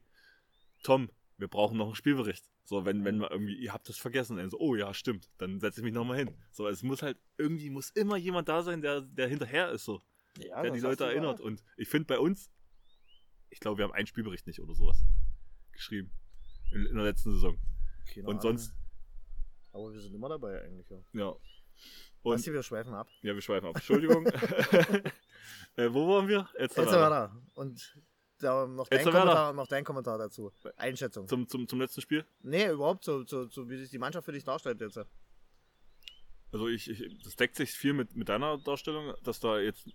Tom, 0.84 1.09
wir 1.39 1.47
brauchen 1.47 1.77
noch 1.77 1.85
einen 1.87 1.95
Spielbericht. 1.95 2.49
So 2.65 2.85
wenn 2.85 3.05
wenn 3.05 3.17
wir 3.17 3.31
irgendwie 3.31 3.55
ihr 3.55 3.73
habt 3.73 3.87
das 3.87 3.97
vergessen, 3.97 4.37
dann 4.37 4.49
so 4.49 4.59
oh 4.59 4.75
ja 4.75 4.93
stimmt, 4.93 5.29
dann 5.37 5.59
setze 5.59 5.79
ich 5.79 5.85
mich 5.85 5.93
noch 5.93 6.03
mal 6.05 6.17
hin. 6.17 6.35
So 6.51 6.67
es 6.67 6.83
muss 6.83 7.01
halt 7.01 7.17
irgendwie 7.37 7.69
muss 7.69 7.89
immer 7.91 8.17
jemand 8.17 8.49
da 8.49 8.61
sein, 8.61 8.81
der 8.81 9.01
der 9.01 9.27
hinterher 9.27 9.71
ist 9.71 9.85
so, 9.85 10.01
ja, 10.37 10.61
der 10.61 10.71
die 10.71 10.79
Leute 10.81 11.05
du 11.05 11.09
erinnert. 11.09 11.39
Und 11.39 11.63
ich 11.77 11.87
finde 11.87 12.05
bei 12.07 12.19
uns, 12.19 12.51
ich 13.49 13.59
glaube 13.59 13.77
wir 13.77 13.85
haben 13.85 13.93
einen 13.93 14.07
Spielbericht 14.07 14.45
nicht 14.47 14.59
oder 14.59 14.75
sowas 14.75 15.01
geschrieben 15.71 16.11
in, 16.73 16.85
in 16.85 16.95
der 16.95 17.05
letzten 17.05 17.31
Saison. 17.31 17.57
Keine 18.13 18.27
Und 18.27 18.41
Ahnung. 18.41 18.57
sonst 18.57 18.75
Aber 19.71 19.93
wir 19.93 20.01
sind 20.01 20.13
immer 20.13 20.29
dabei 20.29 20.61
eigentlich, 20.61 20.89
ja. 20.89 20.97
ja 21.13 21.27
Und 22.21 22.33
und 22.33 22.45
wir 22.45 22.63
schweifen 22.63 22.93
ab. 22.93 23.07
ja 23.21 23.33
wir 23.33 23.41
schweifen 23.41 23.69
ab. 23.69 23.75
Entschuldigung. 23.75 24.25
äh, 25.77 25.93
wo 25.93 26.09
waren 26.09 26.27
wir? 26.27 26.49
Jetzt 26.59 26.75
Jetzt 26.75 26.91
weiter. 26.91 27.41
Und 27.53 27.97
da 28.39 28.65
noch 28.67 28.87
dein. 28.87 29.03
Kommentar, 29.03 29.53
noch 29.53 29.67
dein 29.67 29.83
Kommentar 29.83 30.17
dazu. 30.17 30.51
Einschätzung. 30.77 31.27
zum, 31.27 31.47
zum, 31.47 31.67
zum 31.67 31.79
letzten 31.79 32.01
Spiel. 32.01 32.25
nee, 32.41 32.67
überhaupt 32.69 33.03
so, 33.03 33.25
so, 33.25 33.47
so, 33.47 33.69
wie 33.69 33.77
sich 33.77 33.89
die 33.89 33.99
Mannschaft 33.99 34.25
für 34.25 34.31
dich 34.31 34.43
darstellt 34.43 34.81
jetzt. 34.81 34.99
Also 36.51 36.67
ich, 36.67 36.89
ich 36.89 37.21
das 37.23 37.35
deckt 37.35 37.55
sich 37.55 37.71
viel 37.71 37.93
mit, 37.93 38.15
mit 38.15 38.27
deiner 38.29 38.57
Darstellung, 38.57 39.13
dass 39.23 39.39
da 39.39 39.59
jetzt 39.59 39.87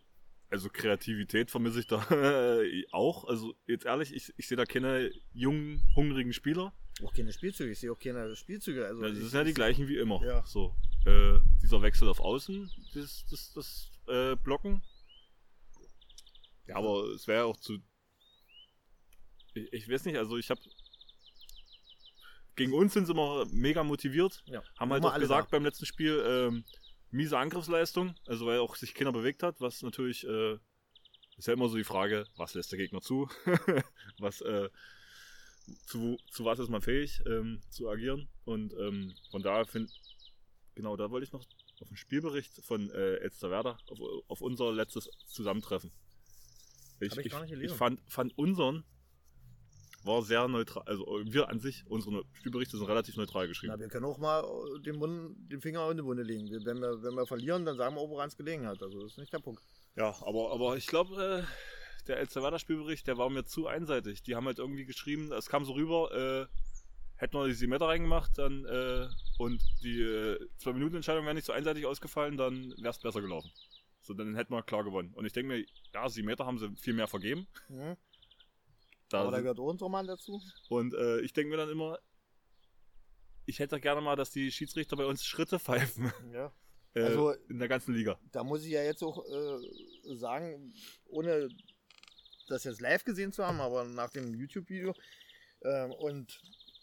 also 0.51 0.69
Kreativität 0.69 1.51
vermisse 1.51 1.81
ich 1.81 1.87
da 1.89 1.99
auch. 2.93 3.25
Also 3.25 3.55
jetzt 3.67 3.87
ehrlich, 3.87 4.15
ich, 4.15 4.33
ich 4.37 4.47
sehe 4.47 4.57
da 4.57 4.65
keine 4.65 5.11
jungen, 5.33 5.83
hungrigen 5.97 6.33
Spieler. 6.33 6.73
Auch 7.03 7.13
keine 7.13 7.33
Spielzüge, 7.33 7.73
ich 7.73 7.81
sehe 7.81 7.91
auch 7.91 7.99
keine 7.99 8.37
Spielzüge. 8.37 8.87
Also 8.87 9.03
das 9.03 9.13
ich- 9.13 9.19
sind 9.25 9.33
ja 9.35 9.43
die 9.45 9.55
gleichen 9.55 9.89
wie 9.89 9.97
immer. 9.97 10.23
Ja. 10.25 10.47
So, 10.47 10.77
äh, 11.07 11.41
dieser 11.61 11.83
Wechsel 11.83 12.09
auf 12.09 12.21
Außen, 12.21 12.71
das, 12.95 13.27
das, 13.31 13.53
das 13.55 13.91
äh, 14.07 14.37
Blocken. 14.37 14.81
Ja, 16.67 16.77
aber 16.77 17.09
es 17.15 17.27
wäre 17.27 17.47
auch 17.47 17.57
zu. 17.57 17.79
Ich, 19.55 19.73
ich 19.73 19.89
weiß 19.89 20.05
nicht, 20.05 20.17
also 20.17 20.37
ich 20.37 20.51
habe. 20.51 20.61
Gegen 22.57 22.73
uns 22.73 22.93
sind 22.93 23.07
sie 23.07 23.13
immer 23.13 23.47
mega 23.51 23.83
motiviert. 23.83 24.45
Ja. 24.47 24.63
Haben 24.79 24.93
halt 24.93 25.05
auch 25.05 25.19
gesagt 25.19 25.53
da. 25.53 25.57
beim 25.57 25.65
letzten 25.65 25.87
Spiel, 25.87 26.23
ähm, 26.25 26.65
miese 27.11 27.39
Angriffsleistung, 27.39 28.15
also 28.27 28.47
weil 28.47 28.59
auch 28.59 28.77
sich 28.77 28.95
keiner 28.95 29.13
bewegt 29.13 29.43
hat, 29.43 29.61
was 29.61 29.83
natürlich 29.83 30.25
äh, 30.27 30.59
ist 31.37 31.49
ja 31.49 31.55
immer 31.55 31.69
so 31.69 31.77
die 31.77 31.85
Frage, 31.85 32.27
was 32.37 32.55
lässt 32.55 32.71
der 32.73 32.79
Gegner 32.79 33.01
zu? 33.01 33.29
was 34.19 34.41
äh, 34.41 34.69
zu, 35.87 36.19
zu 36.31 36.45
was 36.45 36.59
ist 36.59 36.69
man 36.69 36.83
fähig 36.83 37.21
ähm, 37.27 37.61
zu 37.71 37.89
agieren? 37.89 38.29
Und 38.45 38.73
ähm, 38.75 39.15
von 39.31 39.43
daher 39.43 39.67
finde 39.67 39.91
genau, 40.75 40.97
da 40.97 41.11
wollte 41.11 41.25
ich 41.25 41.33
noch 41.33 41.45
auf 41.81 41.89
den 41.89 41.97
Spielbericht 41.97 42.65
von 42.65 42.91
äh, 42.91 43.17
Elsterwerda, 43.17 43.79
auf, 43.89 43.99
auf 44.29 44.41
unser 44.41 44.73
letztes 44.73 45.11
Zusammentreffen. 45.27 45.93
Ich, 47.01 47.11
Hab 47.11 47.19
ich 47.19 47.33
gar 47.33 47.41
nicht 47.41 47.51
ich, 47.51 47.57
gelesen. 47.57 47.77
fand, 47.77 48.01
fand 48.09 48.37
unseren 48.39 48.85
war 50.05 50.23
sehr 50.23 50.47
neutral, 50.49 50.83
also 50.87 51.05
wir 51.25 51.49
an 51.49 51.61
sich, 51.61 51.85
unsere 51.89 52.25
Spielberichte 52.33 52.77
sind 52.77 52.87
relativ 52.87 53.17
neutral 53.17 53.49
geschrieben. 53.49 53.73
Na, 53.75 53.81
wir 53.81 53.89
können 53.89 54.05
auch 54.05 54.19
mal 54.19 54.43
äh, 54.43 54.81
den, 54.83 55.01
Wund, 55.01 55.37
den 55.51 55.61
Finger 55.61 55.91
in 55.91 55.97
die 55.97 56.05
Wunde 56.05 56.23
legen. 56.23 56.49
Wir, 56.51 56.65
wenn, 56.65 56.81
wir, 56.81 57.03
wenn 57.03 57.15
wir 57.15 57.27
verlieren, 57.27 57.65
dann 57.65 57.77
sagen 57.77 57.97
wir 57.97 58.01
auch, 58.01 58.11
woran 58.11 58.29
es 58.29 58.37
gelegen 58.37 58.67
hat. 58.67 58.83
Also 58.83 59.03
das 59.03 59.13
ist 59.13 59.19
nicht 59.19 59.33
der 59.33 59.39
Punkt. 59.39 59.63
Ja, 59.97 60.15
aber, 60.23 60.53
aber 60.53 60.77
ich 60.77 60.87
glaube, 60.87 61.45
äh, 61.47 62.07
der 62.07 62.19
Elsterwerda 62.19 62.59
Spielbericht, 62.59 63.07
der 63.07 63.17
war 63.17 63.31
mir 63.31 63.45
zu 63.45 63.67
einseitig. 63.67 64.23
Die 64.23 64.35
haben 64.35 64.47
halt 64.47 64.59
irgendwie 64.59 64.85
geschrieben, 64.85 65.33
es 65.33 65.49
kam 65.49 65.65
so 65.65 65.73
rüber, 65.73 66.13
äh, 66.13 66.47
hätten 67.17 67.37
wir 67.37 67.47
die 67.47 67.55
7 67.55 67.71
Meter 67.71 67.87
reingemacht, 67.87 68.37
dann 68.37 68.65
äh, 68.65 69.09
und 69.39 69.63
die 69.83 70.03
äh, 70.03 70.39
2-Minuten-Entscheidung 70.63 71.25
wäre 71.25 71.35
nicht 71.35 71.47
so 71.47 71.53
einseitig 71.53 71.87
ausgefallen, 71.87 72.37
dann 72.37 72.75
wäre 72.79 72.91
es 72.91 72.99
besser 72.99 73.21
gelaufen. 73.21 73.51
So, 74.01 74.13
dann 74.13 74.35
hätten 74.35 74.53
wir 74.53 74.63
klar 74.63 74.85
gewonnen. 74.85 75.15
Und 75.15 75.25
ich 75.25 75.33
denke 75.33 75.55
mir, 75.55 75.65
ja, 75.95 76.09
7 76.09 76.27
Meter 76.27 76.45
haben 76.45 76.59
sie 76.59 76.69
viel 76.77 76.93
mehr 76.93 77.09
vergeben. 77.09 77.47
Mhm. 77.69 77.97
Da 79.15 79.23
Aber 79.23 79.31
da 79.33 79.41
gehört 79.41 79.59
Tormann 79.79 80.07
dazu. 80.07 80.41
und 80.69 80.93
äh, 80.95 81.21
ich 81.21 81.33
denke 81.33 81.51
mir 81.51 81.57
dann 81.57 81.71
immer, 81.71 81.99
ich 83.47 83.59
hätte 83.59 83.79
gerne 83.81 84.01
mal, 84.01 84.17
dass 84.17 84.31
die 84.31 84.51
Schiedsrichter 84.51 84.97
bei 84.97 85.07
uns 85.07 85.25
Schritte 85.25 85.59
pfeifen. 85.59 86.13
Ja. 86.33 86.53
Äh, 86.95 87.03
Also- 87.03 87.33
in 87.49 87.59
der 87.59 87.69
ganzen 87.69 87.95
Liga. 87.95 88.19
Da 88.33 88.43
muss 88.45 88.65
ich 88.65 88.71
ja 88.73 88.83
jetzt 88.83 89.03
auch 89.03 89.25
äh, 89.25 90.17
sagen, 90.17 90.73
ohne 91.07 91.49
das 92.49 92.65
jetzt 92.65 92.81
live 92.81 93.05
gesehen 93.05 93.33
zu 93.33 93.45
haben, 93.47 93.61
aber 93.61 93.85
nach 93.85 94.11
dem 94.11 94.35
YouTube-Video 94.35 94.95
ähm, 95.63 95.93
und 95.93 96.41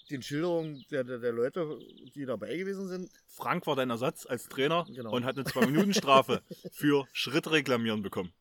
den 0.09 0.21
Schilderungen 0.21 0.83
der, 0.91 1.03
der, 1.03 1.19
der 1.19 1.31
Leute, 1.31 1.79
die 2.15 2.25
dabei 2.25 2.57
gewesen 2.57 2.87
sind, 2.89 3.09
Frank 3.27 3.65
war 3.67 3.75
dein 3.75 3.89
Ersatz 3.89 4.25
als 4.25 4.49
Trainer 4.49 4.85
Genau. 4.89 5.11
und 5.13 5.23
hat 5.23 5.37
eine 5.37 5.45
2-Minuten-Strafe 5.47 6.41
für 6.71 7.07
Schrittreklamieren 7.13 8.01
bekommen. 8.01 8.33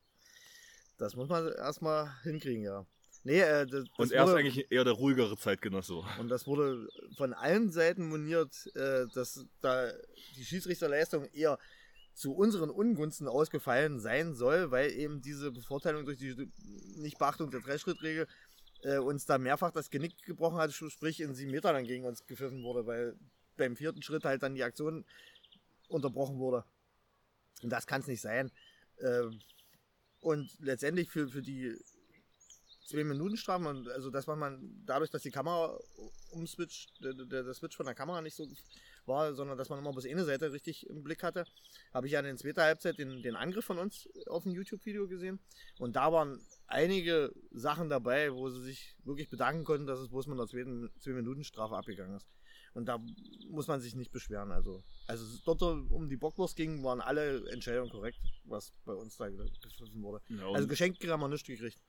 das 0.97 1.15
muss 1.15 1.29
man 1.29 1.47
erstmal 1.53 2.11
hinkriegen, 2.23 2.63
ja. 2.63 2.85
Nee, 3.23 3.39
äh, 3.41 3.67
das, 3.67 3.83
das 3.85 3.89
Und 3.97 4.11
er 4.11 4.23
ist 4.23 4.29
wurde- 4.29 4.39
eigentlich 4.39 4.71
eher 4.71 4.83
der 4.83 4.93
ruhigere 4.93 5.37
Zeitgenosse. 5.37 6.01
Und 6.19 6.29
das 6.29 6.47
wurde 6.47 6.87
von 7.17 7.33
allen 7.33 7.71
Seiten 7.71 8.09
moniert, 8.09 8.69
äh, 8.75 9.05
dass 9.13 9.45
da 9.61 9.91
die 10.35 10.43
Schiedsrichterleistung 10.45 11.25
eher 11.33 11.59
zu 12.13 12.33
unseren 12.33 12.69
Ungunsten 12.69 13.27
ausgefallen 13.27 13.99
sein 13.99 14.33
soll, 14.35 14.71
weil 14.71 14.91
eben 14.91 15.21
diese 15.21 15.51
Bevorteilung 15.51 16.05
durch 16.05 16.17
die 16.17 16.51
Nichtbeachtung 16.97 17.51
der 17.51 17.61
Dreischrittregel 17.61 18.27
äh, 18.83 18.97
uns 18.97 19.25
da 19.25 19.37
mehrfach 19.37 19.71
das 19.71 19.89
Genick 19.91 20.21
gebrochen 20.23 20.57
hat, 20.57 20.73
sprich 20.73 21.21
in 21.21 21.35
sieben 21.35 21.51
Meter 21.51 21.71
dann 21.73 21.85
gegen 21.85 22.05
uns 22.05 22.25
gepfiffen 22.25 22.63
wurde, 22.63 22.85
weil 22.87 23.15
beim 23.55 23.75
vierten 23.75 24.01
Schritt 24.01 24.25
halt 24.25 24.41
dann 24.41 24.55
die 24.55 24.63
Aktion 24.63 25.05
unterbrochen 25.87 26.39
wurde. 26.39 26.65
Und 27.61 27.69
das 27.69 27.85
kann 27.85 28.01
es 28.01 28.07
nicht 28.07 28.21
sein. 28.21 28.51
Ähm, 28.99 29.39
und 30.21 30.49
letztendlich 30.59 31.09
für, 31.09 31.27
für 31.29 31.41
die 31.43 31.75
zwei 32.85 33.03
Minuten 33.03 33.37
Strafen 33.37 33.65
und 33.67 33.87
also 33.89 34.09
das 34.09 34.27
war 34.27 34.35
man 34.35 34.83
dadurch, 34.85 35.09
dass 35.09 35.21
die 35.21 35.31
Kamera 35.31 35.77
umswitcht, 36.31 36.91
der, 37.03 37.13
der, 37.13 37.43
der 37.43 37.53
Switch 37.53 37.75
von 37.75 37.85
der 37.85 37.95
Kamera 37.95 38.21
nicht 38.21 38.35
so 38.35 38.47
war, 39.05 39.33
sondern 39.33 39.57
dass 39.57 39.69
man 39.69 39.79
immer 39.79 39.93
bis 39.93 40.05
eine 40.05 40.25
Seite 40.25 40.51
richtig 40.51 40.87
im 40.89 41.03
Blick 41.03 41.23
hatte, 41.23 41.45
habe 41.93 42.07
ich 42.07 42.13
ja 42.13 42.19
in 42.19 42.25
der 42.25 42.37
zweiten 42.37 42.61
Halbzeit 42.61 42.97
den, 42.97 43.21
den 43.21 43.35
Angriff 43.35 43.65
von 43.65 43.77
uns 43.77 44.07
auf 44.27 44.43
dem 44.43 44.53
YouTube-Video 44.53 45.07
gesehen 45.07 45.39
und 45.79 45.95
da 45.95 46.11
waren 46.11 46.39
einige 46.67 47.33
Sachen 47.51 47.89
dabei, 47.89 48.33
wo 48.33 48.49
sie 48.49 48.61
sich 48.61 48.95
wirklich 49.03 49.29
bedanken 49.29 49.63
konnten, 49.63 49.87
dass 49.87 49.99
es 49.99 50.09
bloß 50.09 50.27
mit 50.27 50.37
einer 50.37 50.47
zweiten 50.47 50.89
zwei 50.99 51.11
Minuten 51.11 51.43
Strafe 51.43 51.75
abgegangen 51.75 52.15
ist. 52.15 52.27
Und 52.73 52.85
da 52.85 53.03
muss 53.49 53.67
man 53.67 53.81
sich 53.81 53.95
nicht 53.95 54.11
beschweren. 54.11 54.51
Also, 54.51 54.81
also 55.07 55.25
dort 55.45 55.61
um 55.61 56.07
die 56.07 56.15
Bockwurst 56.15 56.55
ging, 56.55 56.83
waren 56.83 57.01
alle 57.01 57.49
Entscheidungen 57.51 57.91
korrekt, 57.91 58.19
was 58.45 58.73
bei 58.85 58.93
uns 58.93 59.17
da 59.17 59.29
gepfiffen 59.29 60.01
wurde. 60.01 60.23
Ja, 60.29 60.49
Also 60.51 60.67
geschenkt 60.69 61.05
haben 61.05 61.19
wir 61.19 61.27
nichts 61.27 61.45
gekriegt. 61.45 61.81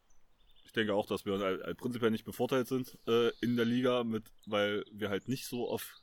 Ich 0.65 0.73
denke 0.73 0.95
auch, 0.95 1.07
dass 1.07 1.25
wir 1.25 1.35
äh, 1.41 1.71
äh, 1.71 1.75
prinzipiell 1.75 2.11
nicht 2.11 2.25
bevorteilt 2.25 2.69
sind 2.69 2.99
äh, 3.07 3.31
in 3.41 3.57
der 3.57 3.65
Liga, 3.65 4.05
mit, 4.05 4.25
weil 4.47 4.85
wir 4.93 5.09
halt 5.11 5.29
nicht 5.29 5.47
so 5.47 5.69
oft, 5.69 6.03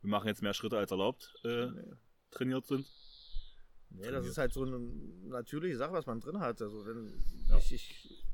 wir 0.00 0.10
machen 0.10 0.28
jetzt 0.28 0.42
mehr 0.42 0.54
Schritte 0.54 0.78
als 0.78 0.90
erlaubt, 0.90 1.34
äh, 1.44 1.66
Nee. 1.66 1.92
trainiert 2.30 2.66
sind. 2.66 2.86
Nee, 3.90 4.00
das 4.02 4.10
trainiert. 4.10 4.26
ist 4.26 4.38
halt 4.38 4.52
so 4.52 4.62
eine 4.64 4.78
natürliche 5.28 5.76
Sache, 5.76 5.92
was 5.92 6.06
man 6.06 6.20
drin 6.20 6.40
hat. 6.40 6.60
Also 6.60 6.84
wenn 6.86 7.12
Ja. 7.48 7.58
ich, 7.58 7.72
ich, 7.72 8.24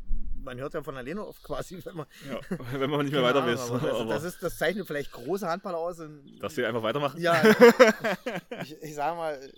man 0.43 0.59
hört 0.59 0.73
ja 0.75 0.83
von 0.83 0.97
alleine 0.97 1.23
auf 1.23 1.43
quasi, 1.43 1.79
wenn 1.85 1.97
man 1.97 2.07
Ja, 2.29 2.41
wenn 2.81 2.89
man 2.91 3.05
nicht 3.05 3.13
mehr 3.13 3.23
weiter 3.23 3.45
weiß. 3.45 3.69
Das, 3.71 4.09
das, 4.09 4.25
ist, 4.25 4.43
das 4.43 4.57
zeichnet 4.57 4.87
vielleicht 4.87 5.13
große 5.13 5.47
Handballer 5.47 5.79
aus. 5.79 6.01
Und, 6.01 6.39
dass 6.41 6.55
sie 6.55 6.65
einfach 6.65 6.83
weitermachen? 6.83 7.21
ja, 7.21 7.43
ich, 8.63 8.73
ich 8.81 8.95
sage 8.95 9.17
mal, 9.17 9.53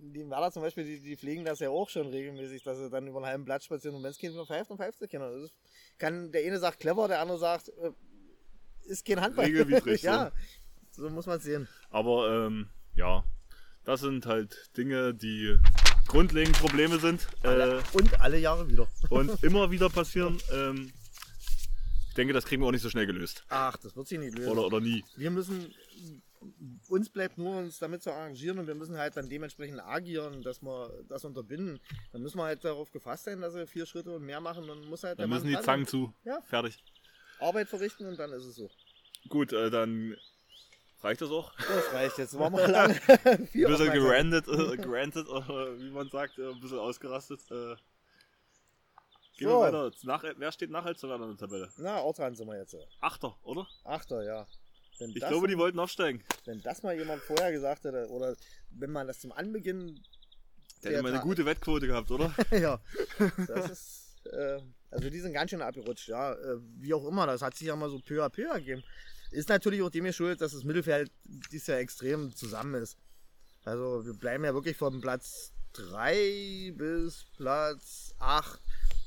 die 0.00 0.28
Werder 0.28 0.52
zum 0.52 0.62
Beispiel, 0.62 0.84
die, 0.84 1.00
die 1.00 1.16
pflegen 1.16 1.44
das 1.44 1.60
ja 1.60 1.70
auch 1.70 1.88
schon 1.88 2.08
regelmäßig, 2.08 2.62
dass 2.62 2.78
sie 2.78 2.90
dann 2.90 3.06
über 3.06 3.18
einen 3.18 3.26
halben 3.26 3.44
Platz 3.44 3.64
spazieren 3.64 3.96
und 3.96 4.02
wenn 4.02 4.10
es 4.10 4.18
kein 4.18 4.32
nur 4.32 4.46
pfeift, 4.46 4.70
dann 4.70 4.78
pfeift 4.78 5.00
es 5.00 5.10
keiner. 5.10 5.30
Das 5.30 5.44
ist, 5.44 5.54
kann, 5.98 6.32
der 6.32 6.44
eine 6.44 6.58
sagt 6.58 6.80
clever, 6.80 7.08
der 7.08 7.20
andere 7.20 7.38
sagt, 7.38 7.68
äh, 7.68 7.90
ist 8.86 9.04
kein 9.04 9.20
Handball. 9.20 9.46
Regelwidrig, 9.46 10.02
ja, 10.02 10.32
so 10.92 11.08
muss 11.10 11.26
man 11.26 11.38
es 11.38 11.44
sehen. 11.44 11.68
Aber 11.90 12.46
ähm, 12.46 12.68
ja, 12.94 13.24
das 13.84 14.00
sind 14.00 14.26
halt 14.26 14.70
Dinge, 14.76 15.14
die 15.14 15.58
grundlegend 16.06 16.58
Probleme 16.58 16.98
sind 16.98 17.28
äh, 17.42 17.80
Und 17.92 18.20
alle 18.20 18.38
Jahre 18.38 18.68
wieder. 18.68 18.88
und 19.10 19.42
immer 19.42 19.70
wieder 19.70 19.88
passieren. 19.88 20.40
Ähm, 20.52 20.92
ich 22.08 22.14
denke, 22.14 22.32
das 22.32 22.46
kriegen 22.46 22.62
wir 22.62 22.66
auch 22.66 22.72
nicht 22.72 22.82
so 22.82 22.90
schnell 22.90 23.06
gelöst. 23.06 23.44
Ach, 23.48 23.76
das 23.76 23.94
wird 23.94 24.08
sich 24.08 24.18
nicht 24.18 24.36
lösen. 24.36 24.50
Oder, 24.50 24.66
oder 24.66 24.80
nie. 24.80 25.04
wir 25.16 25.30
müssen, 25.30 25.72
uns 26.88 27.08
bleibt 27.10 27.38
nur, 27.38 27.58
uns 27.58 27.78
damit 27.78 28.02
zu 28.02 28.10
arrangieren 28.12 28.58
und 28.58 28.66
wir 28.66 28.74
müssen 28.74 28.96
halt 28.96 29.16
dann 29.16 29.28
dementsprechend 29.28 29.80
agieren, 29.80 30.42
dass 30.42 30.62
wir 30.62 31.04
das 31.08 31.24
unterbinden. 31.24 31.80
Dann 32.12 32.22
müssen 32.22 32.38
wir 32.38 32.44
halt 32.44 32.64
darauf 32.64 32.90
gefasst 32.90 33.24
sein, 33.24 33.40
dass 33.40 33.54
wir 33.54 33.66
vier 33.66 33.86
Schritte 33.86 34.10
und 34.14 34.24
mehr 34.24 34.40
machen. 34.40 34.66
Dann 34.66 34.84
muss 34.86 35.04
halt 35.04 35.18
Dann 35.18 35.30
müssen 35.30 35.48
die 35.48 35.60
Zangen 35.60 35.86
zu. 35.86 36.12
Ja. 36.24 36.40
Fertig. 36.42 36.78
Arbeit 37.40 37.68
verrichten 37.68 38.06
und 38.06 38.18
dann 38.18 38.32
ist 38.32 38.44
es 38.44 38.56
so. 38.56 38.70
Gut, 39.28 39.52
äh, 39.52 39.70
dann 39.70 40.16
reicht 41.00 41.20
das 41.20 41.30
auch. 41.30 41.52
Das 41.56 41.92
reicht 41.92 42.18
jetzt. 42.18 42.38
Waren 42.38 42.52
wir 42.54 42.68
lange. 42.68 42.98
Ein 43.24 43.48
bisschen 43.52 43.92
gerandet, 43.92 44.48
äh, 44.48 44.76
granted, 44.76 45.26
äh, 45.28 45.80
wie 45.80 45.90
man 45.90 46.08
sagt, 46.08 46.38
äh, 46.38 46.50
ein 46.50 46.60
bisschen 46.60 46.78
ausgerastet. 46.78 47.40
Äh. 47.50 47.76
Gehen 49.36 49.48
So. 49.48 49.60
wir 49.60 49.60
weiter. 49.60 49.92
Nach, 50.02 50.24
wer 50.36 50.50
steht 50.52 50.70
nach 50.70 50.84
Elsterwerda 50.84 51.24
in 51.24 51.30
der 51.30 51.38
Tabelle? 51.38 51.70
Na, 51.78 52.00
Ortran 52.00 52.34
sind 52.34 52.48
wir 52.48 52.58
jetzt. 52.58 52.76
Achter, 53.00 53.36
oder? 53.42 53.68
Achter, 53.84 54.24
ja. 54.24 54.46
Wenn 54.98 55.10
Ich 55.10 55.16
glaube, 55.16 55.48
die 55.48 55.56
wollten 55.56 55.78
aufsteigen. 55.78 56.22
wenn 56.44 56.60
das 56.62 56.82
mal 56.82 56.96
jemand 56.96 57.22
vorher 57.22 57.52
gesagt 57.52 57.84
hätte, 57.84 58.08
oder 58.08 58.36
wenn 58.70 58.90
man 58.90 59.06
das 59.06 59.20
zum 59.20 59.32
Anbeginn, 59.32 60.00
Der 60.82 60.90
Der 60.90 60.98
hat 60.98 61.06
immer 61.06 61.14
eine 61.14 61.22
gute 61.22 61.44
Wettquote 61.44 61.86
gehabt, 61.86 62.10
oder? 62.10 62.34
ja, 62.50 62.80
das 63.46 63.70
ist, 63.70 64.32
äh, 64.32 64.60
also 64.90 65.10
die 65.10 65.20
sind 65.20 65.32
ganz 65.32 65.50
schön 65.50 65.62
abgerutscht, 65.62 66.08
ja. 66.08 66.32
Äh, 66.32 66.58
wie 66.78 66.94
auch 66.94 67.06
immer, 67.06 67.26
das 67.26 67.42
hat 67.42 67.56
sich 67.56 67.66
ja 67.66 67.76
mal 67.76 67.90
so 67.90 67.98
peu 67.98 68.24
à 68.24 68.28
peu 68.28 68.46
ergeben. 68.48 68.82
Ist 69.30 69.48
natürlich 69.48 69.82
auch 69.82 69.90
dem 69.90 70.04
geschuldet, 70.04 70.40
dass 70.40 70.52
das 70.52 70.64
Mittelfeld 70.64 71.10
dieses 71.52 71.66
Jahr 71.66 71.78
extrem 71.78 72.34
zusammen 72.34 72.82
ist. 72.82 72.96
Also 73.64 74.06
wir 74.06 74.14
bleiben 74.14 74.44
ja 74.44 74.54
wirklich 74.54 74.76
vom 74.76 75.00
Platz 75.00 75.52
3 75.74 76.72
bis 76.76 77.26
Platz 77.36 78.14
8 78.18 78.60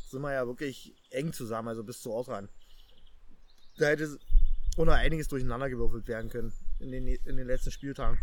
sind 0.09 0.21
wir 0.21 0.33
ja 0.33 0.45
wirklich 0.45 0.93
eng 1.09 1.33
zusammen, 1.33 1.69
also 1.69 1.83
bis 1.83 2.01
zu 2.01 2.11
Ortran. 2.11 2.49
Da 3.77 3.87
hätte 3.87 4.19
auch 4.77 4.85
noch 4.85 4.93
einiges 4.93 5.27
durcheinander 5.27 5.69
gewürfelt 5.69 6.07
werden 6.07 6.29
können 6.29 6.53
in 6.79 6.91
den, 6.91 7.07
in 7.07 7.37
den 7.37 7.47
letzten 7.47 7.71
Spieltagen. 7.71 8.19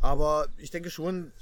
Aber 0.00 0.48
ich 0.58 0.70
denke 0.70 0.90
schon, 0.90 1.32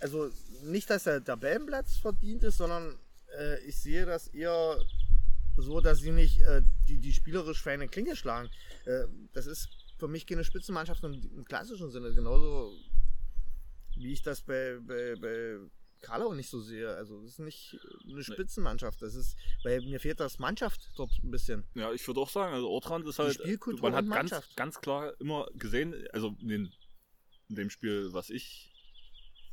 also 0.00 0.30
nicht, 0.62 0.90
dass 0.90 1.04
der 1.04 1.24
Tabellenplatz 1.24 1.96
verdient 1.96 2.44
ist, 2.44 2.58
sondern 2.58 2.98
äh, 3.38 3.60
ich 3.64 3.76
sehe 3.76 4.04
das 4.04 4.28
eher 4.28 4.76
so, 5.56 5.80
dass 5.80 6.00
sie 6.00 6.10
nicht 6.10 6.40
äh, 6.42 6.62
die, 6.88 6.98
die 6.98 7.12
spielerisch 7.12 7.62
feine 7.62 7.88
Klinge 7.88 8.16
schlagen. 8.16 8.50
Äh, 8.84 9.04
das 9.32 9.46
ist 9.46 9.68
für 9.98 10.08
mich 10.08 10.26
keine 10.26 10.44
Spitzenmannschaft 10.44 11.04
im, 11.04 11.14
im 11.36 11.44
klassischen 11.44 11.90
Sinne, 11.90 12.12
genauso 12.12 12.72
wie 13.96 14.12
ich 14.12 14.22
das 14.22 14.40
bei, 14.40 14.78
bei, 14.86 15.14
bei 15.16 15.58
Karlau 16.00 16.32
nicht 16.34 16.48
so 16.48 16.60
sehe. 16.60 16.88
Also 16.94 17.20
das 17.20 17.32
ist 17.32 17.38
nicht 17.40 17.78
eine 18.08 18.22
Spitzenmannschaft. 18.24 19.02
Das 19.02 19.14
ist, 19.14 19.36
weil 19.64 19.80
mir 19.82 20.00
fehlt 20.00 20.20
das 20.20 20.38
Mannschaft 20.38 20.80
dort 20.96 21.10
ein 21.22 21.30
bisschen. 21.30 21.64
Ja, 21.74 21.92
ich 21.92 22.06
würde 22.06 22.20
auch 22.20 22.28
sagen, 22.30 22.54
also 22.54 22.68
Ortrand 22.70 23.06
ist 23.06 23.18
halt, 23.18 23.34
Spielkultur 23.34 23.82
man 23.82 23.94
hat 23.94 24.04
ganz, 24.06 24.30
Mannschaft. 24.30 24.56
ganz 24.56 24.80
klar 24.80 25.12
immer 25.20 25.46
gesehen, 25.54 25.94
also 26.12 26.34
in, 26.40 26.48
den, 26.48 26.72
in 27.48 27.54
dem 27.56 27.70
Spiel, 27.70 28.08
was 28.12 28.30
ich 28.30 28.72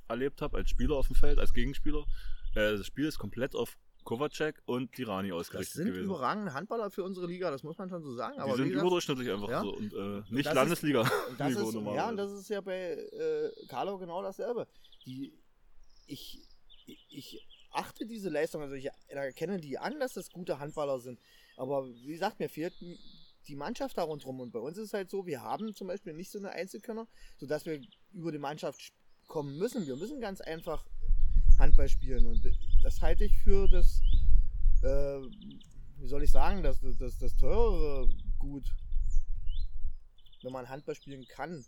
erlebt 0.08 0.42
habe, 0.42 0.58
als 0.58 0.70
Spieler 0.70 0.96
auf 0.96 1.08
dem 1.08 1.16
Feld, 1.16 1.38
als 1.40 1.54
Gegenspieler, 1.54 2.06
äh, 2.56 2.78
das 2.78 2.86
Spiel 2.86 3.06
ist 3.08 3.20
komplett 3.20 3.56
auf 3.56 3.78
Kovacek 4.06 4.62
und 4.66 4.94
Tirani 4.94 5.28
Das 5.30 5.38
ausgerichtet 5.40 5.76
sind 5.76 5.88
gewesen. 5.88 6.06
überragende 6.06 6.54
Handballer 6.54 6.90
für 6.90 7.04
unsere 7.04 7.28
Liga, 7.28 7.52
das 7.52 7.64
muss 7.64 7.78
man 7.78 7.90
schon 7.90 8.02
so 8.04 8.14
sagen. 8.16 8.36
Die 8.38 8.42
Aber 8.42 8.54
wie 8.54 8.58
sind 8.64 8.72
überdurchschnittlich 8.72 9.30
einfach 9.30 9.50
ja. 9.50 9.62
so 9.62 9.74
und 9.76 9.94
äh, 9.94 10.22
nicht 10.34 10.46
das 10.46 10.54
ist- 10.54 10.54
Landesliga. 10.54 11.02
Und 11.02 11.38
das 11.38 11.52
ist, 11.52 11.74
ja, 11.74 12.10
und 12.10 12.16
das 12.16 12.32
ist 12.32 12.48
ja 12.50 12.62
bei 12.62 12.94
äh, 12.94 13.52
Carlo 13.68 13.98
genau 13.98 14.22
dasselbe. 14.24 14.66
Die, 15.06 15.34
ich, 16.08 16.42
ich 17.10 17.46
achte 17.72 18.06
diese 18.08 18.30
Leistung, 18.30 18.62
also 18.62 18.74
ich 18.74 18.90
erkenne 19.08 19.60
die 19.60 19.78
an, 19.78 20.00
dass 20.00 20.14
das 20.14 20.32
gute 20.32 20.60
Handballer 20.60 21.00
sind. 21.00 21.20
Aber 21.58 21.88
wie 21.88 22.14
gesagt, 22.14 22.40
mir 22.40 22.50
fehlt 22.50 22.74
die 23.48 23.56
Mannschaft 23.56 23.98
da 23.98 24.04
rundherum. 24.04 24.40
Und 24.40 24.52
bei 24.52 24.60
uns 24.60 24.78
ist 24.78 24.88
es 24.88 24.94
halt 24.94 25.10
so, 25.10 25.26
wir 25.26 25.42
haben 25.42 25.74
zum 25.74 25.88
Beispiel 25.88 26.14
nicht 26.14 26.32
so 26.32 26.40
eine 26.40 26.52
Einzelkönner, 26.52 27.08
sodass 27.38 27.66
wir 27.66 27.82
über 28.14 28.32
die 28.32 28.38
Mannschaft 28.40 28.94
kommen 29.28 29.58
müssen. 29.58 29.86
Wir 29.86 29.96
müssen 29.96 30.20
ganz 30.20 30.42
einfach 30.42 30.86
Handball 31.60 31.90
spielen. 31.90 32.26
Und 32.26 32.42
das 32.84 33.02
halte 33.02 33.26
ich 33.26 33.38
für 33.44 33.68
das, 33.70 34.02
äh, 34.84 35.20
wie 36.00 36.08
soll 36.08 36.24
ich 36.24 36.32
sagen, 36.32 36.64
das, 36.64 36.80
das, 37.00 37.18
das 37.20 37.36
teurere 37.38 38.10
Gut, 38.40 38.70
wenn 40.44 40.54
man 40.54 40.70
Handball 40.70 40.96
spielen 40.96 41.26
kann. 41.28 41.66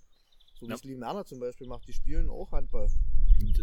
So 0.55 0.65
wie 0.67 0.69
Ja. 0.69 0.75
es 0.75 0.83
Lee 0.83 0.95
Merner 0.95 1.25
zum 1.25 1.39
Beispiel 1.39 1.67
macht, 1.67 1.87
die 1.87 1.93
spielen 1.93 2.29
auch 2.29 2.51
Handball. 2.51 2.89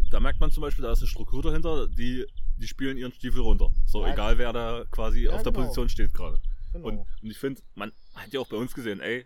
Da 0.09 0.19
merkt 0.19 0.39
man 0.39 0.51
zum 0.51 0.61
Beispiel, 0.61 0.83
da 0.83 0.91
ist 0.91 0.99
eine 0.99 1.07
Struktur 1.07 1.41
dahinter, 1.43 1.87
die, 1.87 2.25
die 2.57 2.67
spielen 2.67 2.97
ihren 2.97 3.11
Stiefel 3.11 3.41
runter. 3.41 3.71
So, 3.85 4.05
Ja. 4.05 4.13
egal 4.13 4.37
wer 4.37 4.53
da 4.53 4.85
quasi 4.91 5.23
Ja, 5.25 5.31
auf 5.31 5.43
der 5.43 5.51
genau. 5.51 5.63
Position 5.65 5.89
steht 5.89 6.13
gerade. 6.13 6.39
Genau. 6.73 6.87
Und, 6.87 6.97
und 6.99 7.29
ich 7.31 7.37
finde, 7.37 7.61
man 7.75 7.91
hat 8.15 8.33
ja 8.33 8.39
auch 8.39 8.47
bei 8.47 8.57
uns 8.57 8.73
gesehen, 8.73 8.99
ey, 8.99 9.25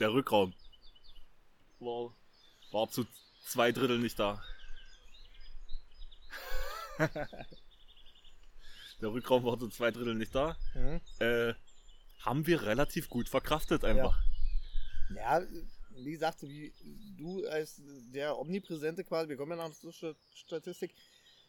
der 0.00 0.12
Rückraum 0.12 0.52
war, 1.80 2.14
war 2.72 2.88
zu 2.90 3.06
zwei 3.46 3.72
Drittel 3.72 3.98
nicht 3.98 4.18
da. 4.18 4.42
der 9.00 9.12
Rückraum 9.12 9.44
war 9.44 9.58
zu 9.58 9.68
zwei 9.68 9.90
Drittel 9.90 10.14
nicht 10.14 10.34
da. 10.34 10.56
Mhm. 10.74 11.00
Äh, 11.18 11.54
haben 12.20 12.46
wir 12.46 12.62
relativ 12.62 13.08
gut 13.08 13.28
verkraftet 13.28 13.84
einfach. 13.84 14.18
Ja, 15.14 15.42
wie 15.42 15.62
gesagt, 16.02 16.40
so 16.40 16.48
wie 16.48 16.72
du 17.16 17.46
als 17.46 17.80
der 18.12 18.38
Omnipräsente 18.38 19.04
quasi, 19.04 19.28
wir 19.28 19.36
kommen 19.36 19.58
ja 19.58 19.70
zur 19.72 19.92
Sta- 19.92 20.14
Statistik, 20.34 20.94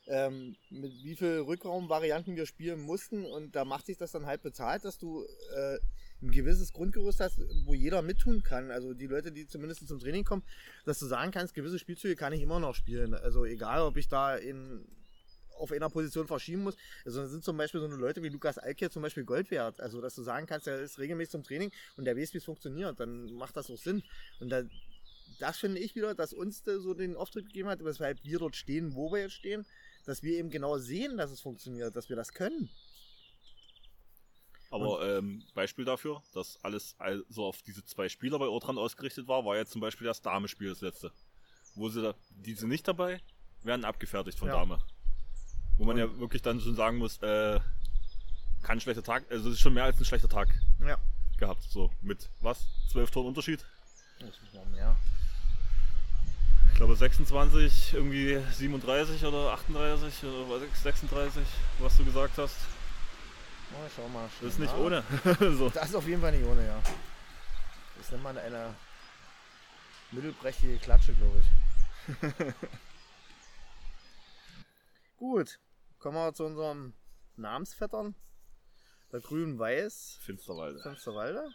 ähm, 0.08 0.56
mit 0.70 0.94
wie 1.04 1.16
viel 1.16 1.40
Rückraumvarianten 1.40 2.36
wir 2.36 2.46
spielen 2.46 2.82
mussten 2.82 3.26
und 3.26 3.56
da 3.56 3.66
macht 3.66 3.88
sich 3.88 3.98
das 3.98 4.12
dann 4.12 4.26
halt 4.28 4.44
bezahlt, 4.44 4.86
dass 4.86 5.00
du 5.00 5.24
äh, 5.24 5.80
ein 6.22 6.32
gewisses 6.32 6.72
Grundgerüst 6.74 7.20
hast, 7.20 7.40
wo 7.66 7.74
jeder 7.74 8.02
mittun 8.02 8.44
kann. 8.44 8.72
Also 8.72 8.94
die 8.94 9.08
Leute, 9.08 9.32
die 9.32 9.48
zumindest 9.48 9.88
zum 9.88 10.00
Training 10.00 10.24
kommen, 10.24 10.44
dass 10.86 11.00
du 11.00 11.08
sagen 11.08 11.32
kannst, 11.32 11.54
gewisse 11.54 11.80
Spielzüge 11.80 12.16
kann 12.16 12.34
ich 12.34 12.42
immer 12.42 12.60
noch 12.60 12.76
spielen. 12.76 13.14
Also 13.14 13.46
egal, 13.46 13.82
ob 13.82 13.98
ich 13.98 14.08
da 14.08 14.36
in 14.36 14.86
auf 15.58 15.72
einer 15.72 15.90
Position 15.90 16.28
verschieben 16.28 16.64
muss. 16.64 16.76
Also 17.06 17.22
da 17.22 17.28
sind 17.28 17.44
zum 17.44 17.58
Beispiel 17.58 17.80
so 17.80 17.88
eine 17.88 17.96
Leute 17.96 18.22
wie 18.24 18.30
Lukas 18.30 18.58
Alke 18.58 18.90
zum 18.90 19.02
Beispiel 19.02 19.24
Gold 19.24 19.52
wert. 19.52 19.80
Also 19.80 20.02
dass 20.02 20.16
du 20.16 20.24
sagen 20.24 20.46
kannst, 20.46 20.68
er 20.68 20.80
ist 20.80 21.00
regelmäßig 21.00 21.32
zum 21.32 21.44
Training 21.44 21.72
und 21.98 22.06
der 22.06 22.18
weiß, 22.18 22.34
wie 22.34 22.38
es 22.40 22.46
funktioniert, 22.46 23.00
dann 23.00 23.34
macht 23.34 23.56
das 23.58 23.70
auch 23.70 23.78
Sinn. 23.78 24.04
Und 24.40 24.50
da, 24.50 24.64
das 25.40 25.58
finde 25.58 25.80
ich 25.80 25.96
wieder, 25.96 26.16
dass 26.16 26.34
uns 26.34 26.64
da 26.64 26.80
so 26.80 26.94
den 26.94 27.16
Auftritt 27.16 27.48
gegeben 27.48 27.70
hat, 27.70 27.84
weshalb 27.84 28.24
wir 28.24 28.40
dort 28.40 28.56
stehen, 28.56 28.96
wo 28.96 29.12
wir 29.12 29.22
jetzt 29.22 29.34
stehen, 29.34 29.66
dass 30.06 30.24
wir 30.24 30.38
eben 30.38 30.50
genau 30.50 30.78
sehen, 30.78 31.18
dass 31.18 31.32
es 31.32 31.42
funktioniert, 31.42 31.96
dass 31.96 32.10
wir 32.10 32.16
das 32.16 32.34
können. 32.34 32.70
Aber 34.72 35.08
ähm, 35.08 35.44
Beispiel 35.54 35.86
dafür, 35.86 36.22
dass 36.34 36.60
alles 36.64 36.96
also 36.98 37.46
auf 37.46 37.62
diese 37.62 37.86
zwei 37.86 38.10
Spieler 38.10 38.40
bei 38.40 38.48
Ortran 38.48 38.78
ausgerichtet 38.78 39.28
war, 39.28 39.46
war 39.46 39.56
jetzt 39.56 39.72
zum 39.72 39.80
Beispiel 39.80 40.06
das 40.08 40.22
Dame-Spiel, 40.22 40.70
das 40.70 40.82
letzte. 40.82 41.12
Wo 41.76 41.90
sie 41.90 42.02
da, 42.02 42.16
die 42.32 42.54
sind 42.56 42.70
nicht 42.70 42.88
dabei, 42.88 43.22
werden 43.64 43.86
abgefertigt 43.86 44.38
von 44.38 44.48
Ja. 44.48 44.56
Dame. 44.56 44.80
Wo 45.78 45.84
man 45.86 45.98
ja 45.98 46.18
wirklich 46.20 46.42
dann 46.42 46.60
schon 46.62 46.76
sagen 46.76 46.98
muss, 46.98 47.18
äh, 47.22 47.60
kann 48.64 48.78
ein 48.78 48.82
schlechter 48.82 49.04
Tag, 49.04 49.24
also 49.30 49.50
es 49.50 49.56
ist 49.56 49.62
schon 49.62 49.74
mehr 49.74 49.84
als 49.84 50.00
ein 50.00 50.06
schlechter 50.06 50.30
Tag 50.30 50.48
Ja. 50.80 50.98
gehabt. 51.38 51.64
So, 51.64 51.92
mit 52.02 52.30
was? 52.42 52.66
Zwölf 52.92 53.12
Toren 53.12 53.28
Unterschied? 53.28 53.64
Das 54.20 54.30
ist 54.30 54.54
noch 54.54 54.66
mehr. 54.68 54.96
Ich 56.72 56.78
glaube 56.78 56.96
26, 56.96 57.94
irgendwie 57.94 58.42
37 58.54 59.24
oder 59.26 59.52
38 59.54 60.24
oder 60.24 60.50
was, 60.50 60.84
36, 60.84 61.44
was 61.80 61.98
du 61.98 62.06
gesagt 62.06 62.38
hast. 62.38 62.56
Oh, 63.74 63.90
schau 63.96 64.08
mal. 64.10 64.30
Das 64.42 64.52
ist 64.54 64.60
nicht 64.60 64.74
Ja. 64.74 64.80
ohne. 64.80 65.04
so. 65.58 65.70
Das 65.70 65.90
ist 65.90 65.96
auf 65.96 66.08
jeden 66.08 66.22
Fall 66.22 66.32
nicht 66.32 66.46
ohne, 66.46 66.66
ja. 66.66 66.82
Das 67.98 68.12
nennt 68.12 68.24
man 68.24 68.38
eine 68.38 68.74
mittelprächtige 70.12 70.78
Klatsche, 70.78 71.14
glaube 71.14 71.42
ich. 71.42 71.46
Gut, 75.18 75.60
kommen 76.06 76.18
wir 76.18 76.34
zu 76.36 76.46
unserem 76.46 76.94
Namensvettern. 77.36 78.14
Der 79.12 79.22
Grün-Weiß 79.22 80.20
Finsterwalde. 80.22 80.80
Fensterwalde. 80.80 81.50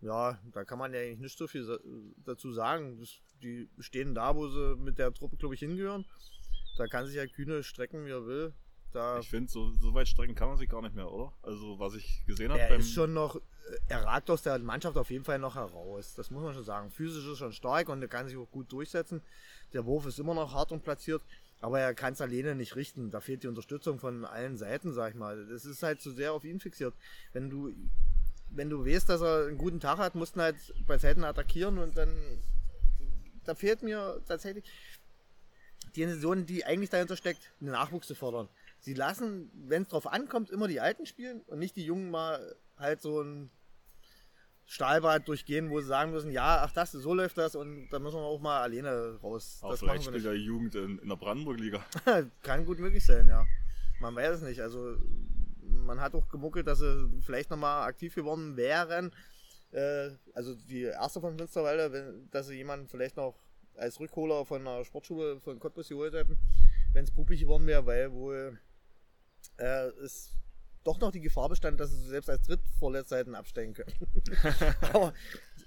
Ja, 0.00 0.40
da 0.50 0.64
kann 0.64 0.80
man 0.80 0.92
ja 0.92 0.98
eigentlich 0.98 1.20
nicht 1.20 1.38
so 1.38 1.46
viel 1.46 1.64
dazu 2.24 2.52
sagen. 2.52 3.00
Die 3.42 3.70
stehen 3.78 4.16
da, 4.16 4.34
wo 4.34 4.48
sie 4.48 4.74
mit 4.74 4.98
der 4.98 5.12
Truppe, 5.14 5.36
glaube 5.36 5.54
ich, 5.54 5.60
hingehören. 5.60 6.04
Da 6.76 6.88
kann 6.88 7.06
sich 7.06 7.14
ja 7.14 7.24
Kühne 7.28 7.62
strecken, 7.62 8.04
wie 8.04 8.10
er 8.10 8.26
will. 8.26 8.52
Da 8.92 9.20
Ich 9.20 9.30
finde, 9.30 9.48
so, 9.48 9.70
so 9.74 9.94
weit 9.94 10.08
strecken 10.08 10.34
kann 10.34 10.48
man 10.48 10.56
sich 10.58 10.68
gar 10.68 10.82
nicht 10.82 10.96
mehr, 10.96 11.08
oder? 11.12 11.32
Also, 11.42 11.78
was 11.78 11.94
ich 11.94 12.24
gesehen 12.26 12.50
habe 12.50 12.60
Er 12.60 12.68
beim. 12.70 12.80
ist 12.80 12.92
schon 12.94 13.14
noch, 13.14 13.40
er 13.88 14.04
ragt 14.04 14.28
aus 14.28 14.42
der 14.42 14.58
Mannschaft 14.58 14.96
auf 14.96 15.10
jeden 15.10 15.24
Fall 15.24 15.38
noch 15.38 15.54
heraus. 15.54 16.14
Das 16.16 16.32
muss 16.32 16.42
man 16.42 16.52
schon 16.52 16.64
sagen. 16.64 16.90
Physisch 16.90 17.24
ist 17.28 17.38
schon 17.38 17.52
stark 17.52 17.90
und 17.90 18.02
er 18.02 18.08
kann 18.08 18.26
sich 18.26 18.36
auch 18.36 18.50
gut 18.50 18.72
durchsetzen. 18.72 19.22
Der 19.72 19.84
Wurf 19.86 20.06
ist 20.06 20.18
immer 20.18 20.34
noch 20.34 20.52
hart 20.52 20.72
und 20.72 20.82
platziert, 20.82 21.22
aber 21.60 21.80
er 21.80 21.94
kann 21.94 22.12
es 22.12 22.20
alleine 22.20 22.54
nicht 22.54 22.76
richten. 22.76 23.10
Da 23.10 23.20
fehlt 23.20 23.42
die 23.42 23.48
Unterstützung 23.48 23.98
von 23.98 24.24
allen 24.24 24.56
Seiten, 24.56 24.92
sag 24.92 25.10
ich 25.10 25.16
mal. 25.16 25.46
Das 25.46 25.64
ist 25.64 25.82
halt 25.82 26.00
zu 26.00 26.10
sehr 26.10 26.32
auf 26.32 26.44
ihn 26.44 26.60
fixiert. 26.60 26.94
Wenn 27.32 27.50
du, 27.50 27.74
wenn 28.50 28.70
du 28.70 28.84
weißt, 28.84 29.08
dass 29.08 29.22
er 29.22 29.46
einen 29.46 29.58
guten 29.58 29.80
Tag 29.80 29.98
hat, 29.98 30.14
musst 30.14 30.36
du 30.36 30.40
halt 30.40 30.56
bei 30.86 30.98
Zeiten 30.98 31.24
attackieren 31.24 31.78
und 31.78 31.96
dann, 31.96 32.14
da 33.44 33.54
fehlt 33.54 33.82
mir 33.82 34.20
tatsächlich 34.26 34.64
die 35.94 36.02
Intention, 36.02 36.46
die 36.46 36.64
eigentlich 36.64 36.90
dahinter 36.90 37.16
steckt, 37.16 37.52
den 37.60 37.70
Nachwuchs 37.70 38.06
zu 38.06 38.14
fördern. 38.14 38.48
Sie 38.80 38.94
lassen, 38.94 39.50
wenn 39.54 39.82
es 39.82 39.88
drauf 39.88 40.06
ankommt, 40.06 40.50
immer 40.50 40.68
die 40.68 40.80
Alten 40.80 41.06
spielen 41.06 41.40
und 41.46 41.58
nicht 41.58 41.76
die 41.76 41.84
Jungen 41.84 42.10
mal 42.10 42.56
halt 42.76 43.00
so 43.00 43.22
ein 43.22 43.50
Stahlbad 44.66 45.28
durchgehen, 45.28 45.70
wo 45.70 45.80
sie 45.80 45.86
sagen 45.86 46.10
müssen, 46.10 46.32
ja, 46.32 46.62
ach 46.62 46.72
das, 46.72 46.92
so 46.92 47.14
läuft 47.14 47.38
das 47.38 47.54
und 47.54 47.88
da 47.90 48.00
müssen 48.00 48.16
wir 48.16 48.22
auch 48.22 48.40
mal 48.40 48.62
alleine 48.62 49.16
raus. 49.22 49.60
Aber 49.62 49.72
das 49.72 49.80
vielleicht 49.80 50.04
spielt 50.04 50.24
ja 50.24 50.32
Jugend 50.32 50.74
in, 50.74 50.98
in 50.98 51.08
der 51.08 51.16
Brandenburg-Liga. 51.16 51.84
Kann 52.42 52.66
gut 52.66 52.80
möglich 52.80 53.04
sein, 53.04 53.28
ja. 53.28 53.44
Man 54.00 54.14
weiß 54.14 54.36
es 54.36 54.42
nicht. 54.42 54.60
Also 54.60 54.96
man 55.62 56.00
hat 56.00 56.14
auch 56.14 56.28
gemuckelt, 56.28 56.66
dass 56.66 56.80
sie 56.80 57.08
vielleicht 57.22 57.50
nochmal 57.50 57.88
aktiv 57.88 58.14
geworden 58.14 58.56
wären. 58.56 59.12
Äh, 59.70 60.10
also 60.34 60.54
die 60.54 60.82
erste 60.82 61.20
von 61.20 61.36
Münsterwalde, 61.36 61.92
wenn, 61.92 62.30
dass 62.30 62.48
sie 62.48 62.56
jemanden 62.56 62.88
vielleicht 62.88 63.16
noch 63.16 63.36
als 63.76 64.00
Rückholer 64.00 64.44
von 64.44 64.66
einer 64.66 64.84
Sportschule 64.84 65.38
von 65.40 65.60
Cottbus 65.60 65.88
geholt 65.88 66.14
hätten, 66.14 66.36
wenn 66.92 67.04
es 67.04 67.12
puppig 67.12 67.40
geworden 67.40 67.66
wäre, 67.66 67.86
weil 67.86 68.12
wohl 68.12 68.58
äh, 69.58 69.88
es 70.02 70.32
doch 70.86 71.00
noch 71.00 71.10
die 71.10 71.20
Gefahr 71.20 71.48
bestand, 71.48 71.80
dass 71.80 71.90
sie 71.90 72.08
selbst 72.08 72.30
als 72.30 72.46
Drittvorletzter 72.46 73.18
hätten 73.18 73.34
absteigen 73.34 73.74
können. 73.74 73.92
Aber 74.92 75.12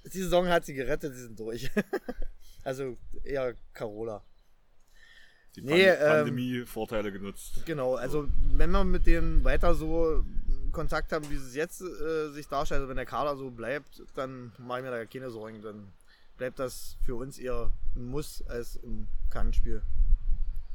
die 0.06 0.22
Saison 0.22 0.48
hat 0.48 0.66
sie 0.66 0.74
gerettet, 0.74 1.14
sie 1.14 1.24
sind 1.24 1.40
durch. 1.40 1.70
also 2.64 2.98
eher 3.24 3.56
Carola. 3.74 4.24
Die 5.56 5.62
Nee, 5.62 5.88
ähm, 5.88 5.98
Pandemie-Vorteile 6.00 7.12
genutzt. 7.12 7.64
Genau, 7.66 7.96
also 7.96 8.28
wenn 8.54 8.72
wir 8.72 8.84
mit 8.84 9.06
denen 9.08 9.44
weiter 9.44 9.74
so 9.74 10.24
Kontakt 10.72 11.12
haben, 11.12 11.30
wie 11.30 11.36
es 11.36 11.56
jetzt 11.56 11.82
äh, 11.82 12.30
sich 12.30 12.48
darstellt, 12.48 12.80
also 12.80 12.90
wenn 12.90 12.98
der 12.98 13.06
Kader 13.06 13.36
so 13.36 13.50
bleibt, 13.50 14.04
dann 14.16 14.52
mache 14.58 14.80
ich 14.80 14.86
mir 14.86 14.92
da 14.92 15.06
keine 15.06 15.32
Sorgen. 15.32 15.62
Dann 15.62 15.92
bleibt 16.38 16.60
das 16.60 16.98
für 17.04 17.16
uns 17.16 17.38
eher 17.40 17.72
ein 17.96 18.06
Muss 18.06 18.44
als 18.48 18.80
ein 18.84 19.08
Kann-Spiel. 19.32 19.82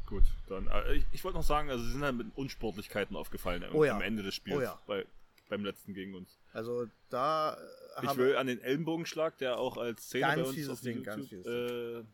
Gut, 0.06 0.24
dann. 0.48 0.66
Äh, 0.68 0.94
ich, 0.94 1.04
ich 1.12 1.24
wollte 1.24 1.38
noch 1.38 1.44
sagen, 1.44 1.70
also 1.70 1.82
sie 1.84 1.92
sind 1.92 2.02
halt 2.02 2.16
mit 2.16 2.26
Unsportlichkeiten 2.36 3.16
aufgefallen 3.16 3.64
am, 3.64 3.74
Oh 3.74 3.84
ja. 3.84 3.96
am 3.96 4.02
Ende 4.02 4.22
des 4.22 4.34
Spiels 4.34 4.58
Oh 4.58 4.60
ja. 4.62 4.78
bei, 4.86 5.06
beim 5.48 5.64
letzten 5.64 5.94
gegen 5.94 6.14
uns. 6.14 6.38
Also 6.52 6.86
da 7.08 7.56
Ich 8.02 8.16
will 8.16 8.36
an 8.36 8.46
den 8.46 8.60
Ellenbogenschlag, 8.60 9.38
der 9.38 9.58
auch 9.58 9.76
als 9.76 10.04
Szene 10.06 10.26
Ganz 10.26 10.42
bei 10.42 10.48
uns 10.48 10.68
auf 10.68 10.80
Ding, 10.80 11.02
ganz 11.02 11.30
YouTube, 11.30 11.44
fieses 11.46 12.02
äh, 12.02 12.04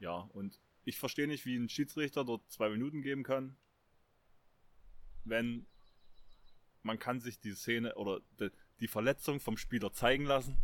Ja, 0.00 0.28
und 0.32 0.58
ich 0.84 0.98
verstehe 0.98 1.28
nicht, 1.28 1.44
wie 1.46 1.56
ein 1.56 1.68
Schiedsrichter 1.68 2.24
dort 2.24 2.42
zwei 2.50 2.68
Minuten 2.70 3.02
geben 3.02 3.22
kann, 3.22 3.54
wenn 5.24 5.66
man 6.82 6.98
kann 6.98 7.20
sich 7.20 7.38
die 7.38 7.52
Szene 7.52 7.94
oder 7.96 8.20
die, 8.40 8.50
die 8.80 8.88
Verletzung 8.88 9.38
vom 9.40 9.56
Spieler 9.56 9.92
zeigen 9.92 10.24
lassen. 10.24 10.56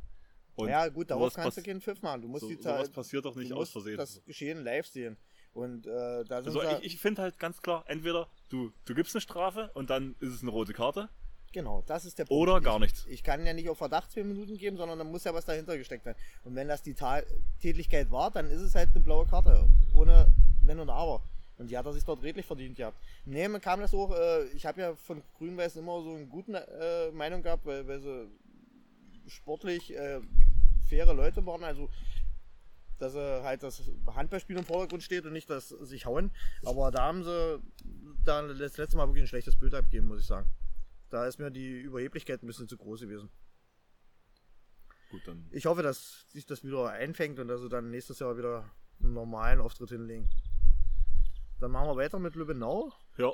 Und 0.55 0.71
ja 0.71 0.89
gut, 0.89 1.11
darauf 1.11 1.35
kannst 1.35 1.59
du 1.59 1.63
keinen 1.63 1.83
Pfiff 1.83 2.01
machen. 2.01 2.23
Du 2.23 2.29
musst 2.29 2.41
so, 2.41 2.49
die 2.49 2.59
Zeit, 2.59 2.91
passiert 2.93 3.27
doch 3.27 3.37
nicht 3.37 3.51
du 3.51 3.55
aus 3.57 3.61
musst 3.61 3.73
Versehen. 3.73 3.99
das 3.99 4.25
Geschehen 4.25 4.65
live 4.65 4.87
sehen. 4.87 5.19
Und 5.57 5.87
äh, 5.87 6.25
da 6.25 6.43
sind 6.43 6.57
Also 6.57 6.63
ich, 6.63 6.95
ich 6.95 6.99
finde 6.99 7.23
halt 7.23 7.39
ganz 7.39 7.63
klar, 7.63 7.85
entweder 7.87 8.29
du, 8.51 8.73
du 8.85 8.95
gibst 8.95 9.15
eine 9.15 9.23
Strafe 9.23 9.71
und 9.75 9.89
dann 9.89 10.15
ist 10.21 10.35
es 10.35 10.43
eine 10.43 10.51
rote 10.51 10.75
Karte 10.75 11.09
genau, 11.57 11.83
das 11.87 12.05
ist 12.05 12.19
der 12.19 12.27
Punkt. 12.27 12.43
oder 12.43 12.59
ich, 12.59 12.65
gar 12.65 12.79
nichts. 12.79 13.07
Ich 13.09 13.23
kann 13.23 13.45
ja 13.47 13.55
nicht 13.55 13.69
auf 13.71 13.79
Verdacht 13.79 14.13
zwei 14.13 14.25
Minuten 14.25 14.59
geben, 14.59 14.77
sondern 14.77 14.99
da 14.99 15.05
muss 15.05 15.25
ja 15.25 15.33
was 15.33 15.47
dahinter 15.47 15.79
gesteckt 15.79 16.05
sein. 16.05 16.15
Und 16.45 16.55
wenn 16.55 16.69
das 16.69 16.83
die 16.83 16.93
Ta 16.93 17.23
Tätigkeit 17.61 18.11
war, 18.11 18.31
dann 18.31 18.51
ist 18.51 18.61
es 18.61 18.75
halt 18.75 18.91
eine 18.95 19.03
blaue 19.03 19.27
Karte. 19.27 19.67
Ohne 19.95 20.31
Wenn 20.63 20.79
und 20.81 20.91
Aber. 20.91 21.23
Und 21.57 21.71
die 21.71 21.79
hat 21.79 21.87
er 21.87 21.95
sich 21.95 22.05
dort 22.05 22.23
redlich 22.23 22.45
verdient 22.45 22.77
gehabt. 22.77 22.99
Nee, 23.25 23.49
mir 23.49 23.61
kam 23.61 23.81
das 23.81 23.95
auch, 23.95 24.15
äh, 24.15 24.45
ich 24.49 24.67
habe 24.67 24.81
ja 24.83 24.95
von 24.95 25.23
Grün-Weiß 25.39 25.77
immer 25.77 26.03
so 26.03 26.15
eine 26.15 26.27
gute 26.27 26.53
äh, 26.53 27.11
Meinung 27.13 27.43
gehabt, 27.43 27.65
weil, 27.65 27.89
weil 27.89 28.01
sie 28.01 28.29
sportlich 29.27 29.97
äh, 29.97 30.21
faire 30.91 31.15
Leute 31.15 31.47
waren. 31.47 31.65
Also 31.65 31.89
dass 32.99 33.15
äh, 33.15 33.43
halt 33.43 33.63
das 33.63 33.83
Handballspiel 34.15 34.57
im 34.57 34.65
Vordergrund 34.65 35.03
steht 35.03 35.27
und 35.27 35.33
nicht 35.33 35.51
das 35.51 35.69
sich 35.69 36.07
hauen. 36.07 36.31
Aber 36.65 36.91
da 36.91 37.03
haben 37.03 37.25
sie 37.25 37.61
da 38.25 38.43
das 38.47 38.77
letzte 38.77 38.97
Mal 38.97 39.07
wirklich 39.07 39.25
ein 39.25 39.29
schlechtes 39.29 39.57
Bild 39.57 39.75
abgegeben, 39.75 40.09
muss 40.09 40.21
ich 40.21 40.27
sagen. 40.27 40.49
Da 41.11 41.27
ist 41.27 41.39
mir 41.39 41.51
die 41.51 41.81
Überheblichkeit 41.81 42.43
ein 42.43 42.47
bisschen 42.47 42.69
zu 42.69 42.77
groß 42.77 43.01
gewesen. 43.01 43.31
Gut, 45.11 45.23
dann. 45.27 45.47
Ich 45.53 45.67
hoffe, 45.67 45.83
dass 45.83 46.27
sich 46.33 46.47
das 46.47 46.65
wieder 46.65 46.91
einfängt 46.91 47.39
und 47.39 47.49
dass 47.49 47.61
sie 47.61 47.69
dann 47.69 47.91
nächstes 47.91 48.19
Jahr 48.19 48.37
wieder 48.37 48.69
einen 49.01 49.13
normalen 49.13 49.61
Auftritt 49.61 49.91
hinlegen. 49.91 50.29
Dann 51.61 51.71
machen 51.71 51.89
wir 51.89 51.97
weiter 51.97 52.19
mit 52.19 52.35
Lübbenau, 52.35 52.93
Ja, 53.17 53.33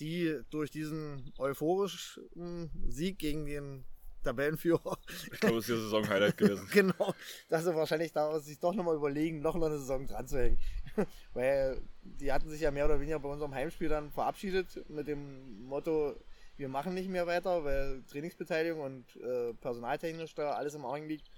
die 0.00 0.40
durch 0.50 0.70
diesen 0.70 1.32
euphorischen 1.38 2.70
Sieg 2.88 3.18
gegen 3.18 3.46
den 3.46 3.84
Tabellenführer, 4.24 4.98
ich 5.32 5.40
glaube, 5.40 5.58
es 5.58 5.64
ist 5.64 5.70
ihr 5.70 5.76
Saison-Highlight 5.76 6.36
gewesen. 6.36 6.68
genau, 6.72 7.14
dass 7.48 7.64
sie 7.64 7.74
wahrscheinlich 7.74 8.12
da 8.12 8.38
sich 8.40 8.58
doch 8.58 8.74
nochmal 8.74 8.96
überlegen, 8.96 9.40
noch 9.40 9.54
eine 9.54 9.70
Saison 9.70 10.06
dran 10.06 10.26
zu 10.26 10.38
hängen. 10.38 10.58
Weil 11.34 11.80
die 12.02 12.32
hatten 12.32 12.48
sich 12.48 12.60
ja 12.60 12.70
mehr 12.70 12.86
oder 12.86 13.00
weniger 13.00 13.20
bei 13.20 13.28
unserem 13.28 13.54
Heimspiel 13.54 13.88
dann 13.88 14.10
verabschiedet 14.10 14.88
mit 14.88 15.06
dem 15.06 15.62
Motto, 15.64 16.16
wir 16.56 16.68
machen 16.68 16.94
nicht 16.94 17.08
mehr 17.08 17.26
weiter, 17.26 17.64
weil 17.64 18.04
Trainingsbeteiligung 18.04 18.80
und 18.80 19.16
äh, 19.16 19.54
personaltechnisch 19.54 20.34
da 20.34 20.52
alles 20.52 20.74
im 20.74 20.84
Argen 20.84 21.08
liegt. 21.08 21.28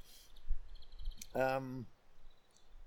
Ähm, 1.34 1.86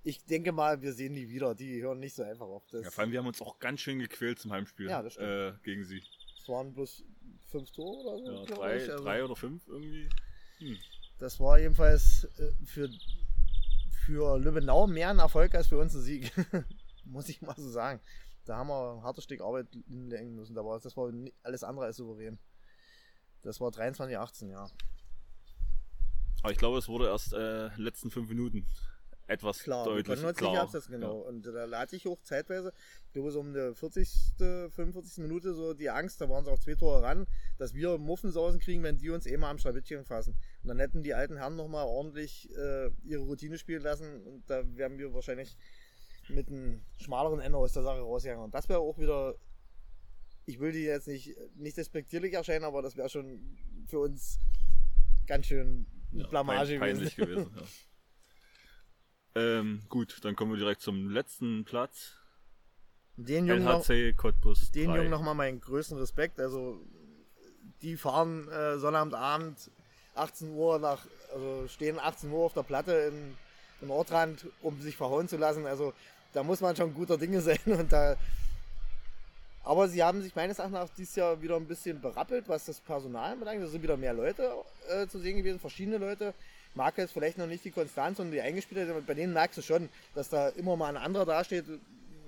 ich 0.04 0.24
denke 0.26 0.52
mal, 0.52 0.82
wir 0.82 0.94
sehen 0.94 1.16
die 1.16 1.30
wieder. 1.30 1.56
Die 1.56 1.82
hören 1.82 2.00
nicht 2.00 2.16
so 2.16 2.24
einfach 2.24 2.46
auf. 2.46 2.66
Das, 2.68 2.84
Ja, 2.84 2.92
vor 2.92 3.04
allem, 3.04 3.12
wir 3.12 3.20
haben 3.20 3.28
uns 3.28 3.42
auch 3.42 3.60
ganz 3.60 3.82
schön 3.82 4.00
gequält 4.00 4.40
zum 4.40 4.52
Heimspiel 4.52 4.90
Ja, 4.90 5.02
das 5.02 5.14
stimmt. 5.14 5.28
äh, 5.28 5.54
gegen 5.64 5.84
sie. 5.84 6.02
das 6.38 6.48
waren 6.48 6.74
bloß 6.74 7.04
fünf 7.48 7.72
Tore 7.72 7.98
oder 7.98 8.18
so. 8.18 8.46
Ja, 8.46 8.56
drei, 8.56 8.78
ich. 8.78 8.92
Also, 8.92 9.04
drei 9.04 9.24
oder 9.24 9.36
fünf 9.36 9.68
irgendwie. 9.68 10.10
Das 11.18 11.40
war 11.40 11.60
jedenfalls 11.60 12.26
äh, 12.38 12.52
für, 12.66 12.90
für 14.06 14.38
Lübbenau 14.38 14.88
mehr 14.88 15.10
ein 15.10 15.20
Erfolg 15.20 15.56
als 15.56 15.68
für 15.68 15.78
uns 15.78 15.94
ein 15.94 16.02
Sieg. 16.02 16.32
Muss 17.06 17.30
ich 17.30 17.42
mal 17.42 17.56
so 17.56 17.70
sagen. 17.70 18.00
Da 18.46 18.58
haben 18.58 18.68
wir 18.68 18.94
ein 18.94 19.04
hartes 19.04 19.26
Stück 19.26 19.42
Arbeit 19.42 19.68
hinlegen 19.88 20.36
müssen. 20.36 20.56
Da 20.56 20.66
war, 20.66 20.80
das 20.80 20.96
war 20.98 21.12
alles 21.44 21.64
andere 21.64 21.86
als 21.86 21.98
souverän. 21.98 22.40
Das 23.42 23.60
war 23.60 23.72
23, 23.72 24.18
18, 24.18 24.50
ja. 24.50 24.68
Aber 26.42 26.52
ich 26.52 26.58
glaube, 26.58 26.78
es 26.78 26.88
wurde 26.88 27.08
erst 27.08 27.34
äh, 27.34 27.68
letzten 27.76 28.12
fünf 28.12 28.30
Minuten 28.30 28.66
etwas 29.30 29.60
Klar, 29.60 29.86
wir 29.86 30.04
deutlich 30.04 30.24
uns 30.24 30.38
klar. 30.38 30.58
absetzen, 30.58 30.92
genau. 30.92 31.20
Und 31.20 31.46
da 31.46 31.66
lade 31.66 31.96
ich 31.96 32.06
hoch 32.06 32.20
zeitweise, 32.24 32.74
ich 33.06 33.14
glaube 33.14 33.32
so 33.32 33.40
um 33.40 33.54
die 33.54 33.74
40., 33.74 34.34
45. 34.38 35.20
Minute 35.20 35.54
so 35.54 35.74
die 35.74 35.90
Angst, 35.90 36.20
da 36.20 36.30
waren 36.30 36.44
sie 36.44 36.52
auch 36.52 36.60
zwei 36.60 36.76
Tore 36.76 37.04
ran, 37.04 37.28
dass 37.58 37.74
wir 37.74 37.98
Muffensausen 37.98 38.60
kriegen, 38.60 38.84
wenn 38.84 38.98
die 38.98 39.10
uns 39.10 39.26
eh 39.26 39.38
mal 39.38 39.52
am 39.52 39.60
Schlawittchen 39.60 40.04
fassen. 40.06 40.36
Und 40.64 40.70
dann 40.70 40.80
hätten 40.80 41.04
die 41.04 41.14
alten 41.14 41.38
Herren 41.38 41.56
nochmal 41.56 41.86
ordentlich 41.86 42.50
äh, 42.58 42.90
ihre 43.04 43.24
Routine 43.24 43.58
spielen 43.58 43.84
lassen 43.84 44.22
und 44.24 44.50
da 44.50 44.64
wären 44.76 44.98
wir 44.98 45.14
wahrscheinlich 45.14 45.56
mit 46.30 46.48
einem 46.48 46.82
schmaleren 46.98 47.40
Ende 47.40 47.58
aus 47.58 47.74
der 47.74 47.84
Sache 47.84 48.02
rausgegangen. 48.02 48.46
Und 48.46 48.54
das 48.54 48.70
wäre 48.70 48.80
auch 48.80 48.98
wieder, 48.98 49.36
ich 50.46 50.60
will 50.60 50.72
die 50.72 50.84
jetzt 50.84 51.08
nicht, 51.08 51.36
nicht 51.56 51.78
despektierlich 51.78 52.34
erscheinen, 52.34 52.66
aber 52.66 52.82
das 52.82 52.96
wäre 52.96 53.10
schon 53.10 53.58
für 53.88 54.00
uns 54.00 54.40
ganz 55.28 55.46
schön 55.46 55.86
Ja, 56.12 56.28
Blamage 56.28 56.80
pein, 56.80 56.96
peinlich 56.96 57.16
gewesen. 57.16 57.52
Ja. 57.56 57.62
Ähm, 59.40 59.82
gut, 59.88 60.18
dann 60.24 60.36
kommen 60.36 60.52
wir 60.52 60.58
direkt 60.58 60.82
zum 60.82 61.10
letzten 61.10 61.64
Platz. 61.64 62.16
Den 63.16 63.48
Jungen 63.48 63.64
noch, 63.64 63.88
LHC 63.88 64.14
Cottbus 64.16 64.72
den 64.72 64.90
3. 64.90 64.98
Jungen 64.98 65.10
nochmal 65.10 65.36
meinen 65.36 65.62
größten 65.62 65.98
Respekt. 65.98 66.40
Also, 66.40 66.80
die 67.82 67.96
fahren 67.96 68.50
äh, 68.50 68.78
Sonnabendabend 68.78 69.72
18 70.16 70.52
Uhr 70.52 70.80
nach, 70.80 71.06
also 71.34 71.68
stehen 71.68 72.00
18 72.00 72.30
Uhr 72.32 72.46
auf 72.46 72.54
der 72.54 72.64
Platte 72.64 72.92
in, 72.92 73.36
in 73.82 73.90
Ortrand, 73.90 74.46
um 74.62 74.82
sich 74.82 74.98
verhauen 74.98 75.28
zu 75.28 75.38
lassen. 75.38 75.66
Also, 75.66 75.94
da 76.34 76.44
muss 76.44 76.62
man 76.62 76.76
schon 76.76 76.94
guter 76.94 77.18
Dinge 77.18 77.42
sein. 77.42 77.60
Und 77.66 77.92
da, 77.92 78.18
aber 79.64 79.88
sie 79.88 80.04
haben 80.04 80.22
sich 80.22 80.36
meines 80.36 80.60
Erachtens 80.60 80.96
dieses 80.98 81.16
Jahr 81.16 81.42
wieder 81.42 81.56
ein 81.56 81.68
bisschen 81.68 82.02
berappelt, 82.02 82.50
was 82.50 82.66
das 82.66 82.80
Personal 82.80 83.34
anbelangt. 83.34 83.62
Es 83.62 83.72
sind 83.72 83.84
wieder 83.84 83.98
mehr 83.98 84.14
Leute 84.14 84.52
äh, 84.90 85.08
zu 85.08 85.20
sehen 85.20 85.38
gewesen, 85.38 85.60
verschiedene 85.60 85.98
Leute. 85.98 86.34
Mag 86.76 86.98
jetzt 86.98 87.12
vielleicht 87.12 87.38
noch 87.38 87.48
nicht 87.48 87.66
die 87.66 87.72
Konstanz 87.72 88.20
und 88.20 88.32
die 88.32 88.42
Eingespieltheit, 88.42 88.90
aber 88.90 89.02
bei 89.02 89.14
denen 89.14 89.34
merkst 89.34 89.58
du 89.58 89.62
schon, 89.62 89.90
dass 90.14 90.30
da 90.30 90.50
immer 90.50 90.76
mal 90.76 90.90
ein 90.90 90.98
anderer 90.98 91.26
dasteht. 91.26 91.66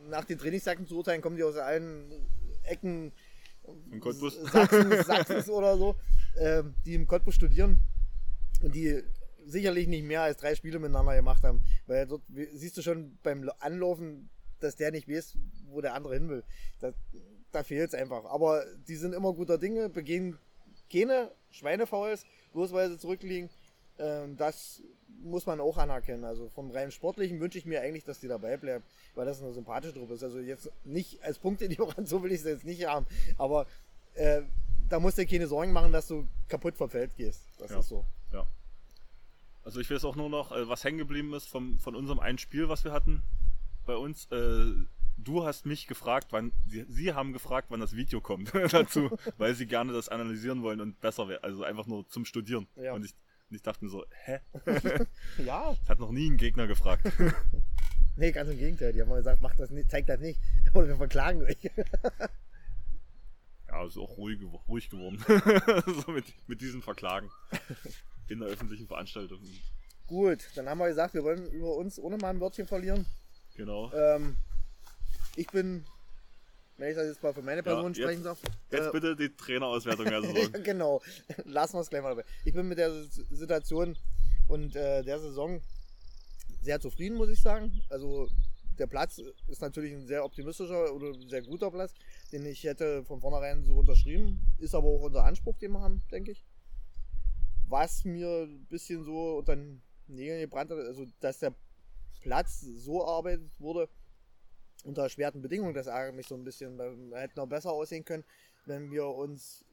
Nach 0.10 0.26
den 0.26 0.40
Trainingssacken 0.40 0.88
zu 0.88 0.98
urteilen, 0.98 1.22
kommen 1.22 1.38
die 1.38 1.44
aus 1.44 1.56
allen 1.58 2.12
Ecken. 2.64 3.12
Sachsen, 4.52 5.04
Sachsens 5.04 5.50
oder 5.50 5.78
so, 5.78 5.96
ähm, 6.38 6.74
die 6.86 6.96
im 6.96 7.08
Cottbus 7.08 7.36
studieren 7.36 7.78
und 8.64 8.74
die 8.74 9.04
sicherlich 9.46 9.88
nicht 9.88 10.04
mehr 10.04 10.24
als 10.24 10.38
drei 10.38 10.56
Spiele 10.56 10.80
miteinander 10.80 11.16
gemacht 11.16 11.44
haben. 11.44 11.62
Weil 11.88 12.08
dort 12.08 12.24
siehst 12.54 12.78
du 12.78 12.82
schon 12.82 13.18
beim 13.24 13.50
Anlaufen, 13.60 14.30
dass 14.60 14.76
der 14.76 14.92
nicht 14.92 15.08
weiß, 15.08 15.38
wo 15.70 15.82
der 15.82 15.94
andere 15.94 16.14
hin 16.14 16.30
will. 16.30 16.44
Da, 16.80 16.92
da 17.52 17.64
fehlt 17.64 17.90
es 17.90 17.96
einfach. 17.96 18.26
Aber 18.26 18.66
die 18.88 18.96
sind 18.96 19.14
immer 19.14 19.34
guter 19.34 19.58
Dinge, 19.58 19.90
begehen 19.90 20.38
keine 20.92 21.32
Schweinefouls, 21.52 22.26
bloß 22.54 22.74
weil 22.74 22.90
sie 22.90 22.98
zurückliegen. 22.98 23.50
Ähm, 24.00 24.38
das 24.38 24.82
muss 25.24 25.46
man 25.46 25.60
auch 25.60 25.78
anerkennen. 25.78 26.24
Also 26.24 26.50
vom 26.50 26.72
rein 26.72 26.92
Sportlichen 26.92 27.40
wünsche 27.40 27.58
ich 27.58 27.66
mir 27.66 27.82
eigentlich, 27.82 28.04
dass 28.06 28.20
die 28.20 28.28
dabei 28.28 28.58
bleiben, 28.58 28.84
weil 29.16 29.26
das 29.26 29.42
eine 29.42 29.54
sympathische 29.54 29.94
Truppe 29.94 30.14
ist. 30.16 30.24
Also 30.24 30.40
jetzt 30.40 30.72
nicht 30.84 31.22
als 31.24 31.38
Punktelieferant, 31.40 32.08
so 32.08 32.24
will 32.24 32.32
ich 32.32 32.40
es 32.40 32.46
jetzt 32.46 32.66
nicht 32.66 32.86
haben. 32.88 33.06
Aber 33.38 33.68
äh, 34.16 34.42
da 34.90 35.00
musst 35.00 35.18
du 35.18 35.22
dir 35.26 35.28
keine 35.30 35.48
Sorgen 35.48 35.72
machen, 35.72 35.92
dass 35.92 36.08
du 36.08 36.28
kaputt 36.48 36.76
vom 36.76 36.90
Feld 36.90 37.16
gehst. 37.16 37.42
Das 37.60 37.72
Ja. 37.72 37.80
ist 37.80 37.88
so. 37.90 38.06
Ja. 38.34 38.46
Also 39.64 39.80
ich 39.80 39.90
weiß 39.92 40.04
auch 40.06 40.16
nur 40.16 40.30
noch, 40.30 40.52
äh, 40.52 40.68
was 40.68 40.84
hängen 40.84 40.98
geblieben 40.98 41.34
ist 41.34 41.48
vom, 41.48 41.78
von 41.80 41.96
unserem 41.96 42.20
einen 42.20 42.38
Spiel, 42.40 42.68
was 42.68 42.84
wir 42.84 42.92
hatten 42.92 43.22
bei 43.86 43.96
uns. 43.96 44.26
Äh, 44.32 44.72
du 45.18 45.46
hast 45.46 45.68
mich 45.68 45.86
gefragt, 45.86 46.28
wann, 46.32 46.52
sie, 46.68 46.86
sie 46.90 47.14
haben 47.14 47.32
gefragt, 47.32 47.68
wann 47.70 47.80
das 47.80 47.96
Video 47.96 48.22
kommt 48.22 48.52
dazu, 48.72 49.12
weil 49.38 49.54
sie 49.54 49.68
gerne 49.68 49.94
das 49.94 50.10
analysieren 50.10 50.64
wollen 50.64 50.82
und 50.82 51.00
besser 51.00 51.28
wäre. 51.28 51.44
Also 51.44 51.64
einfach 51.64 51.86
nur 51.86 52.08
zum 52.10 52.26
Studieren. 52.26 52.68
Ja. 52.76 52.94
Und, 52.94 53.06
ich, 53.06 53.14
und 53.52 53.56
ich 53.58 53.62
dachte 53.62 53.84
mir 53.84 53.92
so, 53.92 54.06
hä? 54.26 54.40
Ja, 55.38 55.76
Das 55.82 55.90
hat 55.90 56.00
noch 56.00 56.12
nie 56.12 56.30
ein 56.30 56.38
Gegner 56.38 56.68
gefragt. 56.68 57.06
nee, 58.16 58.32
ganz 58.32 58.50
im 58.50 58.58
Gegenteil. 58.58 58.94
Die 58.94 59.02
haben 59.02 59.10
mal 59.10 59.18
gesagt, 59.18 59.42
macht 59.42 59.60
das 59.60 59.70
nicht, 59.72 59.92
zeigt 59.92 60.08
das 60.10 60.22
nicht. 60.22 60.40
Oder 60.74 60.88
wir 60.88 60.96
verklagen 60.96 61.44
euch. 61.44 61.58
Ja, 63.68 63.86
ist 63.86 63.98
auch 63.98 64.18
ruhig, 64.18 64.40
ruhig 64.68 64.90
geworden. 64.90 65.24
so 66.06 66.12
mit, 66.12 66.26
mit 66.48 66.62
diesen 66.62 66.82
Verklagen. 66.82 67.30
In 68.30 68.40
der 68.40 68.50
öffentlichen 68.50 68.88
Veranstaltung. 68.88 69.40
Gut, 70.08 70.50
dann 70.56 70.68
haben 70.70 70.78
wir 70.80 70.88
gesagt, 70.88 71.14
wir 71.14 71.24
wollen 71.24 71.50
über 71.52 71.76
uns 71.76 72.00
ohne 72.00 72.18
mal 72.18 72.30
ein 72.30 72.40
Wörtchen 72.40 72.68
verlieren. 72.68 73.06
Genau. 73.56 73.92
Ähm, 73.94 74.38
ich 75.36 75.48
bin, 75.48 75.86
wenn 76.82 76.90
ich 76.90 76.96
das 76.96 77.08
jetzt 77.08 77.22
mal 77.22 77.34
für 77.34 77.44
meine 77.44 77.62
Person 77.62 77.94
jetzt- 77.94 78.02
sprechen 78.02 78.24
darf. 78.24 78.40
Jetzt 78.72 78.88
äh, 78.88 78.92
bitte 78.92 79.16
die 79.16 79.30
Trainerauswertung 79.30 80.06
der 80.06 80.20
ja, 80.20 80.48
genau. 80.64 81.02
Lassen 81.46 81.76
wir 81.76 81.82
es 81.82 81.90
gleich 81.90 82.02
mal 82.02 82.10
dabei. 82.10 82.26
Ich 82.44 82.54
bin 82.54 82.68
mit 82.68 82.80
der 82.80 83.04
Situation 83.04 83.96
und 84.48 84.76
äh, 84.76 85.04
der 85.04 85.20
Saison 85.20 85.62
sehr 86.62 86.80
zufrieden, 86.80 87.18
muss 87.18 87.30
ich 87.30 87.40
sagen. 87.40 87.80
Also 87.90 88.28
der 88.80 88.88
Platz 88.88 89.22
ist 89.48 89.62
natürlich 89.62 89.94
ein 89.94 90.08
sehr 90.08 90.26
optimistischer 90.26 90.92
oder 90.94 91.14
sehr 91.30 91.44
guter 91.44 91.70
Platz, 91.70 91.94
den 92.32 92.46
ich 92.48 92.64
hätte 92.64 93.04
von 93.04 93.22
vornherein 93.22 93.64
so 93.64 93.76
unterschrieben. 93.76 94.42
Ist 94.58 94.74
aber 94.74 94.88
auch 94.88 95.02
unser 95.04 95.24
Anspruch, 95.24 95.60
den 95.60 95.74
wir 95.74 95.82
haben, 95.82 96.02
denke 96.12 96.32
ich. 96.32 96.44
Was 97.68 98.06
mir 98.06 98.48
ein 98.48 98.66
bisschen 98.66 99.04
so 99.04 99.38
unter 99.38 99.56
den 99.56 99.84
Nägeln 100.08 100.42
gebrannt 100.42 100.72
hat, 100.72 100.80
also 100.80 101.06
dass 101.20 101.38
der 101.40 101.54
Platz 102.22 102.62
so 102.62 103.02
erarbeitet 103.02 103.52
wurde, 103.60 103.88
unter 104.86 105.04
erschwerten 105.04 105.42
Bedingungen, 105.42 105.74
das 105.74 105.88
ärgert 105.88 106.16
mich 106.16 106.28
so 106.28 106.36
ein 106.36 106.44
bisschen. 106.44 106.78
Wir 106.78 107.20
hätten 107.20 107.40
noch 107.40 107.48
besser 107.48 107.72
aussehen 107.72 108.06
können, 108.06 108.24
wenn 108.66 108.92
wir 108.92 109.08
uns 109.08 109.66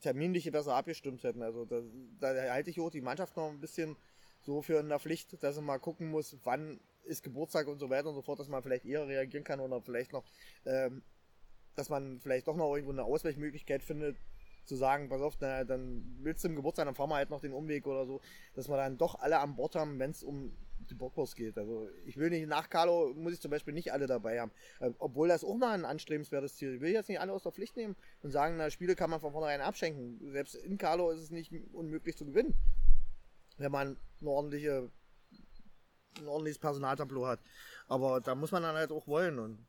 terminlich 0.00 0.50
besser 0.50 0.74
abgestimmt 0.74 1.22
hätten. 1.24 1.42
Also 1.42 1.64
da, 1.64 1.82
da 2.20 2.34
halte 2.52 2.70
ich 2.70 2.80
auch 2.80 2.90
die 2.90 3.00
Mannschaft 3.00 3.36
noch 3.36 3.48
ein 3.48 3.60
bisschen 3.60 3.96
so 4.40 4.62
für 4.62 4.78
in 4.78 4.88
der 4.88 4.98
Pflicht, 4.98 5.42
dass 5.42 5.56
sie 5.56 5.62
mal 5.62 5.78
gucken 5.78 6.10
muss, 6.10 6.36
wann 6.44 6.80
ist 7.04 7.22
Geburtstag 7.22 7.66
und 7.66 7.78
so 7.78 7.90
weiter 7.90 8.08
und 8.08 8.14
so 8.14 8.22
fort, 8.22 8.38
dass 8.38 8.48
man 8.48 8.62
vielleicht 8.62 8.84
eher 8.84 9.06
reagieren 9.08 9.44
kann 9.44 9.60
oder 9.60 9.80
vielleicht 9.80 10.12
noch, 10.12 10.24
ähm, 10.66 11.02
dass 11.74 11.88
man 11.88 12.20
vielleicht 12.20 12.46
doch 12.46 12.56
noch 12.56 12.74
irgendwo 12.74 12.92
eine 12.92 13.04
Ausweichmöglichkeit 13.04 13.82
findet, 13.82 14.16
zu 14.64 14.76
sagen, 14.76 15.08
pass 15.08 15.22
auf, 15.22 15.36
na, 15.40 15.64
dann 15.64 16.18
willst 16.20 16.44
du 16.44 16.48
im 16.48 16.56
Geburtstag, 16.56 16.84
dann 16.84 16.94
fahren 16.94 17.08
wir 17.08 17.16
halt 17.16 17.30
noch 17.30 17.40
den 17.40 17.52
Umweg 17.52 17.86
oder 17.86 18.06
so, 18.06 18.20
dass 18.54 18.68
wir 18.68 18.76
dann 18.76 18.98
doch 18.98 19.18
alle 19.18 19.38
an 19.38 19.56
Bord 19.56 19.74
haben, 19.74 19.98
wenn 19.98 20.10
es 20.10 20.22
um 20.22 20.54
die 20.90 20.94
Bockwurst 20.94 21.36
geht. 21.36 21.56
Also 21.58 21.88
ich 22.06 22.16
will 22.16 22.30
nicht, 22.30 22.48
nach 22.48 22.68
Carlo 22.68 23.12
muss 23.14 23.34
ich 23.34 23.40
zum 23.40 23.50
Beispiel 23.50 23.74
nicht 23.74 23.92
alle 23.92 24.06
dabei 24.06 24.40
haben. 24.40 24.50
Ähm, 24.80 24.94
obwohl 24.98 25.28
das 25.28 25.44
auch 25.44 25.56
mal 25.56 25.72
ein 25.72 25.84
anstrebenswertes 25.84 26.56
Ziel 26.56 26.70
ist. 26.70 26.74
Ich 26.76 26.80
will 26.80 26.92
jetzt 26.92 27.08
nicht 27.08 27.20
alle 27.20 27.32
aus 27.32 27.42
der 27.42 27.52
Pflicht 27.52 27.76
nehmen 27.76 27.96
und 28.22 28.30
sagen, 28.30 28.56
na, 28.56 28.70
Spiele 28.70 28.96
kann 28.96 29.10
man 29.10 29.20
von 29.20 29.32
vornherein 29.32 29.60
abschenken. 29.60 30.32
Selbst 30.32 30.54
in 30.54 30.78
Carlo 30.78 31.10
ist 31.10 31.20
es 31.20 31.30
nicht 31.30 31.52
unmöglich 31.72 32.16
zu 32.16 32.24
gewinnen. 32.24 32.54
Wenn 33.56 33.72
man 33.72 33.96
eine 34.20 34.30
ordentliche, 34.30 34.90
ein 36.18 36.28
ordentliches 36.28 36.58
Personaltableau 36.58 37.26
hat. 37.26 37.40
Aber 37.86 38.20
da 38.20 38.34
muss 38.34 38.52
man 38.52 38.62
dann 38.62 38.76
halt 38.76 38.92
auch 38.92 39.06
wollen. 39.06 39.38
Und 39.38 39.66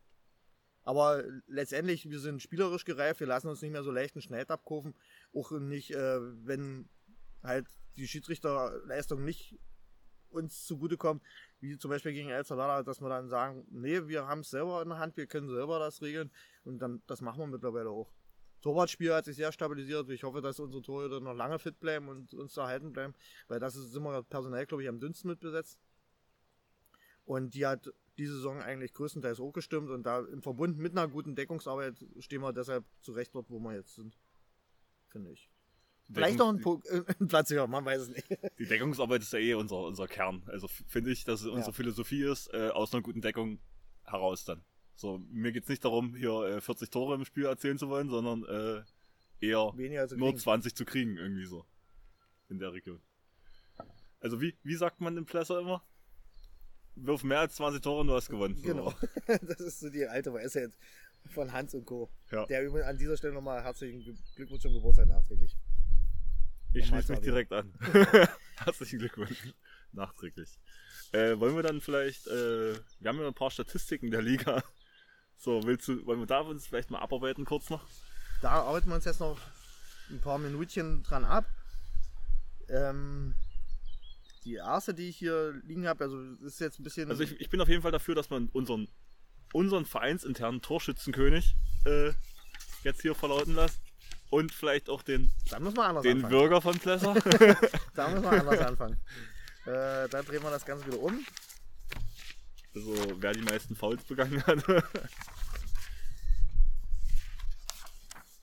aber 0.83 1.23
letztendlich, 1.47 2.09
wir 2.09 2.19
sind 2.19 2.41
spielerisch 2.41 2.85
gereift, 2.85 3.19
wir 3.19 3.27
lassen 3.27 3.47
uns 3.47 3.61
nicht 3.61 3.71
mehr 3.71 3.83
so 3.83 3.91
leicht 3.91 4.15
einen 4.15 4.21
Schneid 4.21 4.49
abkaufen. 4.49 4.95
Auch 5.33 5.51
nicht, 5.51 5.91
äh, 5.91 6.19
wenn 6.45 6.89
halt 7.43 7.67
die 7.95 8.07
Schiedsrichterleistung 8.07 9.23
nicht 9.23 9.59
uns 10.31 10.65
zugutekommt, 10.65 11.23
wie 11.59 11.77
zum 11.77 11.89
Beispiel 11.89 12.13
gegen 12.13 12.29
El 12.29 12.45
Salvador, 12.45 12.83
dass 12.83 13.01
wir 13.01 13.09
dann 13.09 13.29
sagen, 13.29 13.65
nee, 13.69 14.07
wir 14.07 14.27
haben 14.27 14.41
es 14.41 14.49
selber 14.49 14.81
in 14.81 14.89
der 14.89 14.99
Hand, 14.99 15.17
wir 15.17 15.27
können 15.27 15.49
selber 15.49 15.79
das 15.79 16.01
regeln 16.01 16.31
und 16.63 16.79
dann 16.79 17.01
das 17.07 17.21
machen 17.21 17.39
wir 17.39 17.47
mittlerweile 17.47 17.89
auch. 17.89 18.11
Torwartspiel 18.61 19.13
hat 19.13 19.25
sich 19.25 19.37
sehr 19.37 19.51
stabilisiert. 19.51 20.09
Ich 20.09 20.23
hoffe, 20.23 20.41
dass 20.41 20.59
unsere 20.59 20.81
Torhüter 20.81 21.19
noch 21.21 21.33
lange 21.33 21.59
fit 21.59 21.79
bleiben 21.79 22.09
und 22.09 22.33
uns 22.33 22.57
erhalten 22.57 22.91
bleiben, 22.91 23.13
weil 23.47 23.59
das 23.59 23.75
ist 23.75 23.95
immer 23.95 24.21
personell, 24.23 24.65
glaube 24.65 24.83
ich, 24.83 24.89
am 24.89 24.99
dünnsten 24.99 25.29
mitbesetzt. 25.29 25.79
Und 27.25 27.53
die 27.53 27.65
hat 27.65 27.93
diese 28.17 28.35
Saison 28.35 28.61
eigentlich 28.61 28.93
größtenteils 28.93 29.39
auch 29.39 29.53
gestimmt 29.53 29.89
und 29.89 30.03
da 30.03 30.19
im 30.19 30.41
Verbund 30.41 30.77
mit 30.77 30.91
einer 30.91 31.07
guten 31.07 31.35
Deckungsarbeit 31.35 32.05
stehen 32.19 32.41
wir 32.41 32.51
deshalb 32.51 32.83
zurecht 33.01 33.33
dort, 33.33 33.49
wo 33.49 33.59
wir 33.59 33.75
jetzt 33.75 33.95
sind. 33.95 34.17
Finde 35.07 35.31
ich. 35.31 35.49
Vielleicht 36.11 36.39
noch 36.39 36.49
ein, 36.49 36.59
äh, 36.59 37.03
ein 37.19 37.27
Platz 37.27 37.51
höher, 37.51 37.67
man 37.67 37.85
weiß 37.85 38.01
es 38.01 38.09
nicht. 38.09 38.27
Die 38.57 38.65
Deckungsarbeit 38.65 39.21
ist 39.21 39.33
ja 39.33 39.39
eh 39.39 39.53
unser, 39.53 39.77
unser 39.77 40.07
Kern. 40.07 40.43
Also 40.47 40.67
finde 40.67 41.11
ich, 41.11 41.23
dass 41.23 41.41
es 41.41 41.47
unsere 41.47 41.71
ja. 41.71 41.73
Philosophie 41.73 42.23
ist, 42.23 42.51
äh, 42.53 42.69
aus 42.69 42.93
einer 42.93 43.03
guten 43.03 43.21
Deckung 43.21 43.59
heraus 44.03 44.43
dann. 44.45 44.63
So, 44.95 45.19
mir 45.29 45.51
geht 45.51 45.63
es 45.63 45.69
nicht 45.69 45.85
darum, 45.85 46.15
hier 46.15 46.31
äh, 46.41 46.61
40 46.61 46.89
Tore 46.89 47.15
im 47.15 47.25
Spiel 47.25 47.45
erzielen 47.45 47.77
zu 47.77 47.89
wollen, 47.89 48.09
sondern 48.09 48.43
äh, 48.43 48.83
eher 49.45 49.73
nur 50.15 50.35
20 50.35 50.75
zu 50.75 50.83
kriegen, 50.83 51.17
irgendwie 51.17 51.45
so. 51.45 51.65
In 52.49 52.59
der 52.59 52.73
Region. 52.73 53.01
Also 54.19 54.41
wie, 54.41 54.57
wie 54.63 54.75
sagt 54.75 54.99
man 55.01 55.15
im 55.15 55.25
Plesser 55.25 55.59
immer? 55.59 55.83
Wirf 56.95 57.23
mehr 57.23 57.39
als 57.39 57.55
20 57.55 57.81
Tore 57.81 58.01
und 58.01 58.07
du 58.07 58.13
hast 58.13 58.29
gewonnen. 58.29 58.61
Genau. 58.61 58.93
das 59.27 59.59
ist 59.59 59.79
so 59.79 59.89
die 59.89 60.05
alte 60.05 60.33
Weisheit 60.33 60.77
von 61.29 61.53
Hans 61.53 61.73
und 61.73 61.85
Co. 61.85 62.09
Ja. 62.31 62.45
Der 62.47 62.65
übrigens 62.65 62.87
an 62.87 62.97
dieser 62.97 63.15
Stelle 63.15 63.33
nochmal 63.33 63.63
herzlichen 63.63 64.01
Glückwunsch 64.35 64.61
zum 64.61 64.73
Geburtstag 64.73 65.07
nachträglich. 65.07 65.55
Ich 66.73 66.87
schließe 66.87 67.11
mich 67.11 67.21
direkt 67.21 67.51
an. 67.51 67.73
Herzlichen 68.57 68.99
Glückwunsch. 68.99 69.53
Nachträglich. 69.91 70.59
Äh, 71.11 71.39
wollen 71.39 71.55
wir 71.55 71.63
dann 71.63 71.81
vielleicht, 71.81 72.27
äh, 72.27 72.75
wir 72.99 73.09
haben 73.09 73.19
ja 73.19 73.27
ein 73.27 73.33
paar 73.33 73.49
Statistiken 73.49 74.11
der 74.11 74.21
Liga. 74.21 74.63
So, 75.35 75.63
willst 75.63 75.87
du, 75.87 76.05
wollen 76.05 76.19
wir 76.19 76.27
da 76.27 76.41
uns 76.41 76.67
vielleicht 76.67 76.91
mal 76.91 76.99
abarbeiten 76.99 77.45
kurz 77.45 77.69
noch? 77.69 77.87
Da 78.41 78.51
arbeiten 78.51 78.87
wir 78.87 78.95
uns 78.95 79.05
jetzt 79.05 79.19
noch 79.19 79.39
ein 80.09 80.21
paar 80.21 80.37
Minütchen 80.37 81.01
dran 81.01 81.25
ab. 81.25 81.45
Ähm, 82.67 83.33
die 84.43 84.55
erste, 84.55 84.93
die 84.93 85.09
ich 85.09 85.17
hier 85.17 85.59
liegen 85.63 85.87
habe, 85.87 86.03
also 86.03 86.21
ist 86.45 86.59
jetzt 86.59 86.79
ein 86.79 86.83
bisschen. 86.83 87.09
Also 87.09 87.23
ich, 87.23 87.39
ich 87.39 87.49
bin 87.49 87.61
auf 87.61 87.67
jeden 87.67 87.81
Fall 87.81 87.91
dafür, 87.91 88.15
dass 88.15 88.29
man 88.29 88.47
unseren, 88.49 88.87
unseren 89.53 89.85
vereinsinternen 89.85 90.61
Torschützenkönig 90.61 91.55
äh, 91.85 92.11
jetzt 92.83 93.01
hier 93.01 93.15
verlauten 93.15 93.55
lässt 93.55 93.81
und 94.29 94.53
vielleicht 94.53 94.89
auch 94.89 95.01
den, 95.01 95.31
Dann 95.49 95.63
muss 95.63 95.75
man 95.75 95.87
anders 95.87 96.03
den 96.03 96.17
anfangen. 96.17 96.31
Bürger 96.31 96.61
von 96.61 96.77
Plesser. 96.77 97.13
da 97.95 98.09
muss 98.09 98.21
man 98.21 98.39
anders 98.39 98.59
anfangen. 98.67 98.97
Äh, 99.65 100.07
dann 100.09 100.25
drehen 100.25 100.43
wir 100.43 100.51
das 100.51 100.65
Ganze 100.65 100.87
wieder 100.87 100.99
um. 100.99 101.25
Also 102.75 102.93
wer 103.19 103.33
die 103.33 103.41
meisten 103.41 103.75
Fouls 103.75 104.03
begangen 104.03 104.45
hat. 104.45 104.63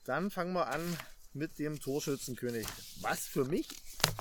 dann 0.05 0.29
fangen 0.29 0.53
wir 0.53 0.67
an 0.67 0.81
mit 1.33 1.57
dem 1.59 1.79
Torschützenkönig. 1.79 2.67
Was 3.01 3.25
für 3.25 3.45
mich 3.45 3.67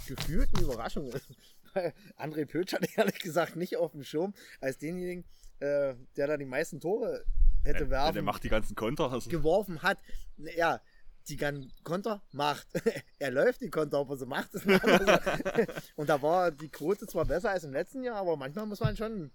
gefühlt 0.06 0.48
eine 0.54 0.64
Überraschung 0.64 1.08
ist. 1.08 1.26
Weil 1.74 1.92
André 2.16 2.46
Pötsch 2.46 2.72
hat 2.72 2.86
ehrlich 2.96 3.18
gesagt 3.18 3.56
nicht 3.56 3.76
auf 3.76 3.92
dem 3.92 4.04
Schirm 4.04 4.34
als 4.60 4.78
denjenigen, 4.78 5.24
äh, 5.58 5.94
der 6.16 6.26
da 6.28 6.36
die 6.36 6.44
meisten 6.44 6.80
Tore 6.80 7.24
hätte 7.64 7.90
werfen. 7.90 8.14
Der 8.14 8.22
macht 8.22 8.44
die 8.44 8.48
ganzen 8.48 8.76
Konter. 8.76 9.10
Also. 9.10 9.28
Geworfen 9.28 9.82
hat. 9.82 9.98
Ja, 10.36 10.80
die 11.28 11.38
Konter 11.82 12.22
macht. 12.32 12.66
er 13.18 13.30
läuft 13.30 13.60
die 13.60 13.70
Konter, 13.70 14.00
ob 14.00 14.10
er 14.10 14.16
sie 14.16 14.26
macht, 14.26 14.54
ist 14.54 14.66
Und 15.96 16.08
da 16.08 16.20
war 16.22 16.50
die 16.50 16.68
Quote 16.68 17.06
zwar 17.06 17.24
besser 17.24 17.50
als 17.50 17.64
im 17.64 17.72
letzten 17.72 18.02
Jahr, 18.02 18.16
aber 18.16 18.36
manchmal 18.36 18.66
muss 18.66 18.80
man 18.80 18.96
schon 18.96 19.30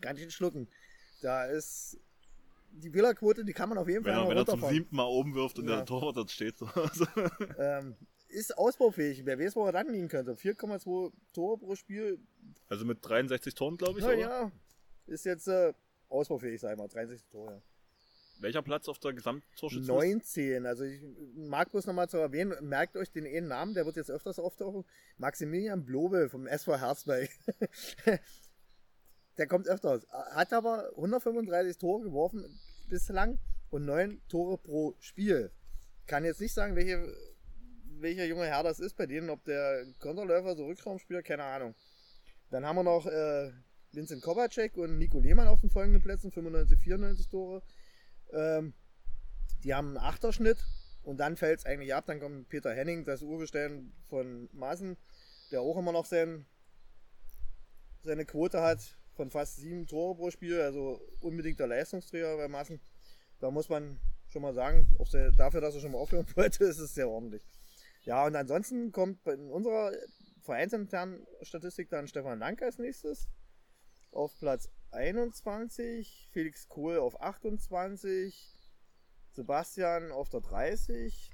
ganz 0.00 0.18
schön 0.18 0.30
schlucken. 0.30 0.68
Da 1.22 1.44
ist 1.44 1.98
die 2.72 2.92
Wählerquote, 2.92 3.44
die 3.44 3.52
kann 3.52 3.68
man 3.68 3.78
auf 3.78 3.88
jeden 3.88 4.04
wenn 4.04 4.14
Fall 4.14 4.24
er, 4.24 4.28
Wenn 4.28 4.36
er 4.36 4.46
zum 4.46 4.68
siebten 4.68 4.96
Mal 4.96 5.06
oben 5.06 5.34
wirft 5.34 5.58
und 5.58 5.68
ja. 5.68 5.76
der 5.76 5.84
Torwart 5.84 6.16
dort 6.16 6.30
steht. 6.30 6.58
So. 6.58 6.68
ähm, 7.58 7.96
ist 8.28 8.58
ausbaufähig. 8.58 9.24
Wer 9.24 9.38
weiß, 9.38 9.54
wo 9.56 9.64
er 9.66 9.72
dann 9.72 9.92
liegen 9.92 10.08
könnte. 10.08 10.32
4,2 10.32 11.12
Tore 11.32 11.58
pro 11.58 11.74
Spiel. 11.76 12.18
Also 12.68 12.84
mit 12.84 12.98
63 13.02 13.54
Toren, 13.54 13.76
glaube 13.76 14.00
ich. 14.00 14.04
Ja, 14.04 14.12
ja. 14.12 14.52
Ist 15.06 15.24
jetzt 15.24 15.46
äh, 15.46 15.72
ausbaufähig, 16.08 16.60
sag 16.60 16.72
ich 16.72 16.78
mal. 16.78 16.88
63 16.88 17.28
Tore. 17.28 17.62
Welcher 18.40 18.62
Platz 18.62 18.88
auf 18.88 18.98
der 18.98 19.12
Gesamttorschütze? 19.12 19.86
19. 19.86 20.66
Also 20.66 20.84
ich 20.84 21.00
mag 21.34 21.70
bloß 21.70 21.86
nochmal 21.86 22.08
zu 22.08 22.18
erwähnen, 22.18 22.54
merkt 22.62 22.96
euch 22.96 23.10
den 23.10 23.26
einen 23.26 23.48
Namen, 23.48 23.74
der 23.74 23.86
wird 23.86 23.96
jetzt 23.96 24.10
öfters 24.10 24.38
auftauchen. 24.38 24.84
Maximilian 25.18 25.84
Blobe 25.84 26.28
vom 26.28 26.46
SV 26.46 26.78
Herzberg. 26.78 27.30
der 29.38 29.46
kommt 29.46 29.68
öfters. 29.68 30.06
Hat 30.10 30.52
aber 30.52 30.90
135 30.96 31.78
Tore 31.78 32.04
geworfen 32.04 32.44
bislang 32.88 33.38
und 33.70 33.84
9 33.84 34.20
Tore 34.28 34.58
pro 34.58 34.94
Spiel. 35.00 35.50
Kann 36.06 36.24
jetzt 36.24 36.40
nicht 36.40 36.54
sagen, 36.54 36.76
welche, 36.76 37.14
welcher 37.98 38.24
junge 38.24 38.46
Herr 38.46 38.62
das 38.62 38.80
ist 38.80 38.96
bei 38.96 39.06
denen, 39.06 39.30
ob 39.30 39.44
der 39.44 39.86
Konterläufer, 40.00 40.54
so 40.54 40.66
Rückraumspieler, 40.66 41.22
keine 41.22 41.44
Ahnung. 41.44 41.74
Dann 42.50 42.66
haben 42.66 42.76
wir 42.76 42.82
noch 42.82 43.06
äh, 43.06 43.52
Vincent 43.92 44.22
Kovacek 44.22 44.76
und 44.76 44.98
Nico 44.98 45.18
Lehmann 45.18 45.48
auf 45.48 45.60
den 45.60 45.70
folgenden 45.70 46.02
Plätzen, 46.02 46.30
95, 46.30 46.78
94 46.78 47.28
Tore. 47.28 47.62
Ähm, 48.34 48.74
die 49.62 49.74
haben 49.74 49.88
einen 49.88 49.96
Achterschnitt 49.98 50.58
und 51.02 51.18
dann 51.18 51.36
fällt 51.36 51.60
es 51.60 51.66
eigentlich 51.66 51.94
ab. 51.94 52.04
Dann 52.06 52.20
kommt 52.20 52.48
Peter 52.48 52.74
Henning, 52.74 53.04
das 53.04 53.22
Urgestein 53.22 53.92
von 54.08 54.48
Maßen, 54.52 54.96
der 55.50 55.60
auch 55.60 55.76
immer 55.76 55.92
noch 55.92 56.06
sein, 56.06 56.46
seine 58.02 58.26
Quote 58.26 58.60
hat 58.62 58.80
von 59.14 59.30
fast 59.30 59.56
sieben 59.56 59.86
Tore 59.86 60.16
pro 60.16 60.30
Spiel, 60.30 60.60
also 60.60 61.00
unbedingter 61.20 61.66
Leistungsträger 61.66 62.36
bei 62.36 62.48
Maßen. 62.48 62.80
Da 63.40 63.50
muss 63.50 63.68
man 63.68 64.00
schon 64.26 64.42
mal 64.42 64.54
sagen, 64.54 64.88
sehr, 65.06 65.30
dafür, 65.30 65.60
dass 65.60 65.74
er 65.74 65.80
schon 65.80 65.92
mal 65.92 65.98
aufhören 65.98 66.26
wollte, 66.36 66.64
ist 66.64 66.78
es 66.78 66.94
sehr 66.94 67.08
ordentlich. 67.08 67.46
Ja, 68.02 68.26
und 68.26 68.36
ansonsten 68.36 68.92
kommt 68.92 69.26
in 69.26 69.50
unserer 69.50 69.92
vereinsinternen 70.42 71.26
Statistik 71.42 71.88
dann 71.88 72.06
Stefan 72.06 72.38
Lank 72.38 72.60
als 72.60 72.78
nächstes 72.78 73.28
auf 74.12 74.38
Platz 74.38 74.68
21, 74.94 76.28
Felix 76.32 76.68
Kohl 76.68 76.98
auf 76.98 77.20
28, 77.20 78.56
Sebastian 79.32 80.12
auf 80.12 80.28
der 80.28 80.40
30, 80.40 81.30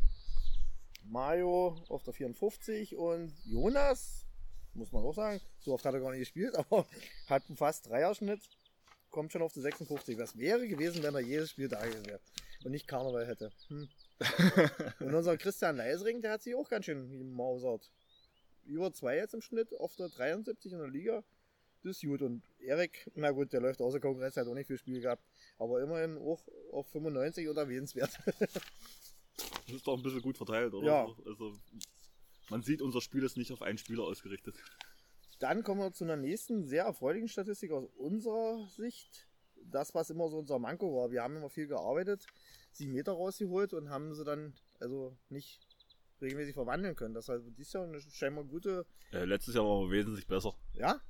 Mario 1.04 1.76
auf 1.88 2.02
der 2.02 2.14
54 2.14 2.96
und 2.96 3.32
Jonas, 3.44 4.26
muss 4.74 4.92
man 4.92 5.04
auch 5.04 5.14
sagen, 5.14 5.40
so 5.58 5.74
oft 5.74 5.84
hat 5.84 5.94
er 5.94 6.00
gar 6.00 6.10
nicht 6.10 6.20
gespielt, 6.20 6.56
aber 6.58 6.86
hat 7.28 7.46
einen 7.48 7.56
fast 7.56 7.88
Dreierschnitt, 7.88 8.40
kommt 9.10 9.32
schon 9.32 9.42
auf 9.42 9.52
die 9.52 9.60
56. 9.60 10.18
Was 10.18 10.38
wäre 10.38 10.66
gewesen, 10.68 11.02
wenn 11.02 11.14
er 11.14 11.20
jedes 11.20 11.50
Spiel 11.50 11.68
da 11.68 11.84
gewesen 11.84 12.06
wäre 12.06 12.20
und 12.64 12.72
nicht 12.72 12.86
Karneval 12.86 13.26
hätte. 13.26 13.50
Hm. 13.68 13.88
und 15.00 15.14
unser 15.14 15.36
Christian 15.36 15.76
Leisring, 15.76 16.20
der 16.20 16.32
hat 16.32 16.42
sich 16.42 16.54
auch 16.54 16.68
ganz 16.68 16.84
schön 16.84 17.10
gemausert. 17.10 17.90
Über 18.64 18.92
zwei 18.92 19.16
jetzt 19.16 19.34
im 19.34 19.40
Schnitt 19.40 19.74
auf 19.78 19.96
der 19.96 20.08
73 20.08 20.72
in 20.72 20.78
der 20.78 20.88
Liga 20.88 21.24
das 21.82 21.96
ist 21.96 22.02
gut. 22.02 22.22
Und 22.22 22.42
Erik, 22.58 23.10
na 23.14 23.30
gut, 23.30 23.52
der 23.52 23.60
läuft 23.60 23.80
außer 23.80 24.00
Konkurrenz, 24.00 24.36
hat 24.36 24.46
auch 24.46 24.54
nicht 24.54 24.66
viel 24.66 24.78
Spiel 24.78 25.00
gehabt. 25.00 25.24
Aber 25.58 25.82
immerhin 25.82 26.18
auch 26.18 26.42
auf 26.72 26.88
95 26.88 27.48
oder 27.48 27.62
erwähnenswert. 27.62 28.10
das 28.26 29.74
ist 29.74 29.86
doch 29.86 29.96
ein 29.96 30.02
bisschen 30.02 30.22
gut 30.22 30.36
verteilt, 30.36 30.74
oder? 30.74 30.86
Ja. 30.86 31.08
Also, 31.26 31.56
man 32.50 32.62
sieht, 32.62 32.82
unser 32.82 33.00
Spiel 33.00 33.22
ist 33.22 33.36
nicht 33.36 33.52
auf 33.52 33.62
einen 33.62 33.78
Spieler 33.78 34.02
ausgerichtet. 34.02 34.56
Dann 35.38 35.62
kommen 35.62 35.80
wir 35.80 35.92
zu 35.92 36.04
einer 36.04 36.16
nächsten 36.16 36.64
sehr 36.66 36.84
erfreulichen 36.84 37.28
Statistik 37.28 37.70
aus 37.72 37.86
unserer 37.96 38.66
Sicht. 38.68 39.26
Das, 39.62 39.94
was 39.94 40.10
immer 40.10 40.28
so 40.28 40.38
unser 40.38 40.58
Manko 40.58 40.94
war. 40.96 41.10
Wir 41.10 41.22
haben 41.22 41.36
immer 41.36 41.48
viel 41.48 41.66
gearbeitet, 41.66 42.26
sieben 42.72 42.92
Meter 42.92 43.12
rausgeholt 43.12 43.72
und 43.72 43.90
haben 43.90 44.14
sie 44.14 44.24
dann 44.24 44.54
also 44.80 45.16
nicht 45.28 45.60
regelmäßig 46.20 46.54
verwandeln 46.54 46.96
können. 46.96 47.14
Das 47.14 47.28
heißt, 47.28 47.44
dieses 47.56 47.72
Jahr 47.72 47.84
eine 47.84 48.00
scheinbar 48.00 48.44
gute. 48.44 48.84
Äh, 49.12 49.24
letztes 49.24 49.54
Jahr 49.54 49.64
war 49.64 49.90
wesentlich 49.90 50.26
besser. 50.26 50.54
Ja, 50.74 51.00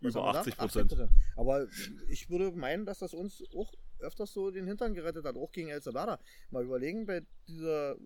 über 0.00 0.24
80 0.34 0.56
Prozent. 0.56 0.94
Aber 1.36 1.66
ich 2.08 2.28
würde 2.30 2.52
meinen, 2.52 2.84
dass 2.86 2.98
das 3.00 3.14
uns 3.14 3.42
auch 3.54 3.72
öfters 3.98 4.32
so 4.32 4.50
den 4.50 4.66
Hintern 4.66 4.94
gerettet 4.94 5.24
hat, 5.24 5.36
auch 5.36 5.52
gegen 5.52 5.68
El 5.68 5.82
Salvador. 5.82 6.18
Mal 6.50 6.64
überlegen, 6.64 7.06
bei 7.06 7.22
dieser 7.48 7.96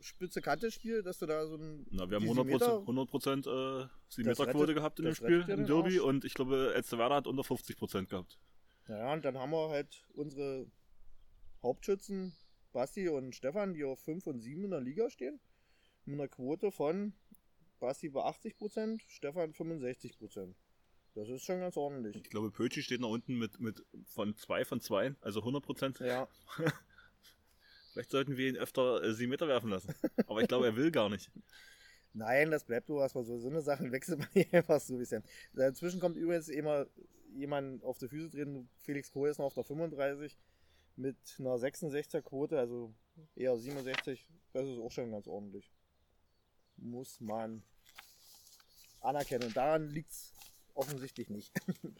Spitze-Kante-Spiel, 0.00 1.02
dass 1.02 1.18
du 1.18 1.26
da 1.26 1.46
so 1.46 1.56
ein. 1.56 1.86
Na, 1.90 2.08
wir 2.10 2.16
haben 2.16 2.24
die 2.24 2.30
100%, 2.30 2.44
Meter- 2.44 2.78
100 2.80 3.08
äh, 3.08 3.10
Das 3.12 4.16
7-Meter-Quote 4.16 4.72
rettet- 4.72 4.74
gehabt 4.74 4.98
in 4.98 5.04
dem 5.04 5.14
Spiel, 5.14 5.44
im 5.48 5.66
Derby. 5.66 6.00
Und 6.00 6.24
ich 6.24 6.34
glaube, 6.34 6.72
Elsterwerda 6.74 7.16
hat 7.16 7.26
unter 7.26 7.42
50% 7.42 8.08
gehabt. 8.08 8.38
Ja, 8.88 9.12
und 9.12 9.24
dann 9.24 9.38
haben 9.38 9.50
wir 9.52 9.68
halt 9.70 10.04
unsere 10.14 10.66
Hauptschützen, 11.62 12.34
Basti 12.72 13.08
und 13.08 13.34
Stefan, 13.36 13.74
die 13.74 13.84
auf 13.84 14.00
5 14.00 14.26
und 14.26 14.40
7 14.40 14.64
in 14.64 14.70
der 14.70 14.80
Liga 14.80 15.08
stehen. 15.08 15.38
Mit 16.04 16.18
einer 16.18 16.28
Quote 16.28 16.72
von 16.72 17.12
Basti 17.82 18.08
bei 18.08 18.20
80%, 18.20 19.00
Stefan 19.08 19.52
65%. 19.52 20.54
Das 21.14 21.28
ist 21.28 21.44
schon 21.44 21.60
ganz 21.60 21.76
ordentlich. 21.76 22.16
Ich 22.16 22.30
glaube, 22.30 22.50
Pötschi 22.50 22.80
steht 22.80 23.00
nach 23.00 23.08
unten 23.08 23.38
mit, 23.38 23.60
mit 23.60 23.84
von 24.06 24.36
2 24.36 24.64
von 24.64 24.80
2, 24.80 25.16
also 25.20 25.40
100%. 25.40 26.04
Ja, 26.06 26.28
Vielleicht 27.92 28.10
sollten 28.10 28.36
wir 28.36 28.48
ihn 28.48 28.56
öfter 28.56 29.02
äh, 29.02 29.12
7 29.12 29.28
Meter 29.28 29.48
werfen 29.48 29.68
lassen. 29.68 29.94
Aber 30.26 30.40
ich 30.40 30.48
glaube, 30.48 30.66
er 30.66 30.76
will 30.76 30.90
gar 30.90 31.10
nicht. 31.10 31.30
nein, 32.14 32.50
das 32.50 32.64
bleibt 32.64 32.86
so 32.86 32.96
was. 32.96 33.12
So, 33.12 33.38
so 33.38 33.48
eine 33.48 33.60
Sachen 33.60 33.90
wechselt 33.90 34.20
man 34.20 34.28
nicht 34.34 34.54
einfach 34.54 34.80
so 34.80 34.98
es 34.98 35.12
ist. 35.12 35.24
Dazwischen 35.52 36.00
kommt 36.00 36.16
übrigens 36.16 36.48
immer 36.48 36.86
jemand 37.34 37.82
auf 37.82 37.98
die 37.98 38.08
Füße 38.08 38.30
treten. 38.30 38.68
Felix 38.78 39.10
Kohl 39.10 39.28
ist 39.28 39.38
noch 39.38 39.46
auf 39.46 39.54
der 39.54 39.64
35 39.64 40.38
mit 40.94 41.16
einer 41.40 41.56
66er 41.56 42.22
Quote, 42.22 42.58
also 42.58 42.94
eher 43.34 43.56
67. 43.56 44.26
Das 44.52 44.66
ist 44.66 44.78
auch 44.78 44.92
schon 44.92 45.10
ganz 45.10 45.26
ordentlich. 45.26 45.70
Muss 46.76 47.20
man 47.20 47.62
anerkennen. 49.04 49.48
Und 49.48 49.56
daran 49.56 49.88
liegt 49.90 50.10
es 50.10 50.32
offensichtlich 50.74 51.28
nicht. 51.30 51.52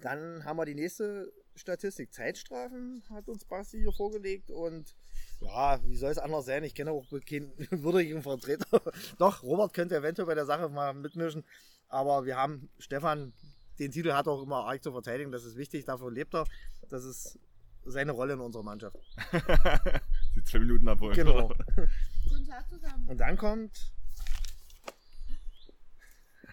Dann 0.00 0.44
haben 0.44 0.56
wir 0.56 0.64
die 0.64 0.74
nächste 0.74 1.32
Statistik. 1.54 2.12
Zeitstrafen 2.12 3.02
hat 3.10 3.28
uns 3.28 3.44
Basti 3.44 3.78
hier 3.78 3.92
vorgelegt 3.92 4.50
und 4.50 4.94
ja, 5.40 5.80
wie 5.84 5.96
soll 5.96 6.10
es 6.10 6.18
anders 6.18 6.46
sein? 6.46 6.64
Ich 6.64 6.74
kenne 6.74 6.90
auch 6.92 7.06
keinen 7.26 7.52
würdigen 7.70 8.22
Vertreter. 8.22 8.82
Doch, 9.18 9.42
Robert 9.42 9.72
könnte 9.72 9.96
eventuell 9.96 10.26
bei 10.26 10.34
der 10.34 10.46
Sache 10.46 10.68
mal 10.68 10.92
mitmischen. 10.94 11.44
Aber 11.88 12.24
wir 12.24 12.36
haben 12.36 12.70
Stefan, 12.78 13.32
den 13.78 13.90
Titel 13.90 14.12
hat 14.12 14.26
er 14.26 14.32
auch 14.32 14.42
immer 14.42 14.66
arg 14.66 14.82
zu 14.82 14.92
verteidigen. 14.92 15.32
Das 15.32 15.44
ist 15.44 15.56
wichtig, 15.56 15.84
dafür 15.84 16.10
lebt 16.10 16.34
er. 16.34 16.44
Das 16.88 17.04
ist 17.04 17.38
seine 17.84 18.12
Rolle 18.12 18.34
in 18.34 18.40
unserer 18.40 18.62
Mannschaft. 18.62 18.96
Die 20.36 20.44
2 20.44 20.58
Minuten 20.60 20.88
abholen. 20.88 21.14
Genau. 21.14 21.48
Guten 22.28 22.46
Tag 22.46 22.68
zusammen. 22.68 23.08
Und 23.08 23.18
dann 23.18 23.36
kommt. 23.36 23.92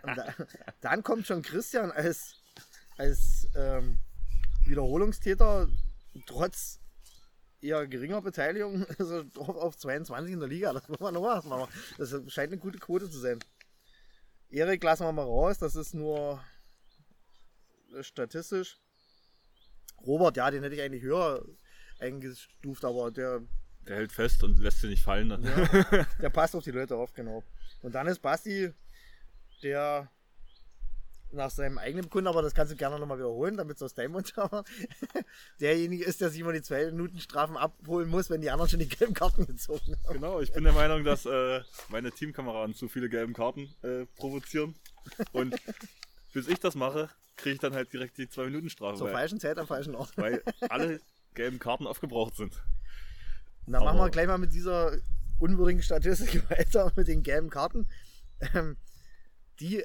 Und 0.07 0.17
da, 0.17 0.33
dann 0.81 1.03
kommt 1.03 1.27
schon 1.27 1.41
Christian 1.41 1.91
als, 1.91 2.35
als 2.97 3.47
ähm, 3.55 3.99
Wiederholungstäter, 4.65 5.67
trotz 6.25 6.79
eher 7.61 7.87
geringer 7.87 8.21
Beteiligung, 8.21 8.85
also 8.99 9.23
auf 9.35 9.77
22 9.77 10.33
in 10.33 10.39
der 10.39 10.49
Liga. 10.49 10.73
Das 10.73 10.87
muss 10.87 10.99
man 10.99 11.13
noch 11.13 11.43
machen. 11.43 11.67
Das 11.97 12.09
scheint 12.27 12.51
eine 12.51 12.57
gute 12.57 12.79
Quote 12.79 13.09
zu 13.09 13.19
sein. 13.19 13.39
Erik 14.49 14.83
lassen 14.83 15.03
wir 15.03 15.11
mal 15.11 15.23
raus, 15.23 15.57
das 15.57 15.75
ist 15.75 15.93
nur 15.93 16.41
statistisch. 18.01 18.79
Robert, 20.05 20.37
ja, 20.37 20.49
den 20.51 20.63
hätte 20.63 20.75
ich 20.75 20.81
eigentlich 20.81 21.03
höher 21.03 21.43
eingestuft, 21.99 22.85
aber 22.85 23.11
der 23.11 23.41
Der 23.87 23.97
hält 23.97 24.11
fest 24.11 24.43
und 24.43 24.59
lässt 24.59 24.79
sie 24.79 24.87
nicht 24.87 25.03
fallen. 25.03 25.29
Ja, 25.29 26.05
der 26.21 26.29
passt 26.29 26.55
auf 26.55 26.63
die 26.63 26.71
Leute 26.71 26.95
auf, 26.95 27.13
genau. 27.13 27.43
Und 27.81 27.93
dann 27.95 28.07
ist 28.07 28.21
Basti, 28.21 28.73
der 29.63 30.09
nach 31.31 31.51
seinem 31.51 31.77
eigenen 31.77 32.09
Kunden, 32.09 32.27
aber 32.27 32.41
das 32.41 32.53
kannst 32.53 32.71
du 32.71 32.77
gerne 32.77 32.97
nochmal 32.99 33.17
wiederholen, 33.17 33.57
damit 33.57 33.75
es 33.75 33.83
aus 33.83 33.93
deinem 33.93 34.13
Mund 34.13 34.33
haben. 34.37 34.63
Derjenige 35.59 36.05
ist, 36.05 36.21
der 36.21 36.29
sich 36.29 36.39
immer 36.39 36.53
die 36.53 36.61
zwei 36.61 36.85
Minuten 36.85 37.19
Strafen 37.19 37.57
abholen 37.57 38.07
muss, 38.09 38.29
wenn 38.29 38.39
die 38.41 38.49
anderen 38.49 38.69
schon 38.69 38.79
die 38.79 38.87
gelben 38.87 39.13
Karten 39.13 39.45
gezogen 39.45 39.95
haben. 40.05 40.13
Genau, 40.13 40.39
ich 40.39 40.53
bin 40.53 40.63
der 40.63 40.71
Meinung, 40.73 41.03
dass 41.03 41.25
äh, 41.25 41.61
meine 41.89 42.11
Teamkameraden 42.11 42.75
zu 42.75 42.87
viele 42.87 43.09
gelben 43.09 43.33
Karten 43.33 43.73
äh, 43.83 44.05
provozieren. 44.15 44.75
Und 45.33 45.55
bis 46.33 46.47
ich 46.47 46.59
das 46.59 46.75
mache, 46.75 47.09
kriege 47.35 47.55
ich 47.55 47.59
dann 47.59 47.73
halt 47.73 47.91
direkt 47.91 48.17
die 48.17 48.29
2 48.29 48.45
Minuten 48.45 48.69
Strafe. 48.69 48.97
Zur 48.97 49.09
falschen 49.09 49.39
Zeit 49.39 49.57
am 49.57 49.67
falschen 49.67 49.95
Ort. 49.95 50.15
weil 50.17 50.41
alle 50.69 51.01
gelben 51.33 51.59
Karten 51.59 51.87
aufgebraucht 51.87 52.35
sind. 52.37 52.53
Und 53.65 53.73
dann 53.73 53.83
machen 53.83 53.97
wir 53.97 54.03
Aber- 54.03 54.11
gleich 54.11 54.27
mal 54.27 54.37
mit 54.37 54.53
dieser 54.53 54.93
unwürdigen 55.39 55.83
Statistik 55.83 56.49
weiter 56.49 56.91
mit 56.95 57.09
den 57.09 57.21
gelben 57.21 57.49
Karten. 57.49 57.85
Ähm, 58.53 58.77
die 59.59 59.83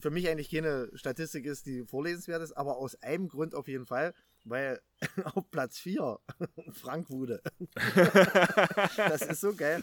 für 0.00 0.10
mich 0.10 0.28
eigentlich 0.28 0.50
keine 0.50 0.90
Statistik 0.94 1.44
ist, 1.44 1.66
die 1.66 1.84
vorlesenswert 1.84 2.42
ist, 2.42 2.52
aber 2.52 2.76
aus 2.76 2.94
einem 3.02 3.28
Grund 3.28 3.54
auf 3.54 3.66
jeden 3.66 3.86
Fall, 3.86 4.14
weil 4.44 4.80
auf 5.24 5.50
Platz 5.50 5.78
4 5.78 6.18
Frank 6.72 7.10
Wude. 7.10 7.42
das 8.96 9.22
ist 9.22 9.40
so 9.40 9.54
geil. 9.54 9.82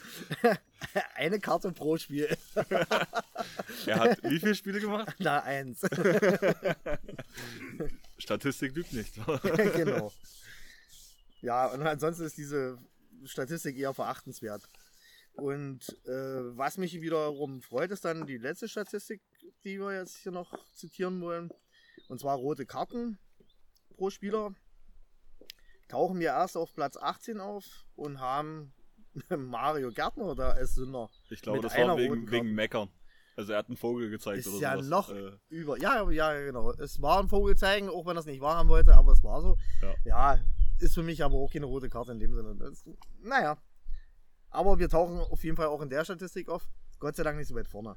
Eine 1.15 1.39
Karte 1.39 1.71
pro 1.71 1.97
Spiel. 1.97 2.35
Er 3.85 3.99
hat 3.99 4.23
wie 4.23 4.39
viele 4.39 4.55
Spiele 4.55 4.79
gemacht? 4.79 5.15
Na, 5.19 5.43
eins. 5.43 5.81
Statistik 8.17 8.75
lügt 8.75 8.93
nicht. 8.93 9.15
genau. 9.75 10.11
Ja, 11.41 11.67
und 11.67 11.85
ansonsten 11.85 12.23
ist 12.23 12.37
diese 12.37 12.77
Statistik 13.25 13.77
eher 13.77 13.93
verachtenswert. 13.93 14.67
Und 15.37 15.81
äh, 16.05 16.57
was 16.57 16.77
mich 16.77 17.01
wiederum 17.01 17.61
freut, 17.61 17.91
ist 17.91 18.05
dann 18.05 18.25
die 18.25 18.37
letzte 18.37 18.67
Statistik, 18.69 19.21
die 19.63 19.79
wir 19.79 19.93
jetzt 19.93 20.17
hier 20.17 20.31
noch 20.31 20.53
zitieren 20.73 21.19
wollen. 21.21 21.49
Und 22.07 22.19
zwar 22.19 22.37
rote 22.37 22.65
Karten 22.65 23.17
pro 23.95 24.09
Spieler. 24.09 24.53
Tauchen 25.87 26.19
wir 26.19 26.27
erst 26.29 26.57
auf 26.57 26.73
Platz 26.73 26.97
18 26.97 27.39
auf 27.39 27.65
und 27.95 28.19
haben 28.19 28.73
Mario 29.29 29.91
Gärtner 29.91 30.35
da 30.35 30.51
als 30.51 30.75
Sünder. 30.75 31.09
Ich 31.29 31.41
glaube, 31.41 31.59
das 31.61 31.77
war 31.77 31.97
wegen, 31.97 32.31
wegen 32.31 32.53
Meckern. 32.53 32.89
Also 33.37 33.51
er 33.51 33.59
hat 33.59 33.67
einen 33.67 33.75
Vogel 33.77 34.09
gezeigt 34.09 34.39
Ist 34.39 34.47
oder 34.47 34.59
ja 34.61 34.71
sowas. 34.73 34.87
noch 34.87 35.09
Äh, 35.09 35.31
über. 35.49 35.77
Ja, 35.77 36.09
ja, 36.09 36.33
genau. 36.39 36.71
Es 36.71 37.01
war 37.01 37.19
ein 37.19 37.27
Vogel 37.27 37.57
zeigen, 37.57 37.89
auch 37.89 38.05
wenn 38.05 38.15
er 38.15 38.21
es 38.21 38.25
nicht 38.25 38.39
wahrhaben 38.39 38.69
wollte, 38.69 38.95
aber 38.95 39.11
es 39.11 39.21
war 39.23 39.41
so. 39.41 39.57
Ja. 39.81 39.93
ja, 40.05 40.39
ist 40.79 40.93
für 40.95 41.03
mich 41.03 41.21
aber 41.23 41.35
auch 41.35 41.51
keine 41.51 41.65
rote 41.65 41.89
Karte 41.89 42.13
in 42.13 42.19
dem 42.19 42.33
Sinne. 42.33 42.55
Das, 42.55 42.85
naja. 43.21 43.57
Aber 44.55 44.79
wir 44.79 44.89
tauchen 44.89 45.19
auf 45.19 45.43
jeden 45.43 45.57
Fall 45.57 45.67
auch 45.67 45.81
in 45.81 45.89
der 45.89 46.03
Statistik 46.05 46.49
auf. 46.49 46.67
Gott 46.99 47.15
sei 47.15 47.23
Dank 47.23 47.37
nicht 47.37 47.47
so 47.47 47.55
weit 47.55 47.67
vorne. 47.67 47.95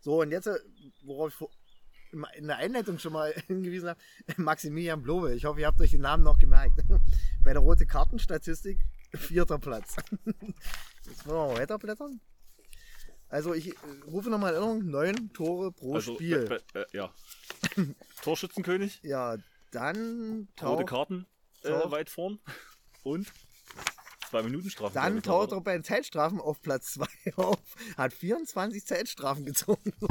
So, 0.00 0.20
und 0.20 0.30
jetzt, 0.30 0.46
äh, 0.46 0.58
worauf 1.02 1.32
ich 1.32 1.48
in 2.36 2.46
der 2.46 2.56
Einleitung 2.56 2.98
schon 2.98 3.12
mal 3.12 3.32
hingewiesen 3.46 3.90
habe, 3.90 4.00
Maximilian 4.36 5.02
Blowe. 5.02 5.34
Ich 5.34 5.44
hoffe, 5.44 5.60
ihr 5.60 5.66
habt 5.66 5.80
euch 5.80 5.90
den 5.90 6.02
Namen 6.02 6.22
noch 6.22 6.38
gemerkt. 6.38 6.80
Bei 7.44 7.52
der 7.52 7.62
rote 7.62 7.86
Kartenstatistik 7.86 8.78
vierter 9.14 9.58
Platz. 9.58 9.96
Jetzt 11.06 11.26
wollen 11.26 11.48
wir 11.48 11.54
mal 11.54 11.60
weiterblättern. 11.60 12.20
Also 13.30 13.54
ich 13.54 13.68
äh, 13.68 13.74
rufe 14.06 14.30
nochmal 14.30 14.54
Erinnerung, 14.54 14.86
neun 14.86 15.32
Tore 15.32 15.72
pro 15.72 15.94
also, 15.94 16.14
Spiel. 16.14 16.60
äh, 16.74 16.78
äh, 16.80 16.86
ja. 16.92 17.12
Torschützenkönig, 18.22 19.00
Ja, 19.02 19.36
dann 19.70 20.48
rote 20.62 20.84
Karten 20.84 21.26
äh, 21.62 21.70
weit 21.90 22.08
vorn 22.08 22.38
und 23.02 23.30
zwei 24.28 24.42
Minuten 24.42 24.70
Strafe. 24.70 24.94
dann 24.94 25.22
taucht 25.22 25.52
er 25.52 25.60
bei 25.60 25.72
den 25.72 25.84
Zeitstrafen 25.84 26.40
auf 26.40 26.60
Platz 26.60 26.94
2 26.94 27.06
auf, 27.36 27.58
hat 27.96 28.12
24 28.12 28.84
Zeitstrafen 28.84 29.44
gezogen. 29.44 29.92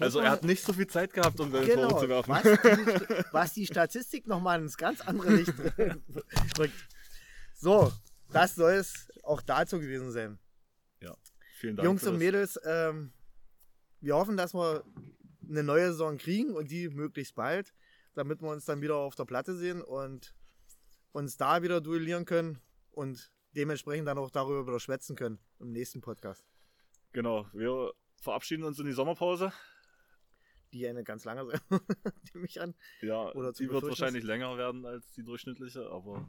Also 0.00 0.20
er 0.20 0.30
hat 0.30 0.44
nicht 0.44 0.62
so 0.62 0.72
viel 0.72 0.86
Zeit 0.86 1.12
gehabt, 1.12 1.38
um 1.40 1.50
seine 1.50 1.66
genau, 1.66 1.88
Tore 1.88 2.00
zu 2.00 2.08
werfen. 2.08 2.30
was 2.30 2.42
die, 2.42 3.24
was 3.32 3.52
die 3.54 3.66
Statistik 3.66 4.26
nochmal 4.26 4.60
ins 4.60 4.76
ganz 4.76 5.00
andere 5.00 5.34
Licht 5.34 5.54
rückt. 6.58 6.88
So, 7.54 7.92
das 8.30 8.54
soll 8.54 8.72
es 8.72 9.08
auch 9.22 9.40
dazu 9.42 9.78
gewesen 9.80 10.10
sein. 10.10 10.38
Vielen 11.58 11.74
Dank. 11.74 11.84
Jungs 11.84 12.06
und. 12.06 12.18
Mädels, 12.18 12.58
ähm, 12.64 13.12
wir 14.00 14.14
hoffen, 14.14 14.36
dass 14.36 14.54
wir 14.54 14.84
eine 15.48 15.64
neue 15.64 15.90
Saison 15.90 16.16
kriegen 16.16 16.54
und 16.54 16.70
die 16.70 16.88
möglichst 16.88 17.34
bald, 17.34 17.74
damit 18.14 18.40
wir 18.42 18.48
uns 18.48 18.64
dann 18.64 18.80
wieder 18.80 18.96
auf 18.96 19.16
der 19.16 19.24
Platte 19.24 19.56
sehen 19.56 19.82
und 19.82 20.36
uns 21.10 21.36
da 21.36 21.62
wieder 21.62 21.80
duellieren 21.80 22.24
können 22.24 22.60
und 22.98 23.30
dementsprechend 23.54 24.08
dann 24.08 24.18
auch 24.18 24.30
darüber 24.30 24.66
wieder 24.66 24.80
schwätzen 24.80 25.14
können 25.14 25.38
im 25.60 25.70
nächsten 25.70 26.00
Podcast, 26.00 26.44
Genau, 27.12 27.46
wir 27.52 27.92
verabschieden 28.20 28.64
uns 28.64 28.78
in 28.78 28.86
die 28.86 28.92
Sommerpause. 28.92 29.52
die 30.72 30.86
eine 30.86 31.04
ganz 31.04 31.24
lange 31.24 31.46
sein, 31.70 31.80
mich 32.34 32.60
an. 32.60 32.74
Ja, 33.00 33.32
Oder 33.32 33.52
die 33.52 33.70
wird 33.70 33.84
wahrscheinlich 33.84 34.24
länger 34.24 34.58
werden 34.58 34.84
als 34.84 35.12
die 35.12 35.22
durchschnittliche, 35.22 35.88
aber. 35.90 36.28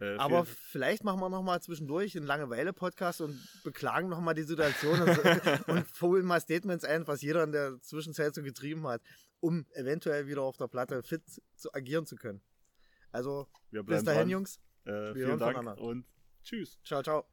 Äh, 0.00 0.16
Aber 0.16 0.44
vielleicht 0.44 1.02
machen 1.02 1.20
wir 1.20 1.28
noch 1.28 1.42
mal 1.42 1.60
zwischendurch 1.60 2.16
einen 2.16 2.26
Langeweile-Podcast 2.26 3.20
und 3.20 3.36
beklagen 3.64 4.08
noch 4.08 4.20
mal 4.20 4.34
die 4.34 4.42
Situation 4.44 5.00
und, 5.00 5.08
und 5.68 6.00
holen 6.02 6.26
mal 6.26 6.40
Statements 6.40 6.84
ein, 6.84 7.06
was 7.06 7.22
jeder 7.22 7.42
in 7.42 7.52
der 7.52 7.80
Zwischenzeit 7.80 8.34
so 8.34 8.42
getrieben 8.42 8.86
hat, 8.86 9.02
um 9.40 9.66
eventuell 9.72 10.26
wieder 10.26 10.42
auf 10.42 10.56
der 10.56 10.68
Platte 10.68 11.02
fit 11.02 11.22
zu 11.56 11.72
agieren 11.72 12.06
zu 12.06 12.16
können. 12.16 12.42
Also 13.10 13.48
bis 13.70 14.04
dahin, 14.04 14.20
dran. 14.20 14.28
Jungs. 14.28 14.60
Äh, 14.84 15.14
vielen 15.14 15.38
Dank 15.38 15.78
und 15.78 16.06
tschüss. 16.42 16.78
Ciao, 16.84 17.02
ciao. 17.02 17.31